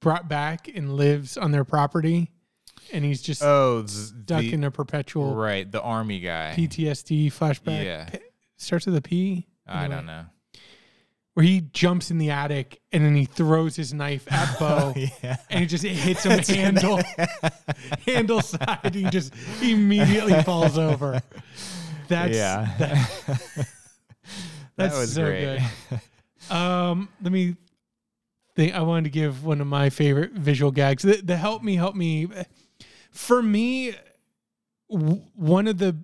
brought 0.00 0.28
back 0.28 0.68
and 0.72 0.94
lives 0.96 1.36
on 1.36 1.50
their 1.50 1.64
property 1.64 2.30
and 2.92 3.04
he's 3.04 3.22
just 3.22 3.42
Oh, 3.42 3.84
stuck 3.86 4.40
the- 4.40 4.52
in 4.52 4.64
a 4.64 4.70
perpetual 4.70 5.34
right, 5.34 5.70
the 5.70 5.80
army 5.82 6.20
guy. 6.20 6.54
PTSD 6.56 7.28
flashback. 7.32 7.84
Yeah. 7.84 8.04
P- 8.10 8.18
starts 8.56 8.86
with 8.86 8.96
a 8.96 9.02
P. 9.02 9.46
I 9.66 9.80
Anyway 9.84 9.96
don't 9.96 10.06
know. 10.06 10.24
where 11.34 11.44
he 11.44 11.60
jumps 11.60 12.10
in 12.10 12.18
the 12.18 12.30
attic 12.30 12.80
and 12.92 13.04
then 13.04 13.14
he 13.16 13.24
throws 13.26 13.76
his 13.76 13.92
knife 13.92 14.30
at 14.32 14.58
Beau 14.58 14.94
yeah. 15.22 15.36
and 15.50 15.64
it 15.64 15.66
just 15.66 15.84
it 15.84 15.90
hits 15.90 16.24
him 16.24 16.38
handle 16.56 17.00
handle 18.06 18.40
side. 18.40 18.94
He 18.94 19.04
just 19.10 19.34
immediately 19.62 20.40
falls 20.44 20.78
over. 20.78 21.20
That's 22.08 22.36
yeah. 22.36 22.74
that- 22.78 23.68
that 24.76 24.92
was 24.92 25.12
so 25.14 25.24
great. 25.24 25.60
um. 26.50 27.08
Let 27.22 27.32
me 27.32 27.56
think. 28.54 28.74
I 28.74 28.80
wanted 28.82 29.04
to 29.04 29.10
give 29.10 29.44
one 29.44 29.60
of 29.60 29.66
my 29.66 29.88
favorite 29.90 30.32
visual 30.32 30.70
gags. 30.70 31.02
The, 31.02 31.16
the 31.22 31.36
help 31.36 31.62
me, 31.62 31.76
help 31.76 31.94
me. 31.96 32.28
For 33.16 33.42
me, 33.42 33.94
w- 34.90 35.22
one 35.34 35.66
of 35.66 35.78
the 35.78 35.96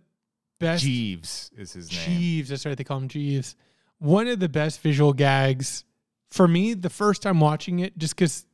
best 0.58 0.82
Jeeves 0.82 1.50
is 1.56 1.72
his 1.74 1.90
name. 1.92 2.00
Jeeves. 2.18 2.48
That's 2.48 2.64
right. 2.64 2.76
They 2.76 2.84
call 2.84 2.96
him 2.98 3.08
Jeeves. 3.08 3.54
One 3.98 4.26
of 4.28 4.40
the 4.40 4.48
best 4.48 4.80
visual 4.80 5.12
gags 5.12 5.84
for 6.30 6.48
me 6.48 6.74
the 6.74 6.90
first 6.90 7.22
time 7.22 7.38
watching 7.38 7.80
it, 7.80 7.96
just 7.98 8.16
because 8.16 8.46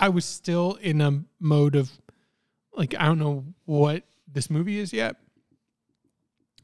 I 0.00 0.08
was 0.08 0.24
still 0.24 0.74
in 0.76 1.00
a 1.00 1.22
mode 1.38 1.76
of 1.76 1.90
like, 2.72 2.94
I 2.98 3.04
don't 3.06 3.18
know 3.18 3.44
what 3.66 4.04
this 4.32 4.48
movie 4.50 4.78
is 4.78 4.92
yet. 4.92 5.16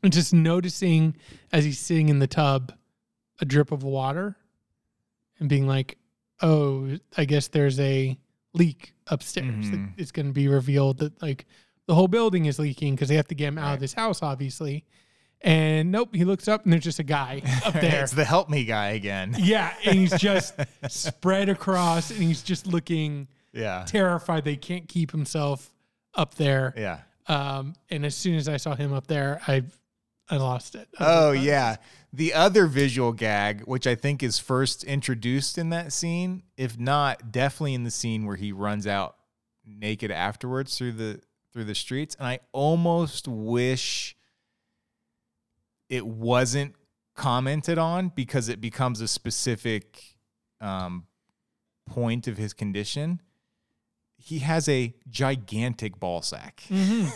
and 0.03 0.13
just 0.13 0.33
noticing 0.35 1.17
as 1.53 1.65
he's 1.65 1.79
sitting 1.79 2.09
in 2.09 2.19
the 2.21 2.27
tub 2.27 2.73
a 3.41 3.45
drip 3.45 3.71
of 3.73 3.83
water 3.83 4.37
and 5.39 5.49
being 5.49 5.67
like, 5.67 5.99
"Oh, 6.41 6.99
I 7.17 7.25
guess 7.25 7.49
there's 7.49 7.81
a 7.81 8.17
leak 8.55 8.95
upstairs." 9.09 9.67
Mhm. 9.67 9.93
It's 9.99 10.11
going 10.13 10.27
to 10.27 10.33
be 10.33 10.49
revealed 10.49 10.99
that 10.99 11.21
like 11.23 11.45
the 11.87 11.95
whole 11.95 12.09
building 12.09 12.47
is 12.47 12.59
leaking 12.59 12.95
because 12.95 13.09
they 13.11 13.17
have 13.17 13.29
to 13.29 13.35
get 13.35 13.49
him 13.49 13.59
out 13.59 13.65
Right. 13.67 13.75
of 13.75 13.81
this 13.81 13.93
house, 13.93 14.23
obviously. 14.23 14.85
And 15.43 15.93
nope, 15.93 16.15
he 16.15 16.25
looks 16.25 16.49
up 16.49 16.65
and 16.65 16.73
there's 16.73 16.85
just 16.85 16.99
a 16.99 17.03
guy 17.05 17.43
up 17.67 17.75
there. 17.75 18.03
it's 18.05 18.13
the 18.13 18.25
help 18.25 18.49
me 18.49 18.65
guy 18.65 18.91
again. 18.91 19.37
yeah, 19.39 19.75
and 19.85 19.95
he's 19.99 20.19
just 20.19 20.55
spread 20.89 21.51
across, 21.51 22.11
and 22.11 22.23
he's 22.23 22.43
just 22.43 22.67
looking 22.67 23.29
Yeah. 23.53 23.85
terrified. 23.87 24.45
They 24.45 24.57
can't 24.57 24.89
keep 24.89 25.11
himself 25.11 25.75
up 26.15 26.35
there. 26.37 26.73
Yeah. 26.77 27.01
Um, 27.27 27.75
and 27.91 28.07
as 28.07 28.15
soon 28.15 28.37
as 28.37 28.49
I 28.49 28.57
saw 28.57 28.75
him 28.75 28.93
up 28.95 29.07
there, 29.07 29.41
I 29.47 29.65
I 30.29 30.37
lost 30.37 30.75
it. 30.75 30.89
I 30.99 31.05
Oh 31.07 31.33
yeah. 31.33 31.77
The 32.13 32.33
other 32.35 32.67
visual 32.67 33.13
gag, 33.13 33.63
which 33.63 33.87
I 33.87 33.95
think 33.95 34.23
is 34.23 34.39
first 34.39 34.85
introduced 34.85 35.59
in 35.59 35.71
that 35.71 35.93
scene, 35.93 36.45
if 36.57 36.79
not 36.79 37.33
definitely 37.33 37.75
in 37.75 37.85
the 37.85 37.91
scene 37.91 38.25
where 38.25 38.37
he 38.37 38.53
runs 38.53 38.87
out 38.87 39.17
naked 39.67 40.11
afterwards 40.11 40.79
through 40.79 40.93
the 40.93 41.21
through 41.53 41.65
the 41.65 41.75
streets, 41.75 42.15
and 42.17 42.27
I 42.27 42.41
almost 42.53 43.29
wish 43.29 44.17
it 45.89 46.07
wasn't 46.07 46.75
commented 47.15 47.79
on 47.79 48.09
because 48.09 48.49
it 48.49 48.61
becomes 48.61 49.01
a 49.01 49.09
specific 49.09 50.17
um, 50.61 51.07
point 51.87 52.27
of 52.27 52.37
his 52.37 52.53
condition. 52.53 53.21
He 54.27 54.39
has 54.39 54.71
a 54.71 54.95
gigantic 55.11 56.01
ball 56.01 56.23
sack. 56.23 56.63
Mhm. 56.71 57.11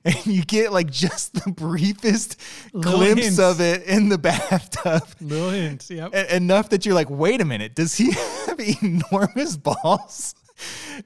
and 0.04 0.26
you 0.26 0.44
get 0.44 0.72
like 0.74 0.90
just 0.90 1.32
the 1.42 1.50
briefest 1.50 2.36
Little 2.74 2.92
glimpse 2.98 3.22
hints. 3.24 3.38
of 3.38 3.62
it 3.62 3.84
in 3.84 4.10
the 4.10 4.18
bathtub. 4.28 5.02
Little 5.22 5.50
hints. 5.50 5.90
Yep. 5.90 6.14
E- 6.14 6.36
Enough 6.36 6.68
that 6.68 6.84
you're 6.84 6.94
like, 6.94 7.08
wait 7.08 7.40
a 7.40 7.46
minute, 7.46 7.74
does 7.74 7.94
he 7.94 8.12
have 8.46 8.60
enormous 8.82 9.56
balls? 9.56 10.34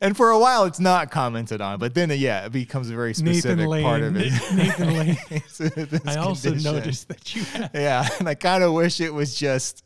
And 0.03 0.16
for 0.16 0.30
a 0.30 0.39
while, 0.39 0.64
it's 0.64 0.80
not 0.80 1.11
commented 1.12 1.61
on, 1.61 1.78
but 1.78 1.95
then, 1.95 2.11
uh, 2.11 2.14
yeah, 2.14 2.45
it 2.47 2.53
becomes 2.53 2.91
a 2.91 2.95
very 2.95 3.14
specific 3.14 3.66
Lane. 3.66 3.82
part 3.84 4.03
of 4.03 4.16
it. 4.16 4.30
Nathan 4.55 4.95
Lane. 4.99 5.16
I 6.05 6.16
also 6.16 6.49
condition. 6.51 6.74
noticed 6.74 7.09
that 7.09 7.34
you 7.34 7.45
had. 7.45 7.70
Yeah, 7.72 8.07
and 8.18 8.28
I 8.28 8.34
kind 8.34 8.62
of 8.64 8.72
wish 8.74 9.01
it 9.01 9.14
was 9.14 9.34
just 9.34 9.84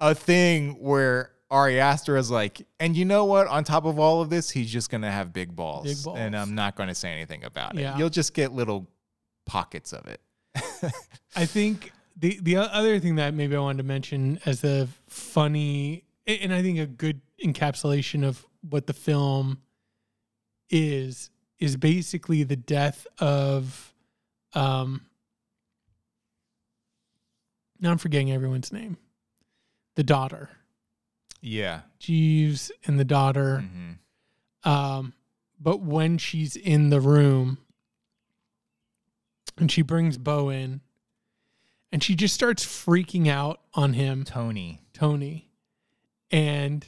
a 0.00 0.14
thing 0.14 0.72
where 0.80 1.30
Ari 1.50 1.80
Aster 1.80 2.16
is 2.16 2.30
like, 2.30 2.64
and 2.78 2.96
you 2.96 3.04
know 3.04 3.24
what? 3.24 3.46
On 3.48 3.64
top 3.64 3.84
of 3.84 3.98
all 3.98 4.22
of 4.22 4.30
this, 4.30 4.50
he's 4.50 4.70
just 4.70 4.88
gonna 4.90 5.10
have 5.10 5.32
big 5.32 5.54
balls, 5.56 5.84
Big 5.84 6.04
balls. 6.04 6.18
and 6.18 6.36
I'm 6.36 6.54
not 6.54 6.76
gonna 6.76 6.94
say 6.94 7.10
anything 7.10 7.44
about 7.44 7.74
it. 7.76 7.80
Yeah. 7.80 7.96
You'll 7.98 8.08
just 8.10 8.34
get 8.34 8.52
little 8.52 8.88
pockets 9.46 9.92
of 9.92 10.06
it. 10.06 10.20
I 11.36 11.46
think 11.46 11.92
the 12.16 12.38
the 12.42 12.56
other 12.56 12.98
thing 13.00 13.16
that 13.16 13.34
maybe 13.34 13.56
I 13.56 13.60
wanted 13.60 13.78
to 13.78 13.84
mention 13.84 14.38
as 14.46 14.62
a 14.64 14.88
funny 15.08 16.04
and 16.26 16.52
I 16.54 16.62
think 16.62 16.78
a 16.78 16.86
good 16.86 17.20
encapsulation 17.44 18.24
of 18.24 18.46
what 18.68 18.86
the 18.86 18.92
film 18.92 19.58
is 20.68 21.30
is 21.58 21.76
basically 21.76 22.42
the 22.44 22.56
death 22.56 23.06
of 23.18 23.92
um 24.54 25.02
now 27.80 27.90
I'm 27.90 27.98
forgetting 27.98 28.30
everyone's 28.30 28.72
name. 28.72 28.98
The 29.96 30.04
daughter. 30.04 30.50
Yeah. 31.40 31.82
Jeeves 31.98 32.70
and 32.86 32.98
the 32.98 33.04
daughter. 33.04 33.64
Mhm. 33.64 33.98
Um, 34.68 35.14
but 35.58 35.80
when 35.80 36.18
she's 36.18 36.56
in 36.56 36.90
the 36.90 37.00
room 37.00 37.58
and 39.56 39.70
she 39.70 39.82
brings 39.82 40.18
Beau 40.18 40.48
in 40.48 40.80
and 41.92 42.02
she 42.02 42.14
just 42.14 42.34
starts 42.34 42.64
freaking 42.64 43.26
out 43.28 43.60
on 43.74 43.94
him, 43.94 44.24
Toni. 44.24 44.80
Toni. 44.92 45.48
And 46.30 46.86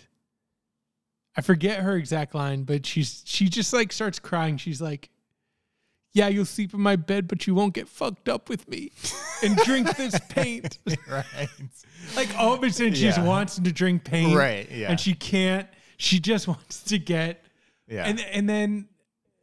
I 1.37 1.41
forget 1.41 1.81
her 1.81 1.97
exact 1.97 2.35
line, 2.35 2.65
but 2.65 2.85
she's 2.87 3.23
she 3.25 3.49
just 3.49 3.73
like 3.73 3.93
starts 3.93 4.19
crying. 4.19 4.57
She's 4.59 4.81
like, 4.83 5.09
Yeah, 6.15 6.29
you'll 6.29 6.45
sleep 6.45 6.75
in 6.75 6.81
my 6.81 6.97
bed, 6.97 7.27
but 7.27 7.47
you 7.47 7.55
won't 7.55 7.73
get 7.75 7.89
fucked 7.89 8.29
up 8.29 8.49
with 8.51 8.69
me 8.69 8.93
and 9.43 9.57
drink 9.59 9.97
this 9.97 10.19
paint. 10.29 10.79
right. 11.09 11.49
like 12.17 12.29
all 12.39 12.53
of 12.55 12.63
a 12.63 12.71
sudden 12.71 12.95
she 12.95 13.03
just 13.03 13.19
Yeah. 13.19 13.25
wants 13.25 13.57
to 13.57 13.73
drink 13.73 14.05
paint. 14.05 14.37
Right, 14.37 14.71
yeah. 14.71 14.91
And 14.91 15.01
she 15.01 15.15
can't. 15.15 15.67
She 15.97 16.21
just 16.21 16.47
wants 16.49 16.83
to 16.85 16.99
get 16.99 17.45
Yeah. 17.89 18.05
and 18.05 18.21
and 18.21 18.49
then 18.49 18.89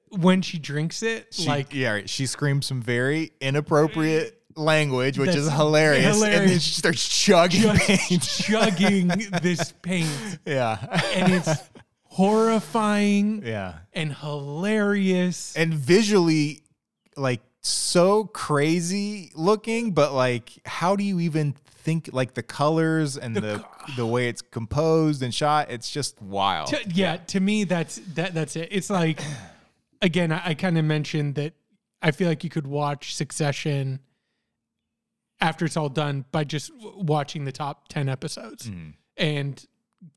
when 0.09 0.41
she 0.41 0.57
drinks 0.59 1.01
it, 1.03 1.27
she, 1.33 1.47
like 1.47 1.73
yeah, 1.73 1.91
right. 1.91 2.09
she 2.09 2.25
screams 2.25 2.65
some 2.67 2.81
very 2.81 3.31
inappropriate 3.41 4.35
language, 4.55 5.17
which 5.19 5.29
is 5.35 5.45
That's 5.45 5.55
hilarious. 5.57 6.21
And 6.21 6.49
then 6.49 6.59
she 6.59 6.71
starts 6.73 7.07
chugging 7.07 7.61
just 7.61 7.87
paint. 8.09 8.21
chugging 8.23 9.07
this 9.41 9.71
paint, 9.81 10.39
Yeah. 10.45 10.77
and 11.15 11.33
it's 11.33 11.61
horrifying 12.19 13.43
yeah. 13.45 13.79
and 13.93 14.13
hilarious. 14.13 15.55
and 15.55 15.73
visually 15.73 16.61
like 17.15 17.41
so 17.61 18.23
crazy 18.25 19.31
looking 19.35 19.91
but 19.91 20.13
like 20.13 20.51
how 20.65 20.95
do 20.95 21.03
you 21.03 21.19
even 21.19 21.53
think 21.53 22.09
like 22.13 22.33
the 22.33 22.43
colors 22.43 23.17
and 23.17 23.35
the 23.35 23.63
the 23.95 24.05
way 24.05 24.27
it's 24.29 24.41
composed 24.41 25.23
and 25.23 25.33
shot 25.33 25.69
it's 25.71 25.89
just 25.89 26.21
wild 26.21 26.67
To- 26.69 26.89
yeah, 26.93 27.17
to 27.17 27.39
me, 27.39 27.63
that's 27.63 27.97
that. 28.15 28.33
That's 28.33 28.55
it. 28.55 28.69
It's 28.71 28.89
like, 28.89 29.21
again, 30.01 30.31
I, 30.31 30.49
I 30.49 30.53
kind 30.53 30.77
of 30.77 30.85
mentioned 30.85 31.35
that 31.35 31.53
I 32.01 32.11
feel 32.11 32.27
like 32.27 32.43
you 32.43 32.49
could 32.49 32.67
watch 32.67 33.15
Succession 33.15 33.99
after 35.41 35.65
it's 35.65 35.77
all 35.77 35.89
done 35.89 36.25
by 36.31 36.43
just 36.43 36.71
w- 36.77 37.03
watching 37.03 37.45
the 37.45 37.51
top 37.51 37.87
ten 37.87 38.09
episodes, 38.09 38.69
mm-hmm. 38.69 38.91
and 39.17 39.65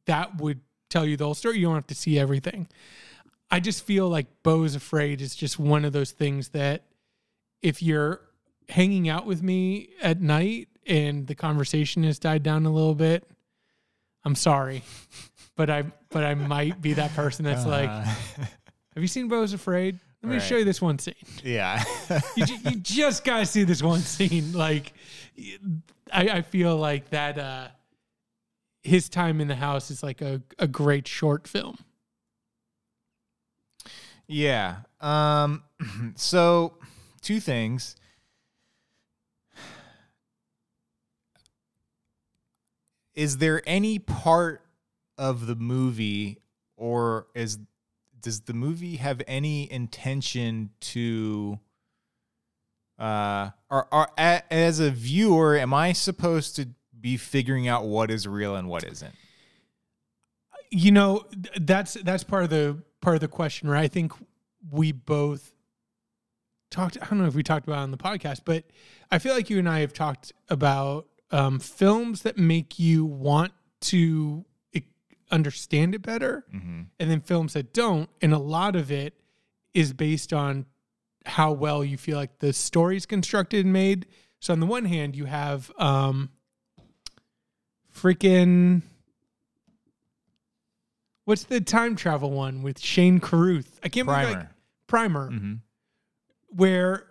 that 0.07 0.37
would 0.39 0.61
tell 0.93 1.07
you 1.07 1.17
the 1.17 1.25
whole 1.25 1.35
story. 1.35 1.59
You 1.59 1.67
don't 1.67 1.75
have 1.75 1.87
to 1.89 1.95
see 1.95 2.19
everything. 2.19 2.69
I 3.51 3.61
just 3.61 3.85
feel 3.85 4.09
like 4.09 4.27
Beau's 4.43 4.75
Afraid 4.75 5.21
is 5.21 5.35
just 5.35 5.59
one 5.59 5.85
of 5.85 5.93
those 5.93 6.11
things 6.13 6.51
that 6.51 6.85
if 7.63 7.83
you're 7.83 8.21
hanging 8.69 9.09
out 9.09 9.27
with 9.27 9.43
me 9.43 9.91
at 10.03 10.21
night 10.21 10.69
and 10.87 11.27
the 11.27 11.35
conversation 11.35 12.03
has 12.05 12.19
died 12.19 12.43
down 12.43 12.65
a 12.67 12.71
little 12.73 12.95
bit, 12.95 13.29
I'm 14.25 14.35
sorry. 14.35 14.83
But 15.55 15.69
I 15.69 15.83
but 16.09 16.25
I 16.25 16.35
might 16.35 16.81
be 16.81 16.95
that 16.95 17.15
person 17.15 17.45
that's 17.45 17.67
like, 17.67 17.91
Uh, 17.91 18.03
have 18.95 19.03
you 19.03 19.07
seen 19.07 19.29
Beau's 19.29 19.53
Afraid? 19.53 19.99
Let 20.23 20.29
me 20.31 20.37
Right. 20.37 20.43
show 20.43 20.57
you 20.57 20.65
this 20.65 20.81
one 20.81 20.99
scene. 20.99 21.15
yeah 21.45 21.85
You, 22.37 22.47
ju- 22.47 22.59
you 22.71 22.77
just 22.77 23.23
gotta 23.23 23.45
see 23.45 23.65
this 23.65 23.83
one 23.83 24.01
scene. 24.01 24.53
Like, 24.55 24.95
I, 26.11 26.29
I 26.39 26.43
feel 26.43 26.75
like 26.79 27.11
that. 27.11 27.39
uh 27.39 27.69
His 28.83 29.09
time 29.09 29.41
in 29.41 29.49
the 29.49 29.57
house 29.57 29.91
is 29.91 30.03
like 30.03 30.21
a, 30.21 30.43
a 30.59 30.67
great 30.67 31.07
short 31.09 31.47
film. 31.49 31.79
yeah 34.29 34.77
um 35.01 35.63
so 36.17 36.75
two 37.21 37.41
things 37.41 37.97
is 43.15 43.39
there 43.39 43.63
any 43.67 43.99
part 43.99 44.63
of 45.19 45.47
the 45.47 45.55
movie 45.57 46.39
or 46.77 47.27
is 47.35 47.59
does 48.21 48.43
the 48.43 48.55
movie 48.55 48.97
have 48.97 49.21
any 49.27 49.71
intention 49.71 50.71
to 50.81 51.59
uh 52.99 53.51
or, 53.71 53.87
or 53.93 54.09
as 54.19 54.81
a 54.81 54.91
viewer 54.91 55.57
am 55.57 55.75
i 55.75 55.93
supposed 55.93 56.57
to 56.57 56.69
be 57.03 57.17
figuring 57.17 57.69
out 57.69 57.85
what 57.85 58.11
is 58.11 58.27
real 58.27 58.57
and 58.57 58.69
what 58.69 58.85
isn't? 58.85 59.15
You 60.71 60.91
know 60.91 61.27
that's 61.61 61.95
that's 61.95 62.25
part 62.25 62.45
of 62.45 62.51
the 62.51 62.83
part 63.01 63.17
of 63.17 63.21
the 63.21 63.29
question 63.29 63.69
right? 63.69 63.85
I 63.85 63.89
think 63.89 64.13
we 64.71 64.93
both 64.93 65.53
talked 66.71 66.97
i 67.03 67.05
don't 67.05 67.19
know 67.19 67.27
if 67.27 67.35
we 67.35 67.43
talked 67.43 67.67
about 67.67 67.81
it 67.81 67.83
on 67.83 67.91
the 67.91 67.99
podcast 67.99 68.41
but 68.47 68.65
i 69.11 69.19
feel 69.19 69.35
like 69.35 69.51
you 69.51 69.59
and 69.59 69.69
i 69.69 69.81
have 69.81 69.93
talked 69.93 70.33
about 70.49 71.07
um, 71.31 71.59
films 71.59 72.23
that 72.23 72.39
make 72.39 72.79
you 72.79 73.05
want 73.05 73.53
to 73.81 74.47
understand 75.31 75.95
it 75.95 76.03
better 76.03 76.45
mm-hmm. 76.55 76.83
and 77.01 77.11
then 77.11 77.21
films 77.21 77.55
that 77.55 77.75
don't 77.75 78.09
and 78.23 78.33
a 78.33 78.39
lot 78.39 78.77
of 78.77 78.91
it 78.91 79.15
is 79.75 79.93
based 79.93 80.33
on 80.33 80.67
how 81.27 81.53
well 81.53 81.85
you 81.85 81.97
feel 81.97 82.17
like 82.17 82.39
the 82.39 82.53
story's 82.53 83.07
constructed 83.07 83.65
and 83.65 83.73
made. 83.73 84.07
So 84.41 84.53
on 84.53 84.61
the 84.61 84.67
one 84.67 84.85
hand 84.85 85.17
you 85.17 85.25
have 85.25 85.71
um 85.79 86.31
freaking 87.95 88.83
what's 91.25 91.45
the 91.45 91.61
time 91.61 91.97
travel 91.97 92.31
one 92.31 92.63
with 92.63 92.79
Shane 92.81 93.21
Carruth 93.21 93.79
I 93.83 93.89
can't 93.89 94.07
believe 94.07 94.27
primer 94.29 94.51
Primer 94.87 95.31
mm-hmm. 95.31 95.55
where 96.49 97.07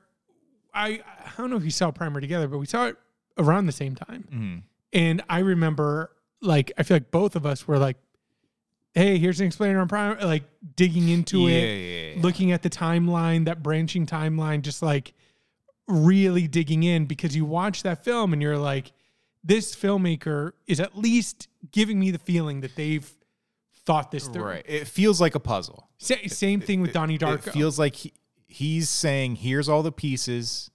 I 0.74 1.02
I 1.26 1.32
don't 1.38 1.50
know 1.50 1.58
if 1.58 1.64
you 1.64 1.72
saw 1.72 1.92
Primer 1.92 2.22
together 2.22 2.48
but 2.48 2.58
we 2.58 2.66
saw 2.66 2.86
it 2.88 2.98
around 3.38 3.66
the 3.66 3.72
same 3.72 3.96
time 3.96 4.28
Mm-hmm. 4.32 4.58
and 4.94 5.24
I 5.30 5.40
remember, 5.40 6.12
like, 6.42 6.72
I 6.78 6.84
feel 6.84 6.96
like 6.96 7.12
both 7.12 7.36
of 7.36 7.46
us 7.46 7.68
were 7.68 7.78
like, 7.78 7.98
hey, 8.94 9.18
here's 9.18 9.40
an 9.40 9.48
explainer 9.48 9.80
on 9.80 9.88
Primer, 9.88 10.20
like 10.22 10.44
digging 10.76 11.08
into 11.08 11.42
yeah, 11.48 11.56
it, 11.56 11.62
yeah, 11.62 12.16
yeah. 12.16 12.22
looking 12.22 12.52
at 12.52 12.62
the 12.62 12.70
timeline, 12.70 13.46
that 13.46 13.64
branching 13.64 14.06
timeline, 14.06 14.62
just 14.62 14.82
like 14.82 15.14
really 15.88 16.48
digging 16.48 16.84
in 16.84 17.06
because 17.06 17.36
you 17.36 17.46
watch 17.46 17.84
that 17.84 18.04
film 18.04 18.34
and 18.34 18.42
you're 18.42 18.58
like, 18.58 18.92
this 19.44 19.76
filmmaker 19.76 20.52
is 20.68 20.80
at 20.80 20.98
least 20.98 21.48
giving 21.72 22.00
me 22.00 22.12
the 22.12 22.20
feeling 22.20 22.62
that 22.62 22.76
they've 22.76 23.10
thought 23.86 24.12
this 24.12 24.28
through. 24.28 24.44
Right. 24.44 24.66
It 24.68 24.88
feels 24.88 25.20
like 25.20 25.36
a 25.36 25.40
puzzle. 25.40 25.90
Sa- 25.98 26.16
same 26.28 26.62
thing 26.62 26.82
with 26.82 26.94
Donnie 26.94 27.18
Darko. 27.18 27.48
It 27.48 27.54
feels 27.54 27.80
like 27.80 27.96
he, 27.96 28.14
he's 28.48 28.90
saying, 28.90 29.38
"Here's 29.38 29.68
all 29.68 29.84
the 29.84 29.92
pieces. 29.92 30.70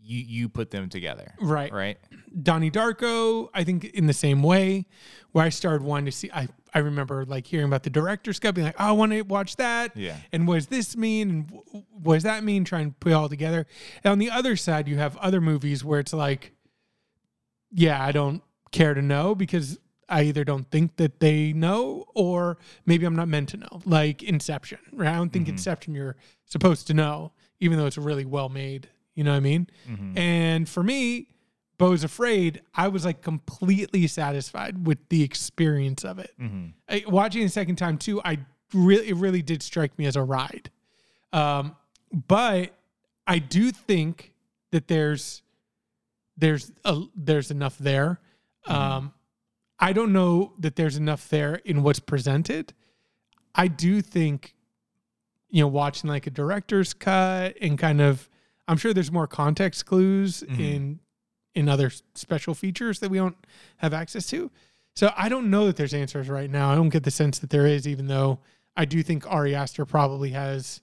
You 0.00 0.18
you 0.18 0.48
put 0.48 0.70
them 0.70 0.88
together." 0.88 1.34
right. 1.40 1.72
Right. 1.72 1.98
Donnie 2.42 2.70
Darko, 2.70 3.48
I 3.52 3.64
think 3.64 3.84
in 3.84 4.06
the 4.06 4.12
same 4.12 4.42
way, 4.42 4.86
where 5.32 5.44
I 5.44 5.48
started 5.48 5.82
wanting 5.82 6.06
to 6.06 6.12
see. 6.12 6.30
I 6.32 6.48
I 6.74 6.78
remember 6.78 7.24
like 7.26 7.46
hearing 7.46 7.66
about 7.66 7.82
the 7.82 7.90
director's 7.90 8.38
cut, 8.38 8.54
being 8.54 8.66
like, 8.66 8.76
oh, 8.78 8.88
I 8.88 8.92
want 8.92 9.12
to 9.12 9.22
watch 9.22 9.56
that. 9.56 9.96
Yeah. 9.96 10.16
And 10.32 10.48
what 10.48 10.54
does 10.54 10.66
this 10.68 10.96
mean? 10.96 11.28
And 11.28 11.84
what 11.90 12.14
does 12.14 12.22
that 12.22 12.44
mean? 12.44 12.64
Trying 12.64 12.90
to 12.90 12.96
put 12.98 13.12
it 13.12 13.14
all 13.14 13.28
together. 13.28 13.66
And 14.02 14.12
on 14.12 14.18
the 14.18 14.30
other 14.30 14.56
side, 14.56 14.88
you 14.88 14.96
have 14.96 15.16
other 15.18 15.40
movies 15.40 15.84
where 15.84 16.00
it's 16.00 16.14
like, 16.14 16.52
yeah, 17.72 18.04
I 18.04 18.12
don't 18.12 18.42
care 18.70 18.94
to 18.94 19.02
know 19.02 19.34
because 19.34 19.78
I 20.08 20.22
either 20.24 20.44
don't 20.44 20.70
think 20.70 20.96
that 20.96 21.20
they 21.20 21.52
know 21.52 22.04
or 22.14 22.58
maybe 22.84 23.06
I'm 23.06 23.16
not 23.16 23.28
meant 23.28 23.48
to 23.50 23.56
know. 23.56 23.80
Like 23.84 24.22
Inception, 24.22 24.78
right? 24.92 25.12
I 25.12 25.16
don't 25.16 25.32
think 25.32 25.46
mm-hmm. 25.46 25.54
Inception 25.54 25.94
you're 25.94 26.16
supposed 26.44 26.86
to 26.88 26.94
know, 26.94 27.32
even 27.60 27.78
though 27.78 27.86
it's 27.86 27.98
really 27.98 28.24
well 28.24 28.48
made. 28.48 28.88
You 29.14 29.24
know 29.24 29.30
what 29.30 29.38
I 29.38 29.40
mean? 29.40 29.68
Mm-hmm. 29.88 30.18
And 30.18 30.68
for 30.68 30.82
me, 30.82 31.28
Beau's 31.78 32.04
Afraid, 32.04 32.62
I 32.74 32.88
was 32.88 33.04
like 33.04 33.22
completely 33.22 34.06
satisfied 34.06 34.86
with 34.86 34.98
the 35.08 35.22
experience 35.22 36.04
of 36.04 36.18
it. 36.18 36.32
Mm-hmm. 36.40 36.66
I, 36.88 37.04
watching 37.06 37.42
it 37.42 37.46
a 37.46 37.48
second 37.48 37.76
time 37.76 37.98
too, 37.98 38.20
I 38.24 38.38
really 38.74 39.08
it 39.08 39.16
really 39.16 39.42
did 39.42 39.62
strike 39.62 39.98
me 39.98 40.06
as 40.06 40.16
a 40.16 40.22
ride. 40.22 40.70
Um, 41.32 41.76
but 42.12 42.74
I 43.26 43.38
do 43.38 43.70
think 43.70 44.32
that 44.70 44.88
there's 44.88 45.42
there's 46.42 46.72
a, 46.84 47.00
there's 47.14 47.52
enough 47.52 47.78
there. 47.78 48.20
Um, 48.66 49.12
I 49.78 49.92
don't 49.92 50.12
know 50.12 50.54
that 50.58 50.74
there's 50.74 50.96
enough 50.96 51.28
there 51.28 51.54
in 51.64 51.84
what's 51.84 52.00
presented. 52.00 52.74
I 53.54 53.68
do 53.68 54.02
think, 54.02 54.54
you 55.48 55.62
know, 55.62 55.68
watching 55.68 56.10
like 56.10 56.26
a 56.26 56.30
director's 56.30 56.94
cut 56.94 57.56
and 57.60 57.78
kind 57.78 58.00
of, 58.00 58.28
I'm 58.66 58.76
sure 58.76 58.92
there's 58.92 59.12
more 59.12 59.28
context 59.28 59.86
clues 59.86 60.42
in 60.42 60.98
in 61.54 61.68
other 61.68 61.90
special 62.14 62.54
features 62.54 62.98
that 63.00 63.10
we 63.10 63.18
don't 63.18 63.36
have 63.76 63.92
access 63.92 64.26
to. 64.26 64.50
So 64.96 65.12
I 65.16 65.28
don't 65.28 65.50
know 65.50 65.66
that 65.66 65.76
there's 65.76 65.94
answers 65.94 66.28
right 66.28 66.50
now. 66.50 66.72
I 66.72 66.74
don't 66.74 66.88
get 66.88 67.04
the 67.04 67.10
sense 67.10 67.38
that 67.40 67.50
there 67.50 67.66
is, 67.66 67.86
even 67.86 68.06
though 68.08 68.40
I 68.76 68.84
do 68.84 69.02
think 69.02 69.30
Ari 69.30 69.54
Aster 69.54 69.84
probably 69.84 70.30
has 70.30 70.80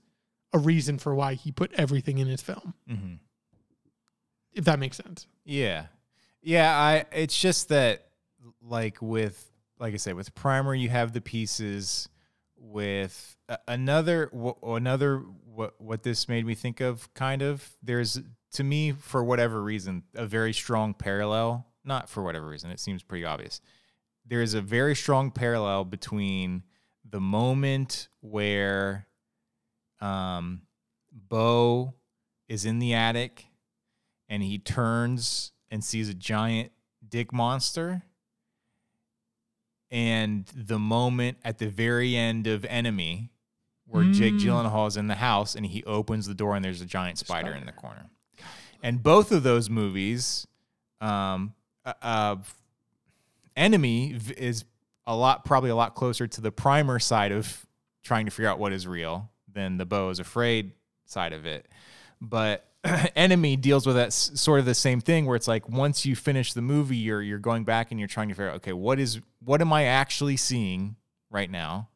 a 0.53 0.59
reason 0.59 0.99
for 0.99 1.15
why 1.15 1.33
he 1.33 1.51
put 1.51 1.73
everything 1.73 2.19
in 2.19 2.27
his 2.27 2.41
film. 2.41 2.75
Mm-hmm. 2.89 3.13
If 4.59 4.65
that 4.65 4.77
makes 4.77 4.97
sense. 4.97 5.25
Yeah. 5.45 5.85
Yeah, 6.41 6.77
I 6.77 7.05
it's 7.13 7.39
just 7.39 7.69
that 7.69 8.07
like 8.61 8.97
with 9.01 9.49
like 9.79 9.93
I 9.93 9.97
said 9.97 10.15
with 10.15 10.35
primer 10.35 10.75
you 10.75 10.89
have 10.89 11.13
the 11.13 11.21
pieces 11.21 12.09
with 12.57 13.37
a- 13.47 13.59
another 13.69 14.29
wh- 14.37 14.61
another 14.61 15.19
what 15.45 15.79
what 15.79 16.03
this 16.03 16.27
made 16.27 16.45
me 16.45 16.55
think 16.55 16.81
of 16.81 17.13
kind 17.13 17.41
of 17.41 17.69
there's 17.81 18.19
to 18.51 18.63
me 18.65 18.91
for 18.91 19.23
whatever 19.23 19.63
reason 19.63 20.03
a 20.13 20.25
very 20.25 20.51
strong 20.51 20.93
parallel 20.93 21.65
not 21.85 22.09
for 22.09 22.21
whatever 22.21 22.49
reason 22.49 22.69
it 22.69 22.81
seems 22.81 23.01
pretty 23.01 23.23
obvious 23.23 23.61
there 24.25 24.41
is 24.41 24.53
a 24.53 24.61
very 24.61 24.93
strong 24.93 25.31
parallel 25.31 25.85
between 25.85 26.63
the 27.09 27.21
moment 27.21 28.09
where 28.19 29.07
um 30.01 30.63
Beau 31.13 31.93
is 32.49 32.65
in 32.65 32.79
the 32.79 32.93
attic 32.93 33.45
and 34.29 34.43
he 34.43 34.57
turns 34.57 35.51
and 35.69 35.83
sees 35.83 36.07
a 36.07 36.13
giant 36.13 36.71
dick 37.07 37.33
monster. 37.33 38.03
And 39.91 40.45
the 40.55 40.77
moment 40.77 41.37
at 41.43 41.57
the 41.57 41.67
very 41.67 42.15
end 42.15 42.45
of 42.45 42.63
Enemy, 42.65 43.31
where 43.87 44.03
Jake 44.03 44.35
Mm. 44.35 44.39
Gyllenhaal 44.39 44.87
is 44.87 44.97
in 44.97 45.07
the 45.07 45.15
house 45.15 45.55
and 45.55 45.65
he 45.65 45.83
opens 45.83 46.27
the 46.27 46.35
door 46.35 46.55
and 46.55 46.63
there's 46.63 46.81
a 46.81 46.85
giant 46.85 47.17
spider, 47.17 47.51
in 47.53 47.65
the 47.65 47.71
corner. 47.71 48.05
And 48.83 49.01
both 49.01 49.31
of 49.31 49.41
those 49.41 49.67
movies, 49.69 50.45
um, 51.01 51.55
uh, 51.83 51.93
uh, 52.01 52.35
Enemy 53.57 54.15
is 54.37 54.63
a 55.07 55.15
lot, 55.15 55.43
probably 55.43 55.71
a 55.71 55.75
lot 55.75 55.95
closer 55.95 56.27
to 56.27 56.39
the 56.39 56.51
primer 56.51 56.99
side 56.99 57.31
of 57.31 57.65
trying 58.03 58.25
to 58.25 58.31
figure 58.31 58.49
out 58.49 58.59
what 58.59 58.71
is 58.71 58.87
real 58.87 59.31
than 59.51 59.77
the 59.77 59.85
Beau 59.85 60.09
is 60.09 60.19
Afraid 60.19 60.71
side 61.05 61.33
of 61.33 61.47
it. 61.47 61.67
But 62.21 62.68
Enemy 63.15 63.57
deals 63.57 63.85
with 63.85 63.95
that 63.95 64.07
s- 64.07 64.31
sort 64.35 64.59
of 64.59 64.65
the 64.65 64.73
same 64.73 65.01
thing 65.01 65.25
where 65.25 65.35
it's 65.35 65.47
like 65.47 65.67
once 65.67 66.05
you 66.05 66.15
finish 66.15 66.53
the 66.53 66.61
movie, 66.61 66.97
you're 66.97 67.21
you're 67.21 67.39
going 67.39 67.63
back 67.63 67.91
and 67.91 67.99
you're 67.99 68.07
trying 68.07 68.29
to 68.29 68.35
figure 68.35 68.49
out, 68.49 68.57
okay, 68.57 68.73
what 68.73 68.99
is 68.99 69.19
what 69.43 69.61
am 69.61 69.73
I 69.73 69.85
actually 69.85 70.37
seeing 70.37 70.95
right 71.29 71.49
now? 71.49 71.89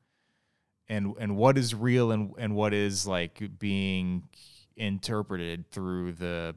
And 0.90 1.16
and 1.20 1.38
what 1.38 1.58
is 1.58 1.74
real 1.74 2.12
and 2.12 2.34
and 2.38 2.56
what 2.56 2.74
is 2.74 3.08
like 3.08 3.42
being 3.60 4.24
interpreted 4.76 5.70
through 5.72 6.14
the 6.14 6.56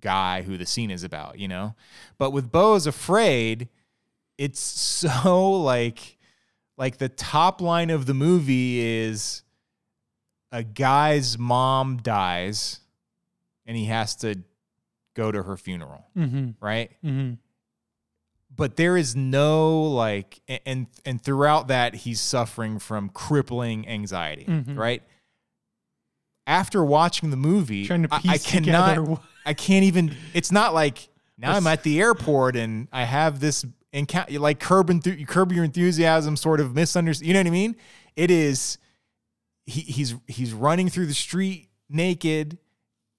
guy 0.00 0.42
who 0.42 0.56
the 0.56 0.66
scene 0.66 0.90
is 0.90 1.02
about, 1.02 1.38
you 1.38 1.48
know? 1.48 1.74
But 2.18 2.30
with 2.30 2.52
Beau 2.52 2.74
is 2.74 2.86
Afraid, 2.86 3.68
it's 4.38 4.60
so 4.60 5.52
like 5.52 6.18
like 6.78 6.98
the 6.98 7.08
top 7.08 7.60
line 7.60 7.90
of 7.90 8.06
the 8.06 8.14
movie 8.14 8.80
is 8.80 9.42
a 10.52 10.62
guy's 10.62 11.36
mom 11.36 11.96
dies 11.96 12.80
and 13.66 13.76
he 13.76 13.86
has 13.86 14.14
to 14.16 14.36
go 15.14 15.30
to 15.32 15.42
her 15.42 15.56
funeral, 15.56 16.06
Mm-hmm. 16.16 16.50
right? 16.64 16.90
Mm-hmm. 17.04 17.34
But 18.54 18.76
there 18.76 18.96
is 18.96 19.14
no 19.14 19.82
like 19.82 20.40
and 20.64 20.86
and 21.04 21.20
throughout 21.20 21.68
that 21.68 21.94
he's 21.94 22.20
suffering 22.20 22.78
from 22.78 23.10
crippling 23.10 23.86
anxiety, 23.86 24.44
Mhm. 24.46 24.76
right? 24.78 25.02
After 26.46 26.84
watching 26.84 27.30
the 27.30 27.36
movie, 27.36 27.86
Trying 27.86 28.04
to 28.04 28.08
I- 28.14 28.20
I, 28.28 28.38
cannot 28.38 29.20
I 29.44 29.52
can't 29.52 29.84
even. 29.84 30.14
It's 30.32 30.52
not 30.52 30.72
like 30.74 31.08
now 31.36 31.52
I'm 31.56 31.66
at 31.66 31.82
the 31.82 32.00
airport 32.00 32.54
and 32.56 32.86
I 32.92 33.02
have 33.04 33.40
this 33.40 33.64
encounter, 33.92 34.38
like 34.38 34.60
curb 34.60 34.88
enthu- 34.90 35.26
curb 35.26 35.50
your 35.52 35.64
enthusiasm, 35.64 36.36
sort 36.36 36.60
of 36.60 36.74
misunderstand. 36.74 37.26
You 37.26 37.34
know 37.34 37.40
what 37.40 37.46
I 37.48 37.50
mean? 37.50 37.76
It 38.14 38.30
is. 38.30 38.78
He, 39.66 39.80
he's 39.80 40.14
he's 40.28 40.52
running 40.52 40.88
through 40.88 41.06
the 41.06 41.14
street 41.14 41.68
naked, 41.90 42.58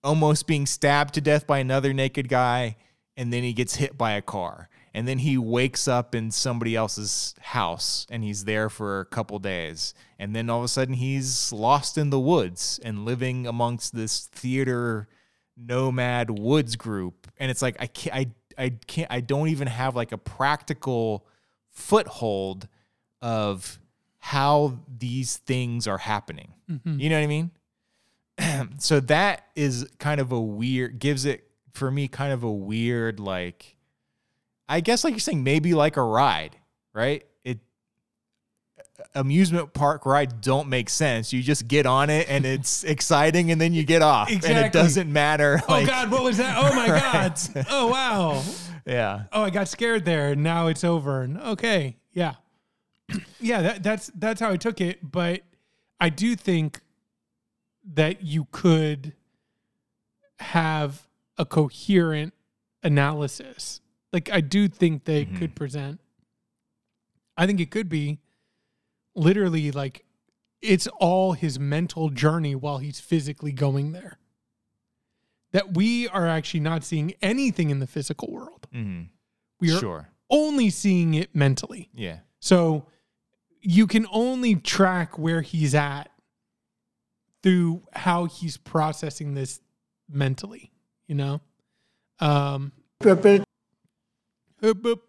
almost 0.04 0.48
being 0.48 0.66
stabbed 0.66 1.14
to 1.16 1.22
death 1.22 1.48
by 1.48 1.60
another 1.60 1.94
naked 1.94 2.30
guy, 2.30 2.78
and 3.16 3.34
then 3.34 3.44
he 3.44 3.54
gets 3.54 3.76
hit 3.76 3.98
by 3.98 4.14
a 4.14 4.22
car, 4.22 4.70
and 4.94 5.08
then 5.08 5.20
he 5.20 5.38
wakes 5.38 5.88
up 5.88 6.14
in 6.14 6.32
somebody 6.32 6.76
else's 6.76 7.34
house, 7.40 8.06
and 8.10 8.24
he's 8.24 8.46
there 8.46 8.70
for 8.70 9.00
a 9.00 9.06
couple 9.06 9.40
days, 9.40 9.94
and 10.20 10.36
then 10.36 10.50
all 10.50 10.60
of 10.60 10.66
a 10.66 10.70
sudden 10.70 10.96
he's 10.96 11.52
lost 11.52 11.98
in 11.98 12.10
the 12.10 12.20
woods 12.20 12.80
and 12.84 13.06
living 13.06 13.48
amongst 13.48 13.96
this 13.96 14.26
theater 14.28 15.08
nomad 15.58 16.30
woods 16.30 16.76
group. 16.76 17.28
And 17.40 17.50
it's 17.50 17.62
like 17.62 17.78
i 17.80 17.88
can't 17.88 18.16
i, 18.16 18.64
I 18.64 18.70
can't 18.88 19.12
i 19.12 19.22
don't 19.22 19.48
even 19.50 19.68
have 19.68 19.96
like 19.96 20.12
a 20.12 20.18
practical 20.18 21.26
foothold 21.72 22.68
of 23.22 23.80
how 24.20 24.80
these 24.88 25.38
things 25.38 25.88
are 25.88 25.98
happening. 25.98 26.54
Mm-hmm. 26.70 27.00
you 27.00 27.10
know 27.10 27.18
what 27.18 27.24
i 27.24 27.28
mean 27.28 27.52
so 28.80 29.00
that 29.02 29.46
is 29.56 29.88
kind 30.00 30.22
of 30.22 30.32
a 30.32 30.40
weird 30.40 31.00
gives 31.00 31.26
it 31.26 31.48
for 31.74 31.90
me 31.92 32.08
kind 32.08 32.32
of 32.34 32.44
a 32.44 32.52
weird 32.52 33.20
like 33.20 33.76
i 34.70 34.80
guess 34.80 35.04
like 35.04 35.14
you're 35.14 35.20
saying 35.20 35.44
maybe 35.44 35.74
like 35.74 35.98
a 35.98 36.02
ride 36.04 36.56
right 36.94 37.26
it 37.44 37.60
amusement 39.16 39.74
park 39.74 40.06
rides 40.06 40.34
don't 40.42 40.68
make 40.68 40.90
sense 40.90 41.32
you 41.34 41.42
just 41.42 41.68
get 41.68 41.86
on 41.86 42.10
it 42.10 42.28
and 42.30 42.46
it's 42.46 42.84
exciting 42.96 43.52
and 43.52 43.60
then 43.62 43.74
you 43.74 43.84
get 43.84 44.02
off 44.02 44.30
and 44.30 44.44
it 44.44 44.72
doesn't 44.72 45.12
matter 45.12 45.62
Oh 45.68 45.74
like- 45.74 45.88
God, 45.88 46.12
what 46.12 46.24
was 46.24 46.38
that? 46.38 46.58
Oh 46.58 46.76
my 46.76 46.90
Right. 46.92 47.02
God. 47.54 47.66
Oh 47.70 47.88
wow. 47.88 48.44
yeah 48.86 49.24
Oh, 49.32 49.44
I 49.44 49.50
got 49.50 49.68
scared 49.68 50.06
there. 50.06 50.30
and 50.32 50.44
Now 50.44 50.68
it's 50.68 50.84
over. 50.84 51.22
And 51.22 51.38
okay, 51.40 51.98
yeah, 52.14 52.36
yeah. 53.40 53.62
That, 53.62 53.84
that's 53.84 54.12
that's 54.16 54.40
how 54.42 54.50
I 54.50 54.58
took 54.58 54.82
it. 54.82 55.00
But 55.12 55.42
I 56.00 56.10
do 56.10 56.36
think 56.36 56.80
that 57.94 58.22
you 58.24 58.46
could 58.52 59.14
have 60.40 61.08
a 61.38 61.46
coherent 61.46 62.34
analysis. 62.84 63.82
Like 64.14 64.30
I 64.32 64.42
do 64.42 64.68
think 64.68 65.06
they 65.06 65.26
Mhm. 65.26 65.38
could 65.38 65.56
present. 65.56 66.00
I 67.36 67.46
think 67.46 67.60
it 67.60 67.72
could 67.72 67.90
be 67.90 68.20
literally 69.16 69.72
like 69.72 70.06
it's 70.62 70.88
all 71.00 71.34
his 71.34 71.60
mental 71.60 72.10
journey 72.10 72.56
while 72.56 72.80
he's 72.80 73.00
physically 73.00 73.52
going 73.52 73.92
there. 73.92 74.18
That 75.52 75.76
we 75.76 76.08
are 76.08 76.28
actually 76.28 76.60
not 76.62 76.84
seeing 76.84 77.14
anything 77.22 77.70
in 77.70 77.80
the 77.80 77.88
physical 77.88 78.32
world. 78.32 78.68
hmm 78.72 79.04
We 79.60 79.72
are 79.74 79.80
sure 79.80 80.10
only 80.30 80.70
seeing 80.70 81.14
it 81.14 81.34
mentally. 81.36 81.90
yeah 81.94 82.20
So 82.40 82.88
you 83.62 83.88
can 83.88 84.06
only 84.12 84.56
track 84.56 85.18
where 85.18 85.42
he's 85.42 85.74
at 85.74 86.12
through 87.48 87.82
how 87.94 88.26
he's 88.26 88.58
processing 88.58 89.34
this 89.34 89.62
mentally, 90.10 90.72
you 91.08 91.16
know? 91.16 91.40
Um. 92.20 92.72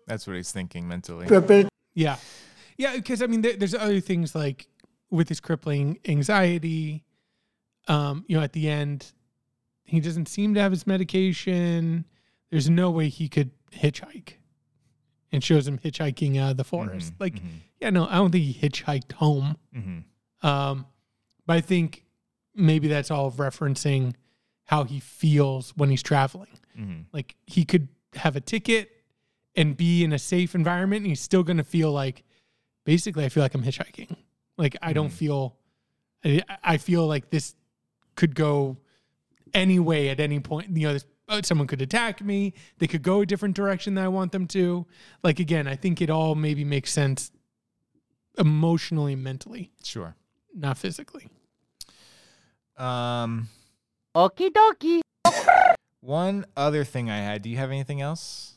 That's 0.07 0.27
what 0.27 0.37
he's 0.37 0.53
thinking 0.53 0.87
mentally. 0.87 1.27
Yeah. 1.95 2.17
Yeah. 2.77 2.95
Because, 2.97 3.23
I 3.23 3.27
mean, 3.27 3.41
there, 3.43 3.57
there's 3.57 3.75
other 3.75 4.01
things 4.01 4.35
like 4.35 4.69
with 5.11 5.29
his 5.29 5.41
crippling 5.41 5.99
anxiety, 6.07 7.05
um, 7.89 8.25
you 8.29 8.37
know, 8.37 8.43
at 8.43 8.53
the 8.53 8.69
end, 8.69 9.13
he 9.85 10.01
doesn't 10.01 10.29
seem 10.29 10.55
to 10.55 10.61
have 10.61 10.71
his 10.71 10.87
medication. 10.87 12.05
There's 12.51 12.69
no 12.69 12.91
way 12.91 13.09
he 13.09 13.29
could 13.29 13.51
hitchhike 13.73 14.35
and 15.33 15.43
shows 15.43 15.67
him 15.67 15.79
hitchhiking 15.79 16.39
out 16.39 16.53
of 16.53 16.57
the 16.59 16.65
forest. 16.65 17.15
Mhm, 17.15 17.21
Like, 17.21 17.35
mhm, 17.37 17.49
yeah, 17.81 17.91
no, 17.91 18.07
I 18.07 18.17
don't 18.17 18.31
think 18.31 18.45
he 18.45 18.55
hitchhiked 18.69 19.13
home. 19.13 19.57
mhm. 19.75 20.05
Um, 20.47 20.87
but 21.47 21.57
I 21.57 21.61
think 21.63 22.05
maybe 22.59 22.89
that's 22.89 23.11
all 23.11 23.31
referencing 23.33 24.15
how 24.65 24.85
he 24.85 25.01
feels 25.01 25.71
when 25.77 25.89
he's 25.91 26.03
traveling. 26.03 26.59
Mhm. 26.79 27.05
Like 27.13 27.37
he 27.47 27.65
could 27.65 27.89
have 28.15 28.37
a 28.37 28.41
ticket 28.41 28.91
and 29.55 29.77
be 29.77 30.05
in 30.05 30.13
a 30.13 30.19
safe 30.19 30.55
environment, 30.55 31.01
and 31.03 31.07
he's 31.09 31.21
still 31.21 31.43
going 31.43 31.57
to 31.57 31.65
feel 31.65 31.91
like, 31.93 32.23
basically, 32.85 33.25
I 33.25 33.29
feel 33.29 33.43
like 33.43 33.55
I'm 33.55 33.63
hitchhiking. 33.63 34.15
Like 34.57 34.77
I 34.83 34.93
don't 34.93 35.09
Mhm. 35.09 35.13
feel, 35.13 35.57
I, 36.25 36.43
I 36.63 36.77
feel 36.77 37.07
like 37.07 37.31
this 37.31 37.55
could 38.17 38.35
go 38.35 38.77
any 39.55 39.79
way 39.79 40.09
at 40.11 40.21
any 40.21 40.41
point. 40.41 40.77
You 40.77 40.89
know, 40.89 40.93
this, 40.95 41.07
uh, 41.29 41.41
someone 41.43 41.67
could 41.67 41.81
attack 41.81 42.23
me. 42.23 42.55
They 42.79 42.87
could 42.87 43.03
go 43.03 43.21
a 43.23 43.27
different 43.27 43.55
direction 43.57 43.95
that 43.95 44.05
I 44.05 44.09
want 44.09 44.33
them 44.33 44.47
to. 44.49 44.87
Like 45.23 45.39
again, 45.41 45.67
I 45.67 45.77
think 45.77 46.01
it 46.03 46.11
all 46.11 46.35
maybe 46.35 46.65
makes 46.65 46.93
sense 46.93 47.31
emotionally, 48.37 49.17
mentally, 49.17 49.71
Sure. 49.83 50.15
not 50.55 50.79
physically. 50.79 51.29
Um, 52.79 53.49
Okie 54.15 54.51
dokie. 54.51 55.01
one 56.01 56.45
other 56.57 56.85
thing 56.85 57.11
I 57.11 57.19
had. 57.19 57.43
Do 57.43 57.51
you 57.51 57.57
have 57.57 57.71
anything 57.71 58.01
else? 58.01 58.55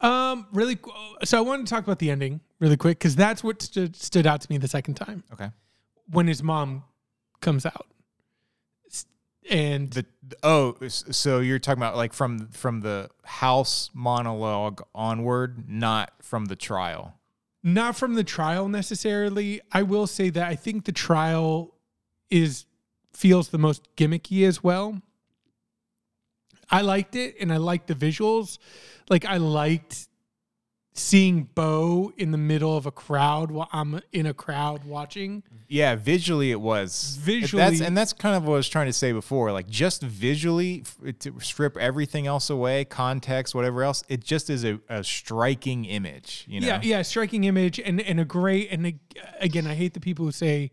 Um, 0.00 0.46
really. 0.52 0.76
qu- 0.76 0.92
So 1.24 1.38
I 1.38 1.40
wanted 1.42 1.66
to 1.66 1.70
talk 1.70 1.84
about 1.84 1.98
the 1.98 2.10
ending 2.10 2.40
really 2.58 2.76
quick 2.76 2.98
because 2.98 3.16
that's 3.16 3.42
what 3.44 3.60
stood 3.62 3.96
stood 3.96 4.26
out 4.26 4.40
to 4.42 4.50
me 4.50 4.58
the 4.58 4.68
second 4.68 4.94
time 4.94 5.24
Okay. 5.32 5.50
when 6.10 6.26
his 6.26 6.42
mom 6.42 6.84
comes 7.40 7.66
out, 7.66 7.86
S- 8.90 9.04
and 9.50 9.90
The 9.90 10.06
oh, 10.42 10.76
s- 10.82 11.04
so 11.10 11.40
you're 11.40 11.58
talking 11.58 11.82
about 11.82 11.96
like 11.96 12.12
from 12.14 12.48
from 12.48 12.80
the 12.80 13.10
house 13.24 13.90
monologue 13.94 14.82
onward, 14.94 15.68
not 15.68 16.12
from 16.22 16.46
the 16.46 16.56
trial. 16.56 17.14
not 17.62 17.94
from 17.94 18.14
the 18.14 18.24
trial 18.24 18.68
necessarily. 18.68 19.60
I 19.72 19.82
will 19.82 20.06
say 20.06 20.30
that 20.30 20.46
I 20.48 20.54
think 20.56 20.86
the 20.86 20.92
trial 20.92 21.74
is 22.30 22.64
feels 23.12 23.48
the 23.48 23.58
most 23.58 23.82
gimmicky 23.96 24.46
as 24.46 24.62
well. 24.62 25.00
I 26.70 26.82
liked 26.82 27.16
it 27.16 27.34
and 27.40 27.52
I 27.52 27.56
liked 27.56 27.88
the 27.88 27.94
visuals. 27.94 28.58
Like 29.08 29.24
I 29.24 29.38
liked 29.38 30.06
seeing 30.92 31.44
Beau 31.54 32.12
in 32.16 32.30
the 32.30 32.38
middle 32.38 32.76
of 32.76 32.84
a 32.86 32.90
crowd 32.90 33.50
while 33.50 33.68
I'm 33.72 34.00
in 34.12 34.26
a 34.26 34.34
crowd 34.34 34.84
watching. 34.84 35.42
Yeah, 35.68 35.94
visually 35.94 36.50
it 36.50 36.60
was. 36.60 37.16
Visually- 37.20 37.62
that's, 37.62 37.80
and 37.80 37.96
that's 37.96 38.12
kind 38.12 38.36
of 38.36 38.44
what 38.44 38.54
I 38.54 38.56
was 38.56 38.68
trying 38.68 38.86
to 38.86 38.92
say 38.92 39.12
before. 39.12 39.50
Like 39.52 39.68
just 39.68 40.02
visually, 40.02 40.84
to 41.20 41.38
strip 41.40 41.76
everything 41.76 42.26
else 42.26 42.50
away, 42.50 42.84
context, 42.84 43.54
whatever 43.54 43.82
else, 43.82 44.02
it 44.08 44.22
just 44.24 44.50
is 44.50 44.64
a, 44.64 44.80
a 44.88 45.02
striking 45.02 45.84
image. 45.84 46.44
You 46.48 46.60
know. 46.60 46.66
Yeah, 46.66 46.80
yeah, 46.82 47.02
striking 47.02 47.44
image 47.44 47.78
and 47.80 48.00
and 48.00 48.20
a 48.20 48.24
great 48.24 48.70
and 48.70 48.86
ag- 48.86 48.98
again, 49.40 49.66
I 49.66 49.74
hate 49.74 49.94
the 49.94 50.00
people 50.00 50.24
who 50.24 50.32
say 50.32 50.70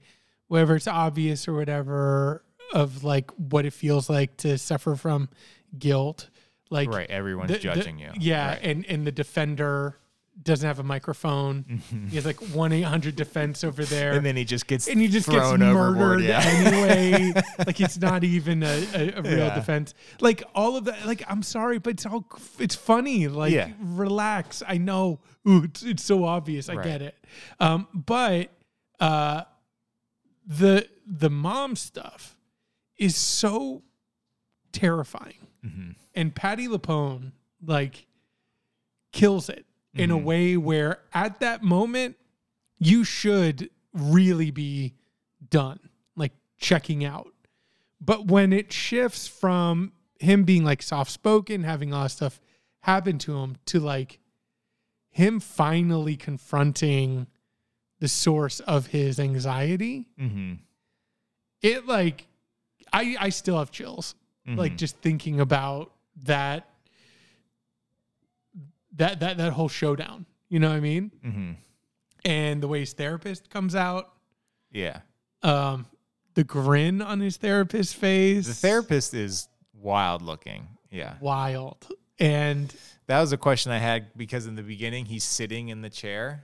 whether 0.47 0.75
it's 0.75 0.87
obvious 0.87 1.47
or 1.47 1.53
whatever 1.53 2.43
of 2.73 3.03
like 3.03 3.31
what 3.31 3.65
it 3.65 3.73
feels 3.73 4.09
like 4.09 4.37
to 4.37 4.57
suffer 4.57 4.95
from 4.95 5.29
guilt. 5.77 6.29
Like 6.69 6.89
Right. 6.91 7.09
Everyone's 7.09 7.47
the- 7.49 7.53
the- 7.55 7.59
judging 7.63 7.99
you. 7.99 8.11
Yeah, 8.19 8.49
Right. 8.49 8.59
and 8.63 8.85
and 8.87 9.07
the 9.07 9.11
defender 9.11 9.97
doesn't 10.43 10.67
have 10.67 10.77
a 10.77 10.83
microphone. 10.83 11.81
He 12.09 12.15
has 12.17 12.25
like 12.25 12.37
one 12.53 12.71
eight 12.71 12.83
hundred 12.83 13.15
defense 13.15 13.63
over 13.63 13.83
there. 13.83 14.11
And 14.11 14.23
then 14.25 14.35
he 14.35 14.45
just 14.45 14.67
gets 14.67 14.87
and 14.87 15.01
he 15.01 15.07
just 15.07 15.27
gets 15.29 15.57
murdered 15.57 16.21
Yeah. 16.23 16.41
anyway. 16.45 17.33
like 17.65 17.81
it's 17.81 17.97
not 17.99 18.23
even 18.23 18.61
a, 18.63 18.87
a, 18.93 19.13
a 19.17 19.21
real 19.23 19.37
Yeah. 19.39 19.55
defense. 19.55 19.93
Like 20.21 20.43
all 20.53 20.75
of 20.77 20.85
that. 20.85 21.05
Like 21.07 21.23
I'm 21.27 21.41
sorry, 21.41 21.79
but 21.79 21.93
it's 21.93 22.05
all 22.05 22.25
it's 22.59 22.75
funny. 22.75 23.27
Like 23.27 23.51
Yeah. 23.53 23.71
relax. 23.79 24.61
I 24.67 24.77
know. 24.77 25.19
Ooh, 25.47 25.63
it's, 25.63 25.81
it's 25.83 26.03
so 26.03 26.23
obvious. 26.25 26.69
I 26.69 26.75
Right. 26.75 26.83
get 26.85 27.01
it. 27.01 27.15
Um, 27.59 27.87
but 27.93 28.49
uh, 28.99 29.43
the 30.47 30.87
the 31.05 31.29
mom 31.29 31.75
stuff 31.75 32.37
is 32.97 33.15
so 33.15 33.83
terrifying, 34.71 35.47
Mhm. 35.63 35.95
and 36.15 36.33
Patti 36.35 36.67
LuPone 36.67 37.33
like 37.61 38.07
kills 39.11 39.49
it 39.49 39.65
in 39.93 40.09
a 40.11 40.17
Mhm. 40.17 40.23
way 40.23 40.57
where 40.57 41.03
at 41.13 41.39
that 41.41 41.63
moment 41.63 42.17
you 42.77 43.03
should 43.03 43.69
really 43.93 44.51
be 44.51 44.93
done, 45.49 45.89
like 46.15 46.33
checking 46.57 47.03
out. 47.03 47.33
But 47.99 48.27
when 48.27 48.53
it 48.53 48.71
shifts 48.71 49.27
from 49.27 49.93
him 50.19 50.43
being 50.43 50.63
like 50.63 50.81
soft 50.81 51.11
spoken, 51.11 51.63
having 51.63 51.93
all 51.93 52.05
of 52.05 52.11
stuff 52.11 52.39
happen 52.81 53.17
to 53.19 53.37
him, 53.39 53.57
to 53.65 53.79
like 53.79 54.19
him 55.09 55.39
finally 55.39 56.15
confronting 56.15 57.27
the 57.99 58.07
source 58.07 58.59
of 58.61 58.87
his 58.87 59.19
anxiety, 59.19 60.07
Mhm. 60.19 60.59
it 61.61 61.85
like 61.87 62.27
I 62.93 63.15
I 63.19 63.29
still 63.29 63.57
have 63.59 63.71
chills. 63.71 64.15
Like 64.45 64.73
Mhm. 64.73 64.77
just 64.77 64.97
thinking 64.99 65.39
about 65.41 65.93
that 66.23 66.69
that 68.93 69.19
that 69.19 69.37
that 69.37 69.53
whole 69.53 69.69
showdown. 69.69 70.25
You 70.49 70.59
know 70.59 70.69
what 70.69 70.77
I 70.77 70.79
mean? 70.79 71.11
Mm-hmm. 71.25 71.51
And 72.25 72.63
the 72.63 72.67
way 72.67 72.79
his 72.79 72.93
therapist 72.93 73.49
comes 73.49 73.75
out, 73.75 74.13
Yeah. 74.71 75.01
um, 75.43 75.85
the 76.33 76.43
grin 76.43 77.01
on 77.01 77.19
his 77.19 77.37
therapist's 77.37 77.93
face. 77.93 78.47
The 78.47 78.53
therapist 78.53 79.13
is 79.13 79.49
wild 79.73 80.21
looking. 80.21 80.67
Yeah. 80.89 81.17
wild. 81.19 81.87
And 82.19 82.73
That 83.07 83.19
was 83.21 83.31
a 83.33 83.37
question 83.37 83.71
I 83.71 83.77
had 83.77 84.17
because 84.17 84.47
in 84.47 84.55
the 84.55 84.63
beginning 84.63 85.05
he's 85.05 85.23
sitting 85.23 85.69
in 85.69 85.81
the 85.81 85.89
chair 85.89 86.43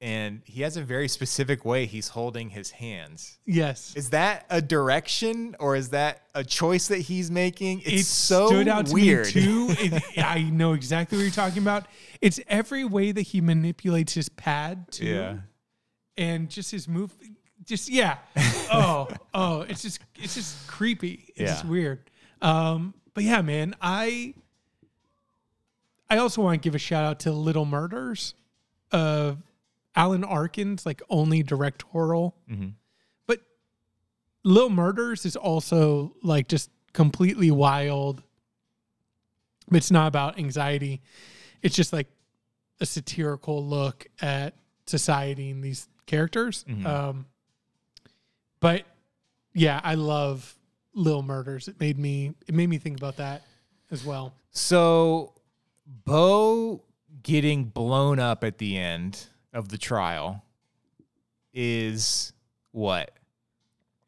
and 0.00 0.40
he 0.46 0.62
has 0.62 0.76
a 0.78 0.82
very 0.82 1.08
specific 1.08 1.64
way 1.64 1.84
he's 1.86 2.08
holding 2.08 2.48
his 2.50 2.70
hands. 2.70 3.38
yes, 3.44 3.94
Is 3.96 4.10
that 4.10 4.46
a 4.48 4.62
direction 4.62 5.54
or 5.60 5.76
is 5.76 5.90
that 5.90 6.22
a 6.34 6.42
choice 6.42 6.88
that 6.88 6.98
he's 7.00 7.30
making? 7.30 7.80
It's 7.80 8.02
it 8.02 8.04
so 8.06 8.46
stood 8.46 8.66
out 8.68 8.86
to 8.86 8.94
weird. 8.94 9.26
me 9.26 9.32
too. 9.32 9.68
It, 9.78 10.02
I 10.24 10.42
know 10.42 10.72
exactly 10.72 11.18
what 11.18 11.22
you're 11.24 11.30
talking 11.32 11.62
about. 11.62 11.86
It's 12.22 12.40
every 12.48 12.84
way 12.84 13.12
that 13.12 13.22
he 13.22 13.40
manipulates 13.40 14.14
his 14.14 14.28
pad 14.30 14.90
too. 14.90 15.04
yeah. 15.06 15.36
and 16.16 16.48
just 16.48 16.70
his 16.70 16.88
move 16.88 17.12
just 17.64 17.88
yeah 17.90 18.16
oh 18.72 19.06
oh 19.34 19.60
it's 19.62 19.82
just 19.82 20.00
it's 20.16 20.34
just 20.34 20.66
creepy 20.66 21.30
it's 21.36 21.50
just 21.52 21.64
weird 21.66 22.00
um 22.40 22.94
but 23.14 23.22
yeah 23.22 23.42
man 23.42 23.76
i 23.82 24.32
i 26.08 26.16
also 26.16 26.40
want 26.42 26.60
to 26.60 26.66
give 26.66 26.74
a 26.74 26.78
shout 26.78 27.04
out 27.04 27.20
to 27.20 27.30
little 27.32 27.66
murders 27.66 28.34
of 28.92 29.36
alan 29.96 30.24
arkin's 30.24 30.86
like 30.86 31.02
only 31.10 31.42
directorial. 31.42 32.36
Mhm. 32.48 32.74
but 33.26 33.40
little 34.44 34.70
murders 34.70 35.24
is 35.26 35.36
also 35.36 36.14
like 36.22 36.48
just 36.48 36.70
completely 36.92 37.50
wild. 37.50 38.22
But 39.68 39.76
it's 39.78 39.90
not 39.90 40.08
about 40.08 40.38
anxiety. 40.38 41.00
It's 41.62 41.76
just 41.76 41.92
like 41.92 42.08
a 42.80 42.86
satirical 42.86 43.64
look 43.64 44.06
at 44.20 44.54
society 44.86 45.50
and 45.50 45.62
these 45.62 45.88
characters. 46.06 46.64
Mhm. 46.68 46.84
um 46.86 47.26
but 48.60 48.84
yeah 49.54 49.80
i 49.84 49.94
love 49.94 50.56
little 50.94 51.22
murders. 51.22 51.68
It 51.68 51.78
made 51.80 51.98
me 51.98 52.34
it 52.48 52.54
made 52.54 52.68
me 52.68 52.78
think 52.78 52.96
about 52.96 53.16
that 53.18 53.42
as 53.92 54.04
well. 54.04 54.34
So, 54.50 55.34
Beau 55.86 56.82
getting 57.22 57.64
blown 57.64 58.18
up 58.18 58.42
at 58.44 58.58
the 58.58 58.76
end 58.76 59.26
of 59.52 59.68
the 59.68 59.78
trial 59.78 60.44
is 61.52 62.32
what? 62.72 63.10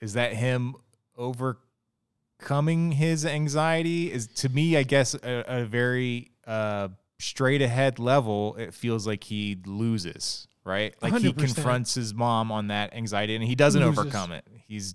Is 0.01 0.15
that 0.15 0.33
him 0.35 0.75
overcoming 1.17 2.93
his 2.93 3.25
anxiety? 3.25 4.13
Is 4.13 4.27
to 4.29 4.49
me, 4.49 4.77
I 4.77 4.83
guess, 4.83 5.15
a, 5.15 5.45
a 5.47 5.65
very 5.65 6.31
uh, 6.47 6.89
straight 7.19 7.63
ahead 7.63 7.99
level. 7.99 8.57
It 8.57 8.75
feels 8.75 9.07
like 9.07 9.25
he 9.25 9.59
loses, 9.65 10.49
right? 10.65 10.95
Like 11.01 11.17
he 11.19 11.33
100%. 11.33 11.39
confronts 11.39 11.95
his 11.95 12.15
mom 12.15 12.51
on 12.51 12.69
that 12.69 12.95
anxiety, 12.95 13.35
and 13.37 13.45
he 13.45 13.55
doesn't 13.55 13.83
Loses. 13.83 13.99
overcome 13.99 14.33
it. 14.33 14.47
He's 14.67 14.95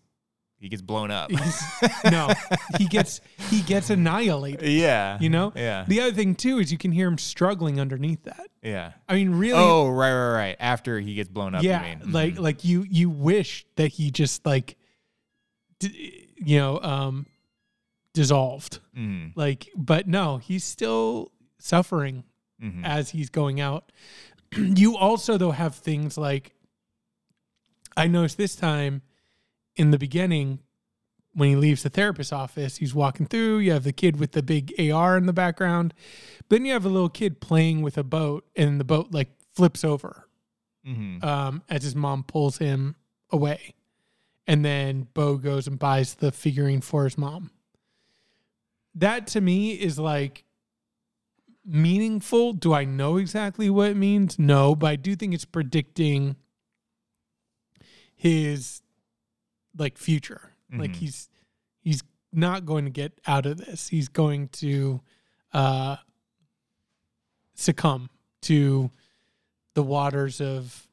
he 0.59 0.69
gets 0.69 0.81
blown 0.81 1.11
up. 1.11 1.29
No 2.11 2.29
he 2.77 2.85
gets 2.85 3.21
he 3.49 3.61
gets 3.61 3.89
annihilated 3.89 4.67
yeah, 4.69 5.17
you 5.19 5.29
know 5.29 5.51
yeah, 5.55 5.85
the 5.87 6.01
other 6.01 6.11
thing 6.13 6.35
too 6.35 6.59
is 6.59 6.71
you 6.71 6.77
can 6.77 6.91
hear 6.91 7.07
him 7.07 7.17
struggling 7.17 7.79
underneath 7.79 8.23
that 8.23 8.47
yeah. 8.63 8.93
i 9.07 9.13
mean 9.15 9.31
really 9.35 9.53
Oh, 9.59 9.89
right, 9.89 10.13
right, 10.13 10.33
right. 10.33 10.55
After 10.59 10.99
he 10.99 11.13
gets 11.15 11.29
blown 11.29 11.53
up. 11.55 11.63
yeah 11.63 11.85
you 11.85 11.97
mean. 11.99 12.11
like 12.11 12.33
Mhm. 12.35 12.39
like 12.39 12.63
you 12.63 12.85
you 12.89 13.09
wish 13.09 13.65
that 13.75 13.87
he 13.89 14.09
just 14.11 14.45
like 14.45 14.77
d- 15.79 16.27
you 16.37 16.57
know 16.57 16.79
um 16.81 17.25
dissolved. 18.13 18.79
Mm, 18.97 19.33
Like, 19.35 19.69
but 19.75 20.07
no, 20.07 20.37
he's 20.37 20.63
still 20.63 21.31
suffering 21.59 22.23
mhm. 22.61 22.83
as 22.83 23.11
he's 23.11 23.29
going 23.29 23.59
out. 23.61 23.91
you 24.57 24.97
also 24.97 25.37
though 25.37 25.51
have 25.51 25.75
things 25.75 26.17
like 26.17 26.55
I 27.95 28.07
noticed 28.07 28.37
this 28.37 28.55
time 28.55 29.01
in 29.77 29.91
the 29.91 29.97
beginning 29.97 30.59
when 31.33 31.49
he 31.49 31.55
leaves 31.55 31.83
the 31.83 31.89
therapist's 31.89 32.33
office, 32.33 32.77
he's 32.77 32.95
walking 32.95 33.27
through, 33.27 33.59
you 33.59 33.71
have 33.71 33.83
the 33.83 33.93
kid 33.93 34.19
with 34.19 34.31
the 34.31 34.41
big 34.41 34.73
AR 34.79 35.15
in 35.17 35.27
the 35.27 35.33
background. 35.33 35.93
Then 36.49 36.65
you 36.65 36.73
have 36.73 36.83
a 36.83 36.89
little 36.89 37.09
kid 37.09 37.39
playing 37.39 37.83
with 37.83 37.97
a 37.97 38.03
boat 38.03 38.45
and 38.55 38.79
the 38.79 38.83
boat 38.83 39.11
like 39.11 39.29
flips 39.53 39.83
over 39.83 40.27
Mhm. 40.85 41.23
um, 41.23 41.63
as 41.69 41.83
his 41.83 41.95
mom 41.95 42.23
pulls 42.23 42.57
him 42.57 42.95
away. 43.29 43.75
And 44.47 44.63
then 44.65 45.09
Beau 45.13 45.37
goes 45.37 45.67
and 45.67 45.77
buys 45.77 46.15
the 46.15 46.31
figurine 46.31 46.81
for 46.81 47.03
his 47.03 47.17
mom. 47.17 47.51
That 48.95 49.27
to 49.27 49.41
me 49.41 49.73
is 49.73 49.99
like 49.99 50.43
meaningful. 51.65 52.53
Do 52.53 52.73
I 52.73 52.83
know 52.85 53.17
exactly 53.17 53.69
what 53.69 53.91
it 53.91 53.97
means? 53.97 54.39
No, 54.39 54.73
but 54.73 54.87
I 54.87 54.95
do 54.95 55.15
think 55.15 55.33
it's 55.35 55.45
predicting 55.45 56.35
his 58.15 58.81
like 59.77 59.97
future. 59.97 60.51
Like 60.71 60.91
Mhm. 60.91 60.95
he's 60.95 61.29
he's 61.79 62.03
not 62.33 62.65
going 62.65 62.85
to 62.85 62.91
get 62.91 63.19
out 63.25 63.45
of 63.45 63.57
this. 63.57 63.87
He's 63.87 64.09
going 64.09 64.49
to 64.49 65.01
uh 65.53 65.97
succumb 67.55 68.09
to 68.41 68.91
the 69.73 69.83
waters 69.83 70.41
of 70.41 70.87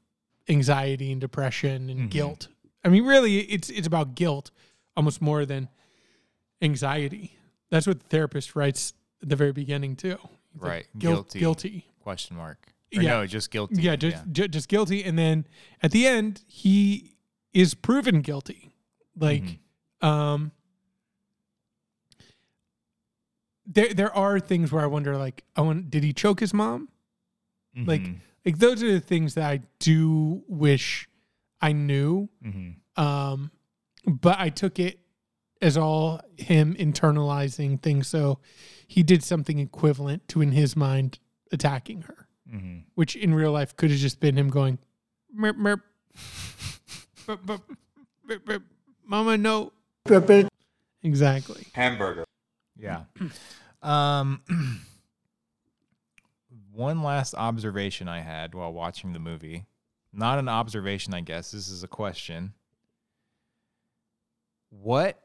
anxiety 0.48 1.10
and 1.12 1.20
depression 1.20 1.88
and 1.90 2.00
Mhm. 2.08 2.10
guilt. 2.10 2.48
I 2.84 2.88
mean, 2.88 3.04
really, 3.04 3.40
it's 3.40 3.70
it's 3.70 3.86
about 3.86 4.14
guilt 4.14 4.50
almost 4.96 5.20
more 5.20 5.44
than 5.46 5.68
anxiety. 6.62 7.36
That's 7.70 7.86
what 7.86 8.00
the 8.00 8.06
therapist 8.08 8.54
writes 8.54 8.92
at 9.22 9.28
the 9.28 9.36
very 9.36 9.52
beginning 9.52 9.96
too. 9.96 10.18
Like, 10.54 10.62
Right. 10.62 10.86
guilt, 10.98 11.30
Guilty. 11.32 11.38
guilty. 11.40 11.86
Question 12.00 12.36
mark. 12.36 12.72
Or 12.94 13.02
Yeah. 13.02 13.10
no, 13.10 13.26
just 13.26 13.50
guilty. 13.50 13.82
Yeah, 13.82 13.96
just 13.96 14.30
ju- 14.30 14.46
just 14.48 14.68
guilty. 14.68 15.02
And 15.02 15.18
then 15.18 15.46
at 15.82 15.90
the 15.90 16.06
end, 16.06 16.42
he 16.46 17.16
is 17.52 17.74
proven 17.74 18.20
guilty. 18.20 18.73
Like, 19.16 19.42
Mhm. 20.02 20.06
um, 20.06 20.52
there 23.66 23.94
there 23.94 24.14
are 24.14 24.40
things 24.40 24.70
where 24.72 24.82
I 24.82 24.86
wonder, 24.86 25.16
like, 25.16 25.44
I 25.56 25.60
want, 25.62 25.90
did 25.90 26.02
he 26.04 26.12
choke 26.12 26.40
his 26.40 26.52
mom? 26.54 26.88
like, 27.76 28.02
Mhm. 28.02 28.20
Like 28.44 28.58
those 28.58 28.82
are 28.82 28.92
the 28.92 29.00
things 29.00 29.34
that 29.34 29.50
I 29.50 29.62
do 29.78 30.44
wish 30.46 31.08
I 31.62 31.72
knew. 31.72 32.28
Mhm. 32.44 32.76
Um, 32.96 33.50
but 34.06 34.38
I 34.38 34.50
took 34.50 34.78
it 34.78 35.00
as 35.62 35.76
all 35.78 36.20
him 36.36 36.74
internalizing 36.74 37.80
things. 37.82 38.06
So 38.06 38.38
he 38.86 39.02
did 39.02 39.24
something 39.24 39.58
equivalent 39.58 40.28
to, 40.28 40.42
in 40.42 40.52
his 40.52 40.76
mind, 40.76 41.18
attacking 41.52 42.02
her, 42.02 42.28
Mhm. 42.46 42.84
which 42.94 43.16
in 43.16 43.34
real 43.34 43.50
life 43.52 43.74
could 43.76 43.90
have 43.90 43.98
just 43.98 44.20
been 44.20 44.36
him 44.36 44.50
going, 44.50 44.78
merp, 45.34 45.56
merp, 45.56 45.80
burp, 47.26 47.46
burp, 48.26 48.44
burp. 48.44 48.62
Mama, 49.06 49.36
no. 49.36 49.72
Exactly. 51.02 51.66
Hamburger. 51.72 52.24
Yeah. 52.76 53.02
Um, 53.82 54.40
one 56.72 57.02
last 57.02 57.34
observation 57.34 58.08
I 58.08 58.20
had 58.20 58.54
while 58.54 58.72
watching 58.72 59.12
the 59.12 59.18
movie. 59.18 59.66
Not 60.10 60.38
an 60.38 60.48
observation, 60.48 61.12
I 61.12 61.20
guess. 61.20 61.50
This 61.50 61.68
is 61.68 61.82
a 61.82 61.86
question. 61.86 62.54
What 64.70 65.20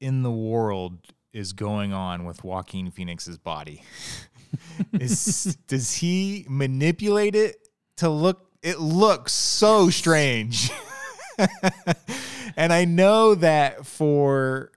in 0.00 0.22
the 0.22 0.30
world 0.30 0.96
is 1.34 1.52
going 1.52 1.92
on 1.92 2.24
with 2.24 2.42
Joaquin 2.42 2.90
Phoenix's 2.90 3.36
body? 3.36 3.82
is 4.94 5.56
does 5.66 5.92
he 5.92 6.46
manipulate 6.48 7.34
it 7.34 7.68
to 7.96 8.08
look 8.08 8.48
it 8.62 8.78
looks 8.78 9.32
so 9.32 9.90
strange. 9.90 10.70
and 12.56 12.72
I 12.72 12.84
know 12.84 13.34
that 13.34 13.86
for 13.86 14.72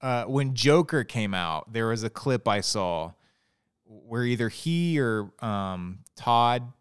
uh, 0.00 0.24
when 0.24 0.54
Joker 0.54 1.04
came 1.04 1.34
out, 1.34 1.72
there 1.72 1.88
was 1.88 2.02
a 2.02 2.10
clip 2.10 2.48
I 2.48 2.60
saw 2.60 3.12
where 3.84 4.24
either 4.24 4.48
he 4.48 4.98
or 5.00 5.30
um, 5.40 6.00
Todd, 6.16 6.72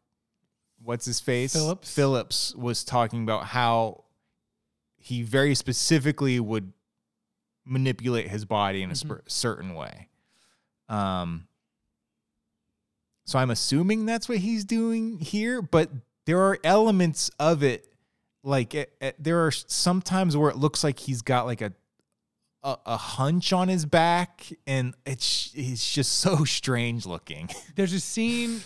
what's 0.81 1.05
his 1.05 1.19
face, 1.19 1.53
Phillips. 1.53 1.93
Phillips 1.93 2.55
was 2.55 2.83
talking 2.83 3.23
about 3.23 3.45
how 3.45 4.05
he 4.97 5.23
very 5.23 5.55
specifically 5.55 6.39
would 6.39 6.73
manipulate 7.65 8.27
his 8.27 8.45
body 8.45 8.81
in 8.81 8.91
a 8.91 8.95
sp- 8.95 9.25
certain 9.27 9.73
way. 9.75 10.07
Um, 10.89 11.47
so 13.25 13.39
I'm 13.39 13.49
assuming 13.49 14.05
that's 14.05 14.27
what 14.27 14.39
he's 14.39 14.65
doing 14.65 15.19
here, 15.19 15.61
but 15.61 15.89
there 16.25 16.39
are 16.39 16.59
elements 16.63 17.31
of 17.39 17.63
it, 17.63 17.87
like 18.43 18.73
it, 18.75 18.93
it- 19.01 19.15
there 19.23 19.45
are 19.45 19.51
sometimes 19.51 20.35
where 20.37 20.49
it 20.49 20.57
looks 20.57 20.83
like 20.83 20.99
he's 20.99 21.21
got 21.21 21.45
like 21.45 21.61
a 21.61 21.73
a, 22.63 22.77
a 22.85 22.97
hunch 22.97 23.51
on 23.53 23.67
his 23.69 23.85
back, 23.85 24.45
and 24.67 24.93
it's 25.05 25.51
it's 25.55 25.91
just 25.91 26.13
so 26.19 26.43
strange 26.45 27.05
looking. 27.07 27.49
There's 27.75 27.93
a 27.93 27.99
scene 27.99 28.61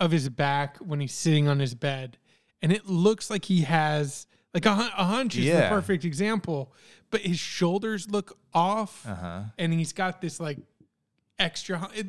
of 0.00 0.10
his 0.10 0.28
back 0.28 0.78
when 0.78 0.98
he's 1.00 1.14
sitting 1.14 1.46
on 1.48 1.60
his 1.60 1.74
bed, 1.74 2.18
and 2.60 2.72
it 2.72 2.86
looks 2.86 3.30
like 3.30 3.44
he 3.44 3.62
has 3.62 4.26
like 4.52 4.66
a, 4.66 4.70
a 4.70 5.04
hunch 5.04 5.36
is 5.36 5.44
the 5.46 5.68
perfect 5.68 6.04
example, 6.04 6.72
but 7.10 7.20
his 7.20 7.38
shoulders 7.38 8.10
look 8.10 8.36
off, 8.52 9.06
Uh 9.06 9.14
huh. 9.14 9.42
and 9.58 9.72
he's 9.72 9.92
got 9.92 10.20
this 10.20 10.40
like 10.40 10.58
extra 11.38 11.88
it, 11.94 12.08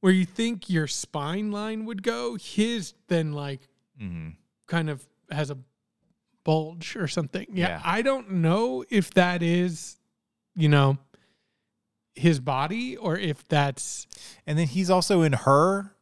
where 0.00 0.12
you 0.12 0.24
think 0.24 0.70
your 0.70 0.86
spine 0.86 1.50
line 1.52 1.84
would 1.84 2.02
go. 2.02 2.36
His 2.36 2.94
then 3.08 3.32
like 3.32 3.68
hmm 3.98 4.30
kind 4.66 4.88
of 4.88 5.06
has 5.30 5.50
a 5.50 5.58
bulge 6.44 6.96
or 6.96 7.06
something. 7.08 7.46
Yeah, 7.52 7.68
Yeah. 7.68 7.82
I 7.84 8.02
don't 8.02 8.30
know 8.32 8.84
if 8.90 9.12
that 9.14 9.42
is, 9.42 9.96
you 10.54 10.68
know, 10.68 10.98
his 12.14 12.40
body 12.40 12.96
or 12.96 13.16
if 13.16 13.46
that's 13.48 14.06
And 14.46 14.58
then 14.58 14.66
he's 14.66 14.90
also 14.90 15.22
in 15.22 15.32
her, 15.32 15.94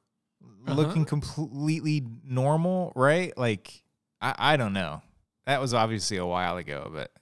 Uh-huh. 0.43 0.75
looking 0.75 1.05
completely 1.05 2.05
normal, 2.25 2.93
right? 2.97 3.37
Like 3.37 3.83
I 4.21 4.35
I 4.55 4.57
don't 4.57 4.73
know. 4.73 5.03
That 5.47 5.61
was 5.61 5.73
obviously 5.75 6.17
a 6.17 6.27
while 6.27 6.57
ago, 6.59 6.91
but 6.93 7.13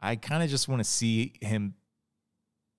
I 0.00 0.16
kind 0.16 0.42
of 0.42 0.50
just 0.50 0.68
want 0.68 0.80
to 0.80 0.84
see 0.84 1.34
him 1.40 1.74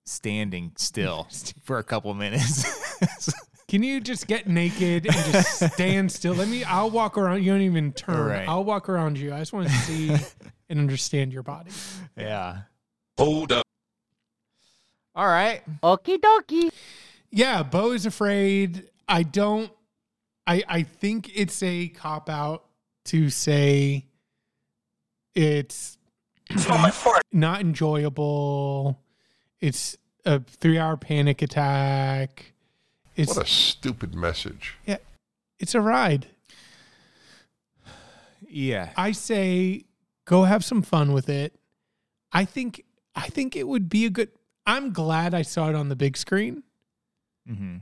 standing 0.04 0.72
still 0.76 1.28
for 1.64 1.78
a 1.78 1.84
couple 1.84 2.12
minutes. 2.14 2.64
Can 3.76 3.82
you 3.82 4.00
just 4.00 4.26
get 4.26 4.48
naked 4.48 5.04
and 5.04 5.14
just 5.34 5.72
stand 5.74 6.10
still? 6.10 6.32
Let 6.32 6.48
me. 6.48 6.64
I'll 6.64 6.88
walk 6.88 7.18
around. 7.18 7.42
You 7.42 7.52
don't 7.52 7.60
even 7.60 7.92
turn. 7.92 8.26
Right. 8.30 8.48
I'll 8.48 8.64
walk 8.64 8.88
around 8.88 9.18
you. 9.18 9.34
I 9.34 9.40
just 9.40 9.52
want 9.52 9.68
to 9.68 9.74
see 9.74 10.16
and 10.70 10.78
understand 10.80 11.30
your 11.30 11.42
body. 11.42 11.72
yeah. 12.16 12.60
Hold 13.18 13.52
up. 13.52 13.66
All 15.14 15.26
right. 15.26 15.60
Okie 15.82 16.16
dokie. 16.16 16.72
Yeah, 17.30 17.62
Beau 17.64 17.90
is 17.90 18.06
afraid. 18.06 18.88
I 19.06 19.24
don't. 19.24 19.70
I 20.46 20.62
I 20.66 20.82
think 20.82 21.30
it's 21.34 21.62
a 21.62 21.88
cop 21.88 22.30
out 22.30 22.64
to 23.06 23.28
say 23.28 24.06
it's 25.34 25.98
not 27.30 27.60
enjoyable. 27.60 29.02
It's 29.60 29.98
a 30.24 30.40
three 30.40 30.78
hour 30.78 30.96
panic 30.96 31.42
attack. 31.42 32.54
It's 33.16 33.34
What 33.34 33.44
a 33.46 33.48
stupid 33.48 34.14
message. 34.14 34.74
Yeah. 34.86 34.98
It's 35.58 35.74
a 35.74 35.80
ride. 35.80 36.26
Yeah. 38.48 38.90
I 38.96 39.12
say 39.12 39.84
go 40.26 40.44
have 40.44 40.64
some 40.64 40.82
fun 40.82 41.12
with 41.12 41.28
it. 41.28 41.54
I 42.32 42.44
think 42.44 42.84
I 43.14 43.28
think 43.28 43.56
it 43.56 43.66
would 43.66 43.88
be 43.88 44.04
a 44.06 44.10
good 44.10 44.28
I'm 44.66 44.92
glad 44.92 45.32
I 45.34 45.42
saw 45.42 45.68
it 45.68 45.74
on 45.74 45.88
the 45.88 45.96
big 45.96 46.16
screen. 46.16 46.62
Mm-hmm. 47.48 47.76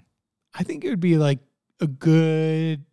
I 0.55 0.63
think 0.63 0.85
it 0.85 0.91
would 0.91 1.01
be 1.01 1.17
like 1.17 1.41
a 1.81 1.87
good 1.87 2.85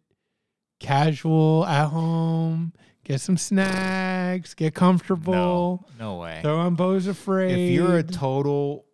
casual 0.79 1.65
at 1.65 1.89
home, 1.89 2.73
get 3.03 3.21
some 3.21 3.37
snacks, 3.37 4.53
get 4.55 4.73
comfortable, 4.73 5.85
No, 5.99 6.13
no 6.13 6.15
way. 6.17 6.39
throw 6.41 6.57
on 6.57 6.75
Beau's 6.75 7.05
Afraid. 7.07 7.51
If 7.51 7.71
you're 7.73 7.97
a 7.97 8.03
total 8.03 8.85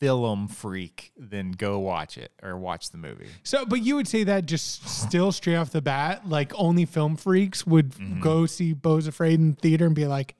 film 0.00 0.48
freak, 0.48 1.12
then 1.16 1.52
go 1.52 1.78
watch 1.78 2.16
it 2.16 2.32
or 2.42 2.56
watch 2.56 2.90
the 2.90 2.96
movie. 2.98 3.28
so, 3.42 3.66
but 3.66 3.82
you 3.82 3.94
would 3.96 4.08
say 4.08 4.24
that 4.24 4.46
just 4.46 4.88
still 4.88 5.30
straight 5.30 5.56
off 5.56 5.70
the 5.70 5.82
bat, 5.82 6.26
like 6.28 6.52
only 6.56 6.86
film 6.86 7.16
freaks 7.16 7.66
would 7.66 7.90
Mhm. 7.92 8.20
go 8.20 8.46
see 8.46 8.72
Beau's 8.72 9.06
Afraid 9.06 9.38
in 9.38 9.54
theater 9.54 9.84
and 9.86 9.94
be 9.94 10.06
like, 10.06 10.34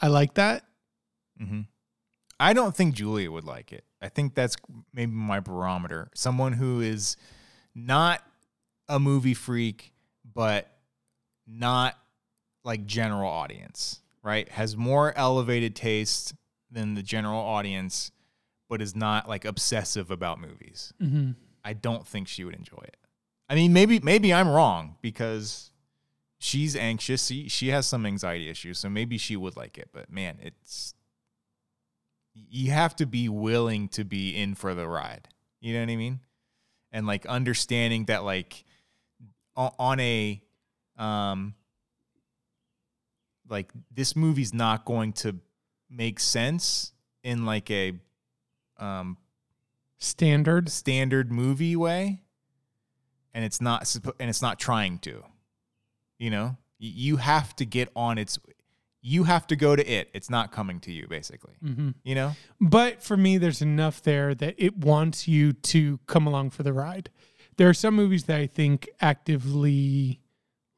I 0.00 0.06
like 0.06 0.34
that. 0.34 0.64
hmm 1.38 1.62
I 2.38 2.54
don't 2.54 2.74
think 2.74 2.94
Julia 2.94 3.30
would 3.30 3.44
like 3.44 3.70
it. 3.72 3.84
I 4.00 4.08
think 4.08 4.34
that's 4.34 4.56
maybe 4.94 5.12
my 5.12 5.40
barometer. 5.40 6.10
Someone 6.14 6.54
who 6.54 6.80
is 6.80 7.18
not 7.74 8.22
a 8.88 8.98
movie 8.98 9.34
freak, 9.34 9.92
but 10.24 10.70
not 11.46 11.98
like 12.64 12.86
general 12.86 13.28
audience, 13.30 14.00
right? 14.22 14.48
Has 14.48 14.74
more 14.76 15.12
elevated 15.18 15.76
taste 15.76 16.34
than 16.70 16.94
the 16.94 17.02
general 17.02 17.40
audience, 17.40 18.10
but 18.70 18.80
is 18.80 18.96
not 18.96 19.28
like 19.28 19.44
obsessive 19.44 20.10
about 20.10 20.40
movies. 20.40 20.94
Mhm. 21.02 21.34
I 21.62 21.74
don't 21.74 22.06
think 22.06 22.26
she 22.28 22.44
would 22.44 22.54
enjoy 22.54 22.82
it. 22.84 22.96
I 23.50 23.54
mean, 23.54 23.74
maybe 23.74 23.98
maybe 23.98 24.32
I'm 24.32 24.48
wrong 24.48 24.96
because 25.02 25.72
she's 26.38 26.74
anxious. 26.76 27.26
She, 27.26 27.48
she 27.48 27.68
has 27.68 27.86
some 27.86 28.06
anxiety 28.06 28.48
issues, 28.48 28.78
so 28.78 28.88
maybe 28.88 29.18
she 29.18 29.36
would 29.36 29.56
like 29.56 29.76
it. 29.76 29.90
But 29.92 30.10
man, 30.10 30.38
it's 30.40 30.94
you 32.32 32.70
have 32.70 32.94
to 32.96 33.06
be 33.06 33.28
willing 33.28 33.88
to 33.88 34.04
be 34.04 34.34
in 34.36 34.54
for 34.54 34.72
the 34.74 34.86
ride. 34.86 35.28
You 35.60 35.74
know 35.74 35.80
what 35.80 35.90
I 35.90 35.96
mean? 35.96 36.20
And 36.92 37.06
like 37.06 37.26
understanding 37.26 38.04
that 38.06 38.24
like 38.24 38.64
on 39.56 40.00
a 40.00 40.40
um 40.96 41.54
like 43.48 43.72
this 43.90 44.14
movie's 44.14 44.54
not 44.54 44.84
going 44.84 45.12
to 45.12 45.36
make 45.90 46.20
sense 46.20 46.92
in 47.24 47.44
like 47.44 47.68
a 47.70 47.98
um 48.80 49.16
Standard. 49.98 50.70
standard 50.70 51.30
movie 51.30 51.76
way 51.76 52.22
and 53.34 53.44
it's 53.44 53.60
not 53.60 53.94
and 54.18 54.30
it's 54.30 54.40
not 54.40 54.58
trying 54.58 54.98
to 55.00 55.22
you 56.18 56.30
know 56.30 56.56
you 56.78 57.18
have 57.18 57.54
to 57.56 57.66
get 57.66 57.90
on 57.94 58.16
its 58.16 58.38
you 59.02 59.24
have 59.24 59.46
to 59.46 59.56
go 59.56 59.76
to 59.76 59.86
it 59.86 60.08
it's 60.14 60.30
not 60.30 60.52
coming 60.52 60.80
to 60.80 60.90
you 60.90 61.06
basically 61.06 61.52
hmm 61.62 61.90
you 62.02 62.14
know 62.14 62.34
But 62.60 63.02
for 63.02 63.16
me, 63.16 63.36
there's 63.38 63.60
enough 63.62 64.02
there 64.02 64.34
that 64.34 64.54
it 64.56 64.76
wants 64.78 65.28
you 65.28 65.52
to 65.52 65.98
come 66.06 66.26
along 66.26 66.50
for 66.50 66.62
the 66.62 66.72
ride. 66.72 67.10
There 67.56 67.68
are 67.68 67.74
some 67.74 67.94
movies 67.94 68.24
that 68.24 68.38
I 68.40 68.46
think 68.46 68.88
actively 69.00 70.20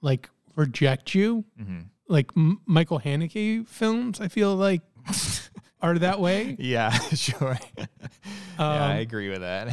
like 0.00 0.28
reject 0.56 1.14
you, 1.14 1.44
mm-hmm. 1.60 1.80
like 2.08 2.30
M- 2.36 2.60
Michael 2.66 2.98
Haneke 3.00 3.66
films. 3.68 4.20
I 4.20 4.26
feel 4.28 4.56
like 4.56 4.82
are 5.82 5.98
that 5.98 6.20
way. 6.20 6.56
yeah 6.58 6.90
sure 7.14 7.58
yeah 7.78 7.86
i 8.58 8.92
Um, 8.92 8.96
agree 8.98 9.28
with 9.28 9.40
that 9.40 9.68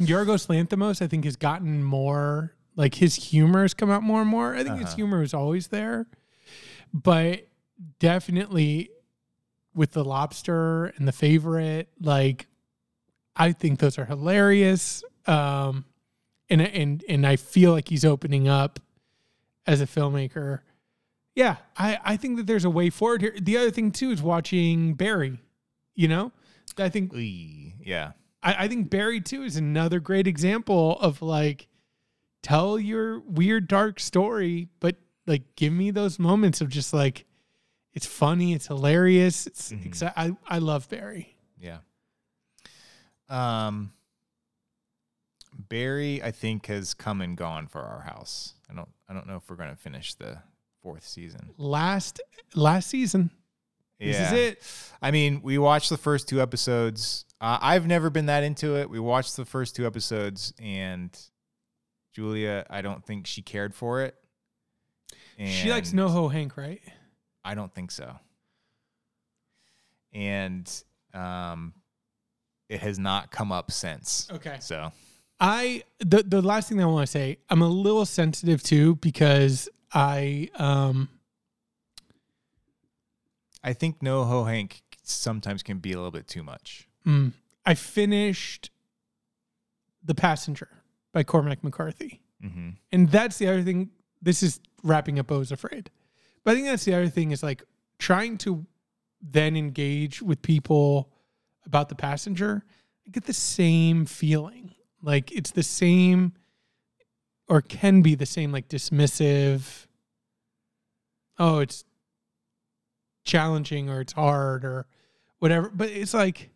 Yorgos 0.00 0.46
Lanthimos, 0.48 1.02
I 1.02 1.08
think, 1.08 1.26
has 1.26 1.36
gotten 1.36 1.82
more 1.84 2.54
like 2.74 2.94
his 2.94 3.14
humor 3.16 3.60
has 3.62 3.74
come 3.74 3.90
out 3.90 4.02
more 4.02 4.22
and 4.22 4.30
more. 4.30 4.54
I 4.54 4.64
think 4.64 4.76
his 4.78 4.86
Uh-huh. 4.86 4.96
humor 4.96 5.22
is 5.22 5.34
always 5.34 5.66
there, 5.68 6.06
but 6.94 7.46
definitely 7.98 8.88
with 9.74 9.92
the 9.92 10.02
lobster 10.04 10.86
and 10.96 11.06
the 11.06 11.12
favorite, 11.12 11.90
like 12.00 12.46
I 13.36 13.52
think 13.52 13.78
those 13.78 13.98
are 13.98 14.06
hilarious. 14.06 15.04
Um, 15.26 15.84
and 16.48 16.62
and 16.62 17.04
and 17.08 17.26
I 17.26 17.36
feel 17.36 17.72
like 17.72 17.88
he's 17.88 18.04
opening 18.04 18.48
up 18.48 18.80
as 19.66 19.80
a 19.82 19.86
filmmaker. 19.86 20.60
Yeah, 21.40 21.56
I 21.76 21.98
I 22.12 22.16
think 22.16 22.36
that 22.36 22.46
there's 22.46 22.64
a 22.66 22.70
way 22.70 22.90
forward 22.90 23.22
here. 23.22 23.34
The 23.40 23.56
other 23.56 23.70
thing 23.70 23.92
too 23.92 24.10
is 24.10 24.20
watching 24.22 24.94
Barry. 24.94 25.38
You 25.94 26.08
know, 26.08 26.32
I 26.78 26.88
think 26.90 27.12
yeah 27.14 28.12
I, 28.42 28.64
I 28.64 28.68
think 28.68 28.90
Barry 28.90 29.20
too 29.20 29.42
is 29.42 29.56
another 29.56 30.00
great 30.00 30.26
example 30.26 30.98
of 31.00 31.22
like 31.22 31.68
tell 32.42 32.78
your 32.78 33.20
weird 33.20 33.68
dark 33.68 34.00
story, 34.00 34.68
but 34.80 34.96
like 35.26 35.42
give 35.56 35.72
me 35.72 35.90
those 35.90 36.18
moments 36.18 36.60
of 36.60 36.68
just 36.68 36.92
like 36.92 37.24
it's 37.94 38.06
funny, 38.06 38.52
it's 38.54 38.66
hilarious, 38.68 39.46
it's 39.46 39.72
Mhm. 39.72 39.84
exci- 39.88 40.12
I 40.16 40.36
I 40.46 40.58
love 40.58 40.88
Barry. 40.88 41.36
yeah 41.58 41.78
um 43.28 43.92
barry 45.68 46.22
i 46.22 46.30
think 46.30 46.66
has 46.66 46.94
come 46.94 47.20
and 47.20 47.36
gone 47.36 47.66
for 47.66 47.80
our 47.82 48.00
house 48.02 48.54
i 48.70 48.74
don't 48.74 48.88
i 49.08 49.12
don't 49.14 49.26
know 49.26 49.36
if 49.36 49.48
we're 49.48 49.56
gonna 49.56 49.76
finish 49.76 50.14
the 50.14 50.38
fourth 50.82 51.06
season 51.06 51.50
Last 51.58 52.20
last 52.54 52.88
season, 52.88 53.30
this 53.98 54.16
is 54.18 54.32
it. 54.32 54.62
I 55.02 55.10
mean, 55.10 55.40
we 55.42 55.58
watched 55.58 55.90
the 55.90 55.98
first 55.98 56.28
two 56.28 56.40
episodes. 56.40 57.24
Uh, 57.40 57.58
I've 57.60 57.86
never 57.86 58.10
been 58.10 58.26
that 58.26 58.42
into 58.44 58.76
it. 58.76 58.88
We 58.88 58.98
watched 59.00 59.36
the 59.36 59.44
first 59.44 59.76
two 59.76 59.86
episodes, 59.86 60.52
and 60.58 61.10
Julia, 62.14 62.66
I 62.68 62.82
don't 62.82 63.04
think 63.04 63.26
she 63.26 63.42
cared 63.42 63.74
for 63.74 64.02
it. 64.02 64.14
she 65.38 65.70
likes 65.70 65.90
And 65.92 66.00
NoHo 66.00 66.30
Hank, 66.32 66.56
right? 66.56 66.80
I 67.44 67.54
don't 67.54 67.74
think 67.74 67.90
so. 67.90 68.18
And 70.12 70.70
um, 71.14 71.72
it 72.68 72.80
has 72.80 72.98
not 72.98 73.30
come 73.30 73.52
up 73.52 73.70
since. 73.70 74.28
Okay. 74.32 74.56
So 74.60 74.92
I 75.38 75.82
the 75.98 76.22
the 76.22 76.42
last 76.42 76.68
thing 76.68 76.78
that 76.78 76.84
I 76.84 76.86
want 76.86 77.06
to 77.06 77.10
say, 77.10 77.38
I'm 77.48 77.62
a 77.62 77.68
little 77.68 78.04
sensitive 78.04 78.62
too 78.62 78.96
because 78.96 79.68
I 79.92 80.48
um 80.56 81.08
I 83.62 83.72
think 83.72 84.00
NoHo 84.00 84.48
Hank 84.48 84.82
sometimes 85.02 85.62
can 85.62 85.78
be 85.78 85.92
a 85.92 85.96
little 85.96 86.10
bit 86.10 86.26
too 86.28 86.42
much. 86.42 86.88
mm, 87.06 87.32
I 87.66 87.74
finished 87.74 88.70
The 90.02 90.14
Passenger 90.14 90.68
by 91.12 91.24
Cormac 91.24 91.62
McCarthy. 91.62 92.22
Mm-hmm. 92.42 92.70
And 92.92 93.10
that's 93.10 93.36
the 93.38 93.48
other 93.48 93.62
thing. 93.62 93.90
This 94.22 94.42
is 94.42 94.60
wrapping 94.82 95.18
up 95.18 95.26
Beau's 95.26 95.52
Afraid. 95.52 95.90
But 96.44 96.52
I 96.52 96.54
think 96.54 96.66
that's 96.68 96.84
the 96.84 96.94
other 96.94 97.08
thing 97.08 97.32
is 97.32 97.42
like 97.42 97.62
trying 97.98 98.38
to 98.38 98.64
then 99.20 99.56
engage 99.56 100.22
with 100.22 100.40
people 100.40 101.10
about 101.66 101.90
the 101.90 101.94
passenger. 101.94 102.64
I 103.06 103.10
get 103.10 103.24
the 103.24 103.34
same 103.34 104.06
feeling. 104.06 104.74
Like 105.02 105.32
it's 105.32 105.50
the 105.50 105.62
same 105.62 106.32
or 107.50 107.60
can 107.60 108.00
be 108.00 108.14
the 108.14 108.24
same, 108.24 108.50
like 108.52 108.68
dismissive. 108.68 109.86
Oh, 111.38 111.58
it's 111.58 111.84
challenging 113.24 113.90
or 113.90 114.00
it's 114.00 114.12
hard 114.12 114.64
or 114.64 114.86
whatever. 115.38 115.68
But 115.68 115.90
it's 115.90 116.14
like, 116.14 116.50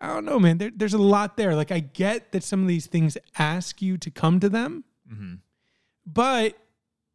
I 0.00 0.08
don't 0.08 0.24
know, 0.24 0.38
man. 0.38 0.58
There, 0.58 0.70
there's 0.74 0.94
a 0.94 0.98
lot 0.98 1.36
there. 1.36 1.54
Like 1.54 1.72
I 1.72 1.80
get 1.80 2.32
that 2.32 2.42
some 2.42 2.60
of 2.62 2.68
these 2.68 2.86
things 2.86 3.16
ask 3.38 3.80
you 3.80 3.96
to 3.98 4.10
come 4.10 4.40
to 4.40 4.48
them 4.48 4.84
Mm-hmm. 5.10 5.36
but 6.04 6.54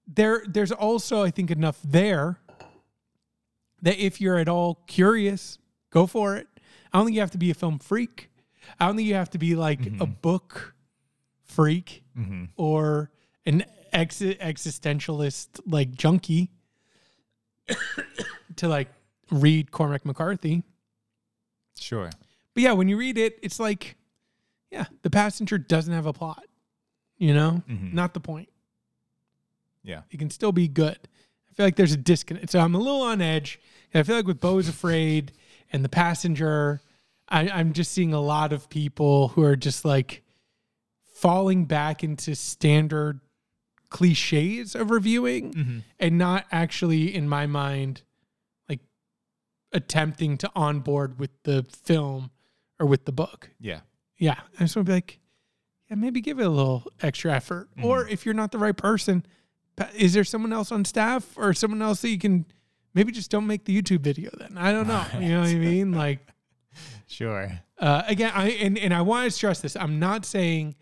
there 0.08 0.42
there's 0.48 0.72
also 0.72 1.22
i 1.22 1.30
think 1.30 1.52
enough 1.52 1.78
there 1.84 2.40
that 3.84 4.00
if 4.04 4.20
you're 4.20 4.40
at 4.40 4.50
all 4.50 4.80
curious 4.88 5.60
go 5.92 6.08
for 6.08 6.36
it 6.36 6.48
i 6.92 6.98
don't 6.98 7.06
think 7.06 7.14
you 7.14 7.22
have 7.22 7.30
to 7.30 7.38
be 7.38 7.52
a 7.52 7.54
film 7.54 7.78
freak 7.78 8.32
i 8.80 8.88
don't 8.88 8.96
think 8.96 9.08
you 9.08 9.14
have 9.14 9.30
to 9.30 9.38
be 9.38 9.54
like 9.56 9.82
a 9.86 9.90
Mhm. 10.08 10.22
book 10.24 10.74
freak 11.44 12.03
Mm-hmm. 12.18 12.46
or 12.58 13.10
an 13.46 13.66
ex- 13.92 14.20
existentialist 14.22 15.60
like 15.66 15.92
junkie 15.96 16.52
to 18.58 18.68
like 18.68 18.90
read 19.32 19.72
cormac 19.72 20.06
mccarthy 20.06 20.64
Sure. 21.80 22.10
but 22.54 22.64
yeah 22.64 22.74
when 22.74 22.88
you 22.88 22.98
read 22.98 23.18
it 23.18 23.40
it's 23.42 23.60
like 23.60 23.96
yeah 24.72 24.86
the 25.02 25.10
passenger 25.10 25.58
doesn't 25.58 25.94
have 25.94 26.06
a 26.06 26.14
plot 26.14 26.46
you 27.18 27.34
know 27.34 27.64
Mhm. 27.70 27.94
not 27.94 28.14
the 28.14 28.20
point 28.20 28.50
Yeah. 29.84 30.02
it 30.12 30.18
can 30.18 30.30
still 30.30 30.52
be 30.52 30.68
good. 30.68 30.98
I 31.52 31.54
feel 31.56 31.66
like 31.68 31.76
there's 31.76 31.94
a 31.94 31.98
disconnect. 31.98 32.50
So 32.52 32.60
I'm 32.60 32.74
a 32.74 32.80
little 32.80 33.02
on 33.04 33.22
edge. 33.22 33.60
I 33.94 34.02
feel 34.04 34.16
like 34.16 34.26
with 34.26 34.40
Beau 34.40 34.58
is 34.58 34.68
Afraid 34.68 35.34
and 35.72 35.84
The 35.86 35.90
Passenger, 35.90 36.82
I, 37.30 37.48
I'm 37.50 37.74
just 37.74 37.92
seeing 37.92 38.12
a 38.14 38.20
lot 38.20 38.54
of 38.54 38.70
people 38.70 39.28
who 39.30 39.44
are 39.44 39.56
just 39.56 39.86
like 39.86 40.23
falling 41.14 41.66
back 41.66 42.04
into 42.04 42.36
standard 42.36 43.20
cliches 43.90 44.76
of 44.76 44.90
reviewing 44.92 45.54
Mm-hmm. 45.54 45.78
and 46.00 46.18
not 46.18 46.46
actually, 46.52 47.14
in 47.16 47.30
my 47.30 47.46
mind, 47.46 48.02
like 48.68 48.80
attempting 49.72 50.38
to 50.40 50.52
onboard 50.56 51.20
with 51.20 51.32
the 51.44 51.64
film 51.84 52.32
or 52.80 52.86
with 52.88 53.06
the 53.06 53.12
book. 53.12 53.52
Yeah. 53.60 53.82
Yeah. 54.18 54.40
I 54.60 54.64
just 54.64 54.76
want 54.76 54.88
to 54.88 54.90
be 54.90 54.94
like, 54.96 55.20
yeah, 55.90 55.96
maybe 55.96 56.22
give 56.22 56.40
it 56.40 56.46
a 56.46 56.50
little 56.50 56.84
extra 57.02 57.34
effort. 57.34 57.70
Or 57.82 58.08
if 58.08 58.26
you're 58.26 58.34
not 58.34 58.52
the 58.52 58.58
right 58.58 58.76
person, 58.76 59.26
is 59.96 60.14
there 60.14 60.24
someone 60.24 60.54
else 60.54 60.72
on 60.72 60.86
staff 60.86 61.38
or 61.38 61.54
someone 61.54 61.82
else 61.82 62.02
that 62.02 62.10
you 62.10 62.18
can 62.20 62.46
maybe 62.96 63.12
just 63.12 63.30
don't 63.30 63.46
make 63.48 63.66
the 63.66 63.80
YouTube 63.80 64.00
video 64.02 64.32
then? 64.38 64.58
I 64.58 64.72
don't 64.72 64.88
know. 64.88 65.06
You 65.20 65.30
know 65.30 65.40
what 65.42 65.50
I 65.50 65.56
mean? 65.56 65.92
Like, 65.92 66.26
Sure. 67.08 67.52
uh, 67.78 68.02
again, 68.08 68.32
I 68.34 68.50
and, 68.52 68.78
and 68.78 68.92
I 68.94 69.02
want 69.02 69.26
to 69.26 69.32
stress 69.32 69.60
this. 69.62 69.76
I'm 69.76 70.00
not 70.00 70.26
saying 70.26 70.76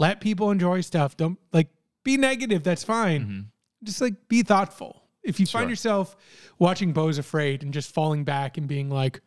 let 0.00 0.20
people 0.20 0.50
enjoy 0.50 0.80
stuff. 0.80 1.16
Don't 1.16 1.38
like 1.52 1.68
be 2.02 2.16
negative. 2.16 2.64
That's 2.64 2.82
fine. 2.82 3.24
Mhm. 3.24 3.44
Just 3.84 4.00
like 4.00 4.26
be 4.28 4.42
thoughtful. 4.42 5.02
If 5.22 5.38
you 5.38 5.46
find 5.46 5.68
yourself 5.70 6.16
watching 6.58 6.92
Beau's 6.92 7.18
Afraid 7.18 7.62
and 7.62 7.72
just 7.74 7.92
falling 7.92 8.24
back 8.24 8.56
and 8.56 8.66
being 8.66 8.88
like, 8.90 9.20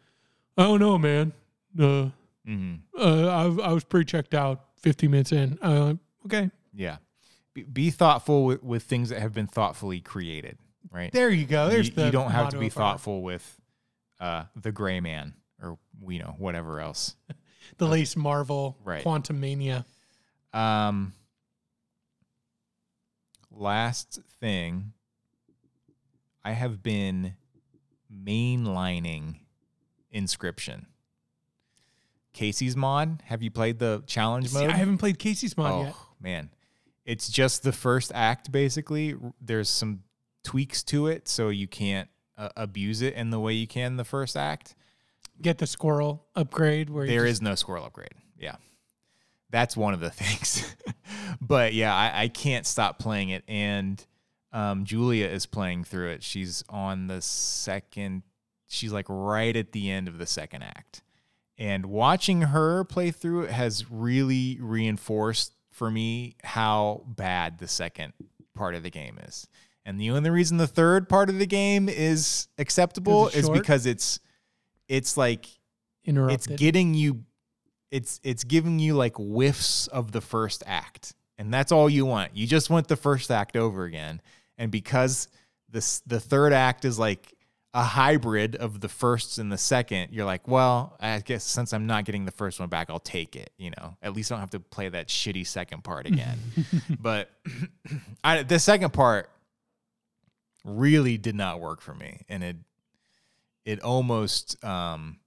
I 0.58 0.64
don't 0.64 0.80
know, 0.82 0.98
man. 0.98 1.32
Uh, 1.80 2.10
Mm-hmm. 2.46 2.74
uh, 3.00 3.28
I, 3.28 3.70
I 3.70 3.72
was 3.72 3.86
pretty 3.86 4.04
checked 4.04 4.34
out 4.34 4.66
15 4.82 5.10
minutes 5.10 5.32
in. 5.32 5.58
Uh, 5.62 5.94
okay. 6.26 6.52
Yeah. 6.74 6.98
Be, 7.54 7.64
be 7.64 7.90
thoughtful 7.90 8.44
with, 8.44 8.62
with 8.62 8.84
things 8.84 9.08
that 9.12 9.22
have 9.22 9.32
been 9.34 9.48
thoughtfully 9.48 10.02
created, 10.02 10.58
right? 10.92 11.10
There 11.14 11.30
you 11.30 11.46
go. 11.46 11.70
There's 11.70 11.88
you, 11.88 11.94
the 11.96 12.06
you 12.08 12.12
don't 12.12 12.32
have 12.32 12.50
to 12.50 12.58
be 12.60 12.68
thoughtful 12.68 13.22
with 13.22 13.62
uh, 14.20 14.44
the 14.62 14.74
gray 14.74 15.00
man 15.00 15.36
or, 15.62 15.78
you 16.06 16.20
know, 16.20 16.36
whatever 16.38 16.82
else. 16.82 17.16
The 17.78 17.88
Lace 17.88 18.18
Marvel, 18.18 18.78
Right. 18.84 19.06
Quantumania. 19.06 19.86
Um, 20.54 21.14
last 23.52 24.20
thing, 24.40 24.94
I 26.44 26.52
have 26.52 26.84
been 26.84 27.36
mainlining 28.12 29.38
Inscryption. 30.14 30.86
Kaycee's 32.34 32.76
mod. 32.76 33.22
Have 33.26 33.44
you 33.44 33.52
played 33.52 33.80
the 33.80 34.04
challenge 34.08 34.50
See, 34.50 34.60
mode? 34.60 34.72
I 34.72 34.74
haven't 34.74 34.98
played 34.98 35.20
Kaycee's 35.20 35.56
mod 35.58 35.72
oh 35.72 35.84
yet. 35.84 35.96
man, 36.20 36.50
it's 37.06 37.30
just 37.30 37.64
the 37.64 37.72
first 37.72 38.12
act. 38.14 38.52
Basically, 38.52 39.16
there's 39.40 39.70
some 39.70 40.04
tweaks 40.44 40.84
to 40.84 41.08
it, 41.08 41.28
so 41.28 41.50
you 41.50 41.68
can't 41.68 42.10
uh, 42.38 42.50
abuse 42.58 43.02
it 43.02 43.14
in 43.14 43.30
the 43.30 43.40
way 43.40 43.54
you 43.54 43.68
can 43.68 43.98
the 43.98 44.04
first 44.04 44.36
act. 44.36 44.76
Get 45.42 45.58
the 45.58 45.68
squirrel 45.68 46.26
upgrade 46.36 46.90
where 46.90 47.06
There 47.06 47.26
you 47.26 47.32
is 47.32 47.42
no 47.42 47.56
squirrel 47.56 47.86
upgrade. 47.86 48.14
Yeah. 48.38 48.56
That's 49.54 49.78
one 49.78 49.94
of 49.94 50.00
the 50.02 50.10
things. 50.10 50.76
but 51.40 51.74
yeah, 51.74 51.96
I, 51.96 52.24
I 52.24 52.28
can't 52.28 52.66
stop 52.66 53.00
playing 53.00 53.30
it. 53.30 53.46
And 53.48 54.06
um, 54.52 54.84
Julia 54.84 55.28
is 55.28 55.46
playing 55.46 55.86
through 55.86 56.10
it. 56.10 56.24
She's 56.24 56.64
on 56.68 57.08
the 57.08 57.22
second, 57.22 58.24
she's 58.68 58.92
like 58.92 59.06
right 59.08 59.56
at 59.56 59.72
the 59.72 59.90
end 59.90 60.10
of 60.10 60.18
the 60.18 60.26
second 60.26 60.64
act. 60.64 61.04
And 61.58 61.86
watching 61.86 62.42
her 62.42 62.84
play 62.84 63.12
through 63.12 63.44
it 63.44 63.52
has 63.52 63.90
really 63.90 64.58
reinforced 64.60 65.54
for 65.72 65.90
me 65.90 66.36
how 66.44 67.04
bad 67.06 67.60
the 67.60 67.68
second 67.68 68.14
part 68.56 68.74
of 68.74 68.82
the 68.82 68.90
game 68.90 69.20
is. 69.24 69.48
And 69.86 70.02
the 70.02 70.10
only 70.10 70.32
reason 70.32 70.58
the 70.58 70.66
third 70.66 71.08
part 71.08 71.30
of 71.30 71.38
the 71.38 71.46
game 71.46 71.90
is 71.90 72.48
acceptable 72.58 73.28
is 73.28 73.46
short? 73.46 73.60
because 73.60 73.86
it's 73.86 74.20
it's 74.88 75.16
like 75.16 75.48
it's 76.06 76.48
getting 76.48 76.94
you 76.94 77.24
it's 77.94 78.20
it's 78.24 78.44
giving 78.44 78.80
you 78.80 78.96
like 78.96 79.16
whiffs 79.18 79.86
of 79.88 80.12
the 80.12 80.20
first 80.20 80.64
act 80.66 81.14
and 81.38 81.54
that's 81.54 81.72
all 81.72 81.90
you 81.90 82.06
want. 82.06 82.36
You 82.36 82.48
just 82.48 82.70
want 82.70 82.88
the 82.88 82.96
first 82.96 83.30
act 83.30 83.56
over 83.56 83.84
again 83.86 84.20
and 84.58 84.72
because 84.72 85.28
this 85.70 86.00
the 86.08 86.20
third 86.20 86.54
act 86.54 86.86
is 86.86 86.98
like 86.98 87.36
a 87.76 87.84
hybrid 87.84 88.56
of 88.56 88.82
the 88.82 88.90
first 88.90 89.38
and 89.38 89.52
the 89.52 89.58
second 89.58 90.10
you're 90.12 90.26
like 90.26 90.48
well 90.48 90.96
i 91.00 91.18
guess 91.18 91.44
since 91.44 91.74
i'm 91.74 91.88
not 91.88 92.06
getting 92.06 92.24
the 92.24 92.32
first 92.32 92.60
one 92.60 92.70
back 92.70 92.88
i'll 92.92 93.00
take 93.00 93.36
it 93.36 93.50
you 93.58 93.72
know? 93.72 93.98
At 94.00 94.14
least 94.14 94.32
i 94.32 94.36
don't 94.36 94.42
have 94.42 94.52
to 94.52 94.60
play 94.60 94.90
that 94.90 95.08
shitty 95.08 95.46
second 95.48 95.84
part 95.84 96.06
again. 96.06 96.38
But 97.00 97.32
I, 98.24 98.44
the 98.44 98.60
second 98.60 98.94
part 98.94 99.30
really 100.64 101.18
did 101.18 101.36
not 101.36 101.60
work 101.60 101.82
for 101.82 101.94
me 101.94 102.22
and 102.30 102.44
it 102.44 102.58
it 103.66 103.82
almost 103.82 104.64
um 104.64 105.18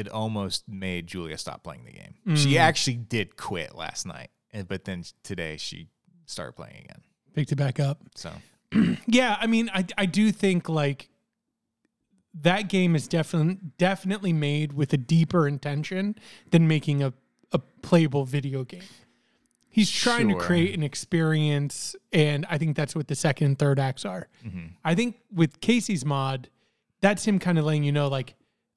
it 0.00 0.08
almost 0.08 0.68
made 0.68 1.06
Julia 1.06 1.36
stop 1.38 1.62
playing 1.62 1.84
the 1.84 1.92
game. 1.92 2.36
She 2.36 2.54
Mm. 2.54 2.60
actually 2.60 2.96
did 2.96 3.36
quit 3.36 3.74
last 3.74 4.06
night, 4.06 4.30
but 4.68 4.84
then 4.84 5.04
today 5.22 5.56
she 5.56 5.88
started 6.26 6.54
playing 6.54 6.76
again. 6.84 7.02
Picked 7.34 7.52
it 7.52 7.56
back 7.56 7.78
up. 7.78 8.00
So 8.16 8.32
Yeah, 9.06 9.36
I 9.40 9.46
mean, 9.46 9.70
I 9.74 9.84
I 9.98 10.06
do 10.06 10.32
think 10.32 10.68
like 10.68 11.08
that 12.34 12.68
game 12.68 12.94
is 12.94 13.08
definitely 13.08 13.58
definitely 13.78 14.32
made 14.32 14.72
with 14.72 14.92
a 14.92 14.96
deeper 14.96 15.48
intention 15.48 16.14
than 16.50 16.68
making 16.68 17.02
a 17.02 17.12
a 17.52 17.58
playable 17.82 18.24
video 18.24 18.62
game. 18.64 18.82
He's 19.68 19.90
trying 19.90 20.30
Sure. 20.30 20.38
to 20.40 20.44
create 20.46 20.74
an 20.74 20.82
experience, 20.84 21.94
and 22.12 22.46
I 22.48 22.58
think 22.58 22.76
that's 22.76 22.94
what 22.94 23.08
the 23.08 23.14
second 23.16 23.46
and 23.46 23.58
third 23.58 23.78
acts 23.80 24.04
are. 24.04 24.28
mhm. 24.44 24.72
I 24.84 24.94
think 24.94 25.16
with 25.32 25.60
Kaycee's 25.60 26.04
mod, 26.04 26.48
that's 27.00 27.24
him 27.26 27.38
kind 27.38 27.58
of 27.58 27.64
letting 27.64 27.82
you 27.84 27.92
know, 27.92 28.08
like, 28.08 28.34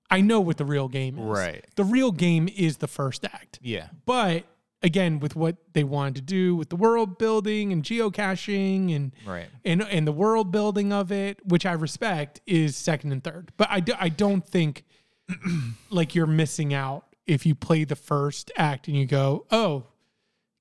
I 0.10 0.22
know 0.22 0.39
what 0.41 0.58
the 0.58 0.66
real 0.66 0.88
game 0.88 1.18
is. 1.18 1.24
Right. 1.26 1.66
The 1.76 1.84
real 1.84 2.12
game 2.12 2.47
is 2.56 2.78
the 2.78 2.88
first 2.88 3.26
act. 3.26 3.60
yeah, 3.62 3.88
But 4.06 4.45
again, 4.84 5.20
with 5.20 5.36
what 5.36 5.56
they 5.74 5.84
wanted 5.84 6.16
to 6.16 6.22
do 6.22 6.56
with 6.56 6.70
the 6.70 6.76
world 6.76 7.18
building 7.18 7.72
and 7.72 7.84
geocaching 7.84 8.95
and 8.95 9.12
right. 9.26 9.47
and 9.66 9.82
and 9.82 10.06
the 10.06 10.12
world 10.12 10.51
building 10.51 10.91
of 10.93 11.12
it, 11.12 11.39
which 11.45 11.66
I 11.66 11.72
respect, 11.74 12.41
is 12.45 12.76
second 12.76 13.12
and 13.12 13.24
third. 13.24 13.51
But 13.58 13.70
I, 13.72 13.80
do, 13.80 13.93
I 13.99 14.10
don't 14.10 14.45
think 14.45 14.84
like 15.89 16.16
you're 16.16 16.28
missing 16.28 16.74
out 16.74 17.06
if 17.26 17.45
you 17.45 17.56
play 17.56 17.86
the 17.86 17.95
first 17.95 18.51
act 18.58 18.88
and 18.88 18.97
you 18.97 19.06
go, 19.06 19.45
oh, 19.51 19.86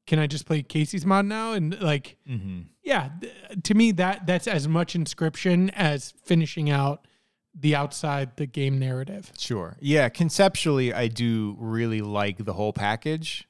can 0.06 0.18
I 0.18 0.26
just 0.26 0.46
play 0.46 0.62
Kaycee's 0.62 1.04
mod 1.04 1.26
now? 1.26 1.52
And 1.52 1.80
like, 1.80 2.16
hmm 2.26 2.60
yeah, 2.84 3.10
th- 3.20 3.32
to 3.62 3.74
me 3.74 3.92
that 3.92 4.26
that's 4.26 4.48
as 4.48 4.66
much 4.66 4.94
Inscryption 4.94 5.70
as 5.74 6.14
finishing 6.24 6.68
out 6.68 7.06
the 7.54 7.74
outside 7.74 8.36
the 8.36 8.46
game 8.46 8.78
narrative. 8.78 9.32
Sure. 9.38 9.76
Yeah, 9.80 10.08
conceptually, 10.08 10.92
I 10.92 11.08
do 11.08 11.56
really 11.58 12.00
like 12.00 12.44
the 12.44 12.54
whole 12.54 12.72
package, 12.72 13.48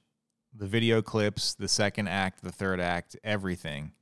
the 0.54 0.66
video 0.66 1.02
clips, 1.02 1.54
the 1.54 1.68
second 1.68 2.08
act, 2.08 2.42
the 2.42 2.52
third 2.52 2.80
act, 2.80 3.16
everything. 3.22 3.92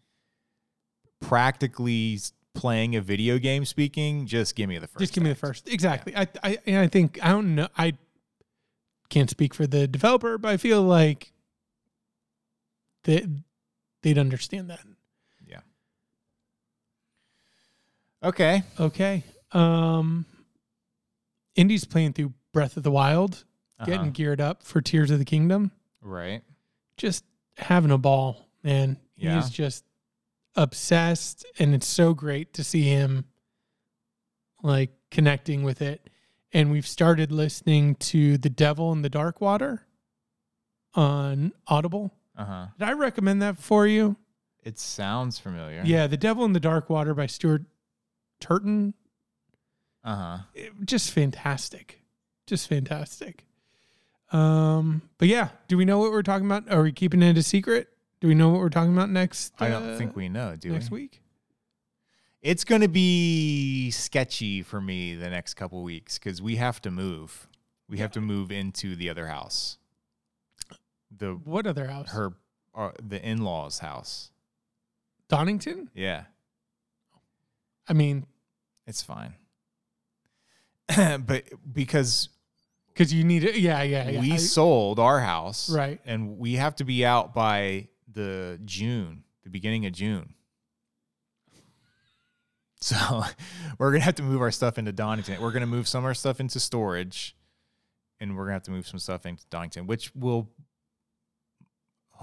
Practically 1.20 2.18
playing 2.54 2.96
a 2.96 3.00
video 3.00 3.38
game, 3.38 3.64
speaking, 3.64 4.26
just 4.26 4.56
give 4.56 4.68
me 4.68 4.78
the 4.78 4.86
first. 4.86 5.00
Just 5.00 5.12
give 5.12 5.22
me 5.22 5.30
the 5.30 5.36
first. 5.36 5.68
Exactly. 5.68 6.16
I 6.16 6.26
I 6.42 6.58
and 6.66 6.78
I 6.78 6.86
think 6.86 7.18
I 7.22 7.30
don't 7.30 7.54
know. 7.54 7.68
I 7.76 7.94
can't 9.10 9.28
speak 9.28 9.52
for 9.54 9.66
the 9.66 9.86
developer, 9.86 10.38
but 10.38 10.48
I 10.48 10.56
feel 10.56 10.82
like 10.82 11.32
they 13.04 13.26
they'd 14.02 14.18
understand 14.18 14.70
that. 14.70 14.80
Yeah. 15.46 15.60
Okay. 18.22 18.62
Okay. 18.78 19.24
Um 19.52 20.26
Indy's 21.56 21.84
playing 21.84 22.12
through 22.14 22.32
Breath 22.52 22.76
of 22.76 22.82
the 22.82 22.90
Wild, 22.90 23.44
getting 23.84 24.00
Uh-huh. 24.00 24.10
geared 24.10 24.40
up 24.40 24.62
for 24.62 24.80
Tears 24.80 25.10
of 25.10 25.18
the 25.18 25.24
Kingdom. 25.24 25.72
Right. 26.00 26.42
Just 26.96 27.24
having 27.56 27.90
a 27.90 27.98
ball, 27.98 28.48
man. 28.62 28.98
Yeah. 29.16 29.34
He's 29.40 29.50
just 29.50 29.84
obsessed 30.56 31.44
and 31.58 31.74
it's 31.74 31.86
so 31.86 32.14
great 32.14 32.52
to 32.54 32.64
see 32.64 32.82
him 32.82 33.24
like 34.62 34.90
connecting 35.10 35.62
with 35.62 35.80
it. 35.82 36.08
And 36.52 36.70
we've 36.70 36.86
started 36.86 37.30
listening 37.30 37.94
to 37.96 38.36
The 38.38 38.50
Devil 38.50 38.92
in 38.92 39.02
the 39.02 39.08
Dark 39.10 39.40
Water 39.40 39.86
on 40.94 41.52
Audible. 41.66 42.12
Uh 42.36 42.44
huh. 42.44 42.66
Did 42.78 42.88
I 42.88 42.92
recommend 42.92 43.42
that 43.42 43.58
for 43.58 43.86
you? 43.86 44.16
It 44.62 44.78
sounds 44.78 45.38
familiar. 45.38 45.82
Yeah, 45.84 46.06
The 46.06 46.16
Devil 46.16 46.44
in 46.44 46.52
the 46.52 46.60
Dark 46.60 46.90
Water 46.90 47.14
by 47.14 47.26
Stuart 47.26 47.62
Turton. 48.40 48.94
Uh 50.04 50.16
huh. 50.16 50.38
It- 50.54 50.72
just 50.84 51.10
fantastic. 51.12 52.00
Just 52.46 52.68
fantastic. 52.68 53.44
Um, 54.32 55.02
but 55.18 55.28
yeah, 55.28 55.48
do 55.68 55.76
we 55.76 55.84
know 55.84 55.98
what 55.98 56.10
we're 56.12 56.22
talking 56.22 56.46
about? 56.46 56.70
Are 56.70 56.82
we 56.82 56.92
keeping 56.92 57.22
it 57.22 57.36
a 57.36 57.42
secret? 57.42 57.88
Do 58.20 58.28
we 58.28 58.34
know 58.34 58.48
what 58.50 58.60
we're 58.60 58.68
talking 58.68 58.92
about 58.92 59.10
next? 59.10 59.54
I 59.60 59.68
don't 59.68 59.90
uh, 59.94 59.96
think 59.98 60.14
we 60.14 60.28
know, 60.28 60.54
do 60.56 60.70
next 60.72 60.90
we? 60.90 61.00
week. 61.02 61.22
It's 62.42 62.64
going 62.64 62.80
to 62.80 62.88
be 62.88 63.90
sketchy 63.90 64.62
for 64.62 64.80
me 64.80 65.14
the 65.14 65.28
next 65.28 65.54
couple 65.54 65.82
weeks 65.82 66.18
because 66.18 66.40
we 66.40 66.56
have 66.56 66.80
to 66.82 66.90
move. 66.90 67.48
We 67.88 67.98
have 67.98 68.12
to 68.12 68.20
move 68.20 68.50
into 68.52 68.94
the 68.96 69.10
other 69.10 69.26
house. 69.26 69.78
The 71.16 71.32
What 71.32 71.66
other 71.66 71.86
house? 71.88 72.12
her 72.12 72.32
uh, 72.74 72.92
the 73.02 73.20
in-laws 73.24 73.80
house. 73.80 74.30
Donington. 75.28 75.90
Yeah, 75.94 76.24
I 77.88 77.92
mean, 77.94 78.26
it's 78.86 79.02
fine. 79.02 79.34
but 81.26 81.44
because 81.72 82.28
because 82.92 83.12
you 83.14 83.24
need 83.24 83.44
it. 83.44 83.56
Yeah, 83.56 83.82
yeah, 83.82 84.08
yeah. 84.10 84.20
we 84.20 84.32
I- 84.32 84.36
sold 84.36 84.98
our 84.98 85.20
house, 85.20 85.70
Right. 85.70 86.00
and 86.04 86.38
we 86.38 86.54
have 86.54 86.76
to 86.76 86.84
be 86.84 87.04
out 87.04 87.34
by 87.34 87.88
the 88.12 88.60
June, 88.64 89.22
the 89.44 89.50
beginning 89.50 89.86
of 89.86 89.92
June. 89.92 90.34
So 92.82 93.22
we're 93.78 93.90
gonna 93.92 94.04
have 94.04 94.14
to 94.16 94.22
move 94.22 94.40
our 94.40 94.50
stuff 94.50 94.78
into 94.78 94.90
Donington. 94.92 95.40
We're 95.40 95.52
gonna 95.52 95.66
move 95.66 95.86
some 95.86 95.98
of 95.98 96.06
our 96.06 96.14
stuff 96.14 96.40
into 96.40 96.58
storage, 96.58 97.36
and 98.20 98.36
we're 98.36 98.44
gonna 98.44 98.54
have 98.54 98.62
to 98.64 98.70
move 98.70 98.88
some 98.88 98.98
stuff 98.98 99.26
into 99.26 99.44
Donington, 99.50 99.86
which 99.86 100.14
will 100.14 100.48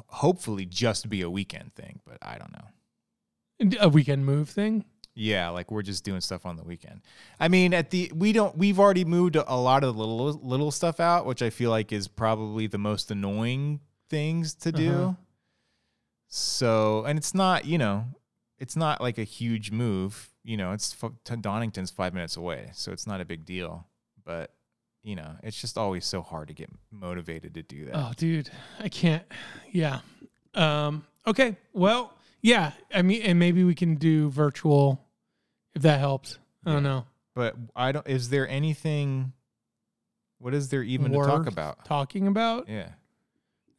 hopefully 0.07 0.65
just 0.65 1.09
be 1.09 1.21
a 1.21 1.29
weekend 1.29 1.75
thing. 1.75 1.99
But 2.05 2.17
I 2.23 2.37
don't 2.39 2.51
know. 2.53 3.77
a 3.81 3.89
weekend 3.89 4.25
move 4.25 4.49
thing. 4.49 4.85
Yeah, 5.19 5.49
like 5.49 5.71
we're 5.71 5.81
just 5.81 6.03
doing 6.03 6.21
stuff 6.21 6.45
on 6.45 6.57
the 6.57 6.63
weekend. 6.63 7.01
I 7.39 7.47
mean, 7.47 7.73
at 7.73 7.89
the 7.89 8.11
we 8.13 8.33
don't 8.33 8.55
we've 8.55 8.79
already 8.79 9.03
moved 9.03 9.35
a 9.35 9.55
lot 9.55 9.83
of 9.83 9.95
the 9.95 9.99
little 9.99 10.39
little 10.43 10.69
stuff 10.69 10.99
out, 10.99 11.25
which 11.25 11.41
I 11.41 11.49
feel 11.49 11.71
like 11.71 11.91
is 11.91 12.07
probably 12.07 12.67
the 12.67 12.77
most 12.77 13.09
annoying 13.09 13.79
things 14.09 14.53
to 14.53 14.71
do. 14.71 14.93
Uh-huh. 14.93 15.13
So, 16.27 17.03
and 17.05 17.17
it's 17.17 17.33
not, 17.33 17.65
you 17.65 17.77
know, 17.77 18.05
it's 18.59 18.75
not 18.75 19.01
like 19.01 19.17
a 19.17 19.23
huge 19.23 19.71
move. 19.71 20.29
You 20.43 20.57
know, 20.57 20.71
it's 20.71 20.95
Donington's 21.41 21.89
5 21.89 22.13
minutes 22.13 22.37
away, 22.37 22.69
so 22.73 22.91
it's 22.91 23.07
not 23.07 23.19
a 23.19 23.25
big 23.25 23.45
deal. 23.45 23.87
But, 24.23 24.53
you 25.03 25.15
know, 25.15 25.35
it's 25.41 25.59
just 25.59 25.77
always 25.77 26.05
so 26.05 26.21
hard 26.21 26.49
to 26.49 26.53
get 26.53 26.69
motivated 26.91 27.53
to 27.55 27.63
do 27.63 27.85
that. 27.85 27.95
Oh, 27.95 28.11
dude, 28.15 28.49
I 28.79 28.89
can't. 28.89 29.23
Yeah. 29.71 30.01
Um. 30.53 31.05
Okay. 31.25 31.57
Well, 31.73 32.13
yeah. 32.41 32.73
I 32.93 33.01
mean, 33.01 33.21
and 33.23 33.39
maybe 33.39 33.63
we 33.63 33.73
can 33.73 33.95
do 33.95 34.29
virtual 34.29 35.06
if 35.77 35.83
that 35.83 35.99
helps. 35.99 36.37
I 36.65 36.73
don't 36.73 36.83
know. 36.83 37.05
But 37.33 37.55
I 37.75 37.91
don't 37.93 38.07
is 38.07 38.29
there 38.29 38.47
anything 38.49 39.31
what 40.39 40.53
is 40.53 40.69
there 40.69 40.83
even 40.83 41.11
to 41.13 41.17
talk 41.19 41.47
about? 41.47 41.85
Talking 41.85 42.27
about. 42.27 42.67
Yeah. 42.69 42.89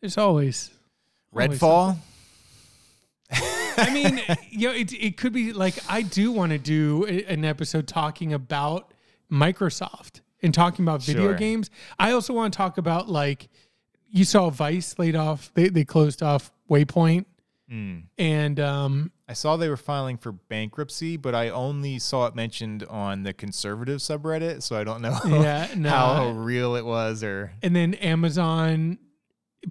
There's 0.01 0.17
always. 0.19 0.71
always 1.33 1.59
Redfall? 1.61 1.97
I 3.31 3.91
mean, 3.93 4.21
you 4.51 4.69
know, 4.69 4.75
it 4.75 4.93
it 4.93 5.17
could 5.17 5.33
be 5.33 5.53
like 5.53 5.75
I 5.89 6.03
do 6.03 6.33
want 6.33 6.53
to 6.53 6.59
do 6.59 7.05
a- 7.07 7.25
an 7.25 7.45
episode 7.45 7.87
talking 7.87 8.33
about 8.33 8.93
Microsoft 9.31 10.21
and 10.43 10.53
talking 10.55 10.85
about 10.85 11.03
video 11.03 11.29
Sure. 11.29 11.35
games. 11.35 11.71
I 11.99 12.13
also 12.13 12.33
want 12.33 12.53
to 12.53 12.57
talk 12.57 12.79
about 12.79 13.09
like 13.09 13.49
you 14.11 14.25
saw 14.25 14.51
Vice 14.51 14.99
laid 14.99 15.17
off. 15.17 15.51
They 15.55 15.69
they 15.69 15.85
closed 15.85 16.23
off 16.23 16.51
Waypoint, 16.71 17.25
Mm. 17.71 18.05
and 18.17 18.59
um, 18.61 19.13
I 19.29 19.35
saw 19.35 19.57
they 19.57 19.69
were 19.69 19.77
filing 19.77 20.17
for 20.17 20.33
bankruptcy, 20.33 21.19
but 21.19 21.35
I 21.35 21.51
only 21.51 21.99
saw 21.99 22.27
it 22.27 22.35
mentioned 22.35 22.85
on 22.85 23.25
the 23.25 23.35
conservative 23.35 23.99
subreddit, 23.99 24.63
so 24.63 24.77
I 24.77 24.85
don't 24.85 25.03
know 25.03 25.19
yeah, 25.27 25.69
no, 25.77 25.91
how 25.91 26.31
real 26.31 26.77
it 26.77 26.85
was 26.87 27.23
or 27.23 27.53
and 27.63 27.77
then 27.77 27.95
Amazon 27.95 28.99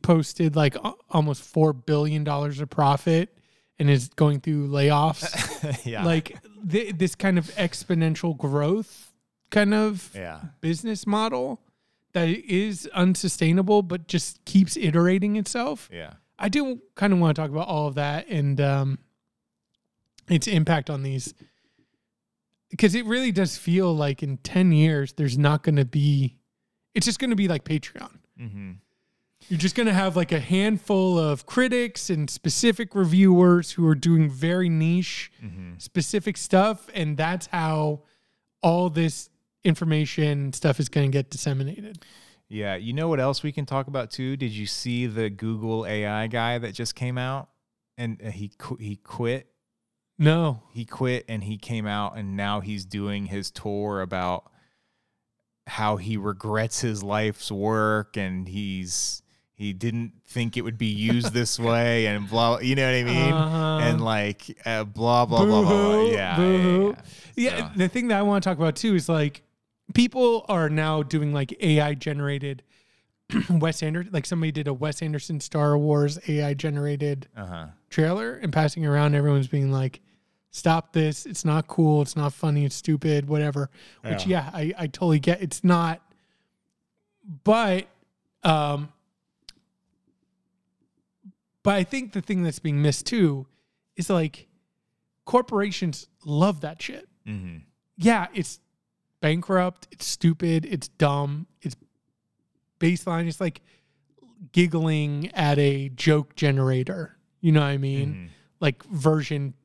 posted 0.03 0.55
like 0.55 0.75
almost 1.09 1.41
four 1.41 1.73
billion 1.73 2.23
dollars 2.23 2.59
of 2.59 2.69
profit 2.69 3.35
and 3.79 3.89
is 3.89 4.09
going 4.09 4.41
through 4.41 4.67
layoffs. 4.69 5.85
yeah. 5.85 6.03
Like 6.03 6.37
th- 6.69 6.97
this 6.97 7.15
kind 7.15 7.37
of 7.37 7.45
exponential 7.55 8.37
growth 8.37 9.13
kind 9.49 9.73
of 9.73 10.11
yeah. 10.13 10.41
business 10.61 11.07
model 11.07 11.61
that 12.13 12.27
is 12.27 12.87
unsustainable, 12.93 13.81
but 13.81 14.07
just 14.07 14.43
keeps 14.45 14.77
iterating 14.77 15.35
itself. 15.35 15.89
Yeah. 15.91 16.13
I 16.39 16.49
do 16.49 16.81
kind 16.95 17.13
of 17.13 17.19
want 17.19 17.35
to 17.35 17.41
talk 17.41 17.51
about 17.51 17.67
all 17.67 17.87
of 17.87 17.95
that 17.95 18.27
and 18.27 18.59
um, 18.61 18.99
its 20.29 20.47
impact 20.47 20.89
on 20.89 21.03
these 21.03 21.33
because 22.69 22.95
it 22.95 23.05
really 23.05 23.31
does 23.31 23.57
feel 23.57 23.95
like 23.95 24.21
in 24.23 24.37
10 24.37 24.71
years 24.71 25.13
there's 25.13 25.37
not 25.37 25.63
going 25.63 25.75
to 25.77 25.85
be 25.85 26.35
it's 26.93 27.05
just 27.05 27.19
going 27.19 27.29
to 27.29 27.35
be 27.35 27.47
like 27.47 27.63
patreon 27.63 28.11
Mm-hmm. 28.39 28.71
you're 29.49 29.57
just 29.57 29.73
going 29.75 29.87
to 29.87 29.93
have 29.93 30.15
like 30.15 30.31
a 30.31 30.39
handful 30.39 31.17
of 31.17 31.47
critics 31.47 32.11
and 32.11 32.29
specific 32.29 32.93
reviewers 32.93 33.71
who 33.71 33.87
are 33.87 33.95
doing 33.95 34.29
very 34.29 34.69
niche 34.69 35.31
Mm-hmm. 35.43 35.73
specific 35.79 36.37
stuff 36.37 36.87
and 36.93 37.17
that's 37.17 37.47
how 37.47 38.03
all 38.61 38.89
this 38.89 39.29
information 39.63 40.53
stuff 40.53 40.79
is 40.79 40.87
going 40.89 41.11
to 41.11 41.17
get 41.17 41.29
disseminated 41.29 41.99
Yeah. 42.49 42.75
You 42.75 42.93
know 42.93 43.07
what 43.09 43.19
else 43.19 43.43
we 43.43 43.51
can 43.51 43.65
talk 43.65 43.87
about 43.87 44.11
too? 44.11 44.37
Did 44.37 44.51
you 44.51 44.65
see 44.67 45.05
the 45.07 45.29
Google 45.29 45.85
AI 45.85 46.27
guy 46.27 46.57
that 46.59 46.73
just 46.73 46.95
came 46.95 47.17
out 47.17 47.49
and 47.97 48.21
uh, 48.25 48.29
he 48.31 48.51
he 48.79 48.95
quit? 48.97 49.47
No 50.19 50.61
He 50.73 50.85
quit 50.85 51.25
and 51.29 51.43
he 51.43 51.57
came 51.57 51.85
out 51.87 52.17
and 52.17 52.35
now 52.35 52.59
he's 52.59 52.85
doing 52.85 53.25
his 53.27 53.51
tour 53.51 54.01
about 54.01 54.51
how 55.67 55.97
he 55.97 56.17
regrets 56.17 56.81
his 56.81 57.03
life's 57.03 57.51
work 57.51 58.15
and 58.17 58.47
he's 58.47 59.21
he 59.53 59.73
didn't 59.73 60.13
think 60.25 60.55
it 60.55 60.61
would 60.61 60.77
be 60.77 60.85
used 60.87 61.33
this 61.33 61.59
way 61.69 62.05
and 62.07 62.29
blah 62.29 62.59
you 62.59 62.75
know 62.75 62.85
what 62.85 62.95
I 62.95 63.03
mean? 63.03 63.33
Uh-huh. 63.33 63.79
And 63.83 64.01
like 64.01 64.57
uh, 64.65 64.83
blah 64.85 65.25
blah 65.25 65.43
blah 65.45 65.61
blah. 65.63 65.71
blah. 65.71 66.03
Yeah, 66.09 66.39
yeah, 66.39 66.57
yeah. 66.77 66.91
Yeah, 67.35 67.57
So- 67.73 67.77
the 67.77 67.87
thing 67.89 68.07
that 68.09 68.19
I 68.19 68.21
want 68.21 68.43
to 68.43 68.49
talk 68.49 68.57
about 68.57 68.75
too 68.75 68.95
is 68.95 69.09
like 69.09 69.43
people 69.93 70.45
are 70.47 70.69
now 70.69 71.03
doing 71.03 71.33
like 71.33 71.55
AI 71.61 71.93
generated 71.95 72.63
Wes 73.49 73.83
Anderson, 73.83 74.13
like 74.13 74.25
somebody 74.25 74.51
did 74.53 74.67
a 74.69 74.73
Wes 74.73 75.01
Anderson 75.01 75.41
Star 75.41 75.77
Wars 75.77 76.17
AI 76.29 76.53
generated 76.53 77.27
Uh-huh. 77.35 77.67
trailer 77.89 78.35
and 78.35 78.53
passing 78.53 78.85
around. 78.85 79.15
Everyone's 79.15 79.47
being 79.49 79.69
like, 79.71 79.99
"Stop 80.57 80.91
this! 80.93 81.25
It's 81.25 81.45
not 81.45 81.67
cool. 81.67 82.01
It's 82.01 82.15
not 82.15 82.33
funny. 82.33 82.65
It's 82.65 82.75
stupid. 82.75 83.27
Whatever." 83.27 83.69
Which 84.01 84.25
yeah, 84.25 84.49
I 84.53 84.73
I 84.77 84.87
totally 84.87 85.19
get. 85.19 85.41
It's 85.41 85.63
not, 85.63 86.01
but 87.43 87.87
um, 88.43 88.89
but 91.63 91.75
I 91.75 91.83
think 91.83 92.13
the 92.13 92.21
thing 92.21 92.43
that's 92.43 92.59
being 92.59 92.81
missed 92.81 93.05
too 93.05 93.45
is 93.95 94.09
like 94.09 94.47
corporations 95.25 96.07
love 96.25 96.61
that 96.61 96.81
shit 96.81 97.07
Mhm. 97.25 97.63
yeah, 97.97 98.27
it's 98.33 98.59
bankrupt, 99.19 99.87
it's 99.91 100.05
stupid, 100.05 100.65
it's 100.65 100.87
dumb, 100.87 101.47
it's 101.61 101.75
baseline. 102.79 103.27
It's 103.27 103.41
like 103.41 103.61
giggling 104.51 105.29
at 105.33 105.57
a 105.57 105.89
joke 105.89 106.35
generator. 106.35 107.17
You 107.41 107.51
know 107.51 107.61
what 107.61 107.67
I 107.67 107.77
mean? 107.77 108.13
Mhm. 108.13 108.29
Like 108.59 108.83
version 108.85 109.55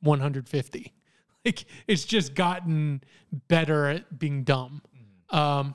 150. 0.00 0.94
Like 1.42 1.64
it's 1.86 2.04
just 2.04 2.34
gotten 2.34 3.02
better 3.48 3.86
at 3.86 4.18
being 4.18 4.44
dumb. 4.44 4.82
Um, 5.30 5.74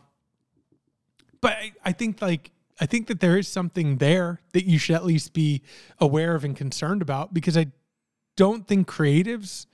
but 1.42 1.54
I, 1.54 1.74
I 1.84 1.92
think 1.92 2.22
like 2.22 2.52
I 2.80 2.86
think 2.86 3.08
that 3.08 3.20
there 3.20 3.36
is 3.36 3.48
something 3.48 3.98
there 3.98 4.42
that 4.54 4.66
you 4.66 4.78
should 4.78 4.96
at 4.96 5.06
least 5.06 5.34
be 5.34 5.64
aware 6.00 6.36
of 6.36 6.44
and 6.44 6.56
concerned 6.56 7.02
about 7.02 7.34
because 7.34 7.58
I 7.58 7.68
don't 8.36 8.68
think 8.68 8.88
creatives 8.88 9.66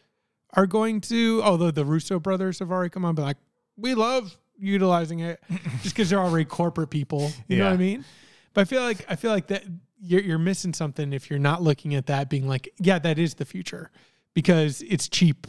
are 0.53 0.67
going 0.67 1.01
to, 1.01 1.41
although 1.43 1.71
the 1.71 1.85
Russo 1.85 2.19
brothers 2.19 2.59
have 2.59 2.71
already 2.71 2.89
come 2.89 3.05
on, 3.05 3.15
be 3.15 3.21
like, 3.21 3.37
we 3.75 3.95
love 3.95 4.37
utilizing 4.57 5.19
it 5.19 5.41
just 5.81 5.95
because 5.95 6.09
they're 6.09 6.19
already 6.19 6.45
corporate 6.45 6.89
people. 6.89 7.31
You 7.47 7.57
know 7.57 7.65
what 7.65 7.73
I 7.73 7.77
mean? 7.77 8.05
But 8.53 8.61
I 8.61 8.63
feel 8.65 8.81
like 8.81 9.05
I 9.09 9.15
feel 9.15 9.31
like 9.31 9.47
that 9.47 9.63
you're 9.99 10.21
you're 10.21 10.37
missing 10.37 10.73
something 10.73 11.13
if 11.13 11.29
you're 11.29 11.39
not 11.39 11.61
looking 11.61 11.95
at 11.95 12.07
that 12.07 12.29
being 12.29 12.47
like, 12.47 12.73
yeah, 12.79 12.99
that 12.99 13.17
is 13.17 13.35
the 13.35 13.45
future 13.45 13.91
because 14.33 14.81
it's 14.83 15.07
cheap 15.09 15.47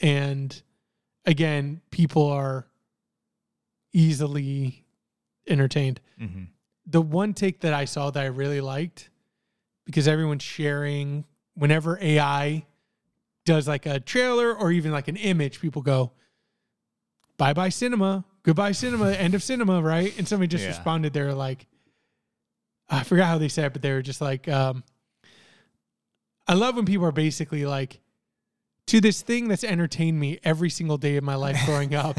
and 0.00 0.62
again, 1.24 1.80
people 1.90 2.26
are 2.26 2.66
easily 3.92 4.84
entertained 5.46 6.00
Mhm. 6.20 6.48
the 6.86 7.02
one 7.02 7.34
take 7.34 7.60
that 7.60 7.72
I 7.72 7.84
saw 7.84 8.10
that 8.10 8.22
I 8.22 8.26
really 8.26 8.60
liked 8.60 9.10
because 9.84 10.08
everyone's 10.08 10.42
sharing 10.42 11.24
whenever 11.54 11.98
AI 12.00 12.66
does 13.44 13.68
like 13.68 13.86
a 13.86 14.00
trailer 14.00 14.54
or 14.54 14.72
even 14.72 14.92
like 14.92 15.08
an 15.08 15.16
image, 15.16 15.60
people 15.60 15.82
go, 15.82 16.12
bye 17.36 17.52
bye 17.52 17.68
cinema, 17.68 18.24
goodbye 18.44 18.72
cinema, 18.72 19.12
end 19.12 19.34
of 19.34 19.42
cinema, 19.42 19.82
right? 19.82 20.16
And 20.16 20.26
somebody 20.26 20.48
just 20.48 20.62
Yeah. 20.62 20.68
responded, 20.70 21.12
they 21.12 21.22
were 21.22 21.34
like, 21.34 21.66
I 22.88 23.02
forgot 23.04 23.26
how 23.26 23.38
they 23.38 23.48
said 23.48 23.66
it, 23.66 23.72
but 23.72 23.82
they 23.82 23.92
were 23.92 24.02
just 24.02 24.20
like, 24.20 24.48
um, 24.48 24.84
I 26.46 26.54
love 26.54 26.76
when 26.76 26.84
people 26.84 27.06
are 27.06 27.12
basically 27.12 27.64
like, 27.66 28.00
to 28.86 29.00
this 29.00 29.22
thing 29.22 29.48
that's 29.48 29.64
entertained 29.64 30.18
me 30.18 30.38
every 30.44 30.70
single 30.70 30.98
day 30.98 31.16
of 31.16 31.24
my 31.24 31.34
life 31.34 31.58
growing 31.64 31.94
up. 31.94 32.18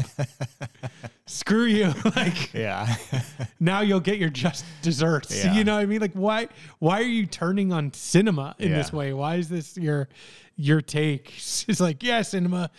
Screw 1.26 1.64
you. 1.64 1.92
like, 2.16 2.52
Yeah. 2.52 2.94
now 3.60 3.80
you'll 3.80 4.00
get 4.00 4.18
your 4.18 4.30
just 4.30 4.64
desserts. 4.82 5.44
Yeah. 5.44 5.54
You 5.54 5.64
know 5.64 5.74
what 5.76 5.82
I 5.82 5.86
mean? 5.86 6.00
Like 6.00 6.14
why 6.14 6.48
why 6.78 7.00
are 7.00 7.06
you 7.06 7.26
turning 7.26 7.72
on 7.72 7.92
cinema 7.92 8.54
in 8.58 8.72
this 8.72 8.92
way? 8.92 9.12
Why 9.12 9.36
is 9.36 9.48
this 9.48 9.76
your 9.76 10.08
your 10.56 10.80
take? 10.80 11.32
It's 11.68 11.80
like, 11.80 12.02
yeah, 12.02 12.22
cinema, 12.22 12.70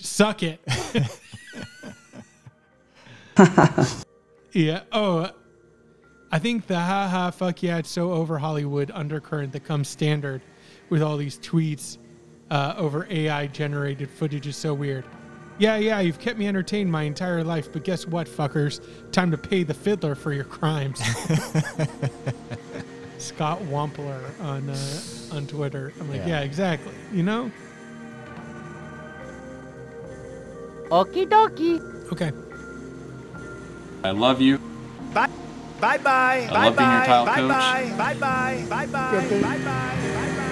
suck 0.00 0.42
it. 0.42 0.60
yeah. 4.52 4.82
Oh, 4.92 5.30
I 6.30 6.38
think 6.38 6.66
the 6.66 6.78
ha 6.78 7.08
ha 7.08 7.30
fuck 7.30 7.62
yeah, 7.62 7.78
it's 7.78 7.90
so 7.90 8.12
over 8.12 8.38
Hollywood 8.38 8.90
undercurrent 8.92 9.52
that 9.52 9.64
comes 9.64 9.88
standard 9.88 10.42
with 10.90 11.02
all 11.02 11.16
these 11.16 11.38
tweets 11.38 11.98
uh, 12.50 12.74
over 12.76 13.06
AI 13.10 13.46
generated 13.48 14.08
footage 14.10 14.46
is 14.46 14.56
so 14.56 14.74
weird. 14.74 15.04
Yeah, 15.58 15.76
yeah, 15.76 15.98
you've 16.00 16.20
kept 16.20 16.38
me 16.38 16.46
entertained 16.46 16.90
my 16.90 17.02
entire 17.02 17.42
life, 17.42 17.72
but 17.72 17.82
guess 17.82 18.06
what, 18.06 18.28
fuckers? 18.28 18.80
Time 19.10 19.30
to 19.32 19.38
pay 19.38 19.64
the 19.64 19.74
fiddler 19.74 20.14
for 20.14 20.32
your 20.32 20.44
crimes. 20.44 20.98
Scott 23.18 23.60
Wampler 23.62 24.22
on 24.40 24.70
uh, 24.70 25.34
on 25.36 25.46
Twitter. 25.48 25.92
I'm 26.00 26.08
like, 26.08 26.20
Yeah. 26.20 26.28
yeah, 26.28 26.40
exactly. 26.40 26.94
You 27.12 27.24
know? 27.24 27.50
Okie 30.90 31.26
dokie. 31.28 31.80
Okay. 32.12 32.30
I 34.04 34.10
love 34.10 34.40
you. 34.40 34.58
Bye 35.12 35.28
bye. 35.80 35.98
Bye. 35.98 36.48
I 36.50 36.64
love 36.64 36.76
being 36.76 36.90
your 36.90 37.04
tile 37.04 37.26
coach. 37.26 37.36
Bye 37.48 37.48
bye. 37.48 37.92
Bye 37.96 38.14
bye. 38.14 38.64
Bye 38.68 38.86
bye. 38.86 39.40
Bye 39.42 39.58
bye. 39.64 40.44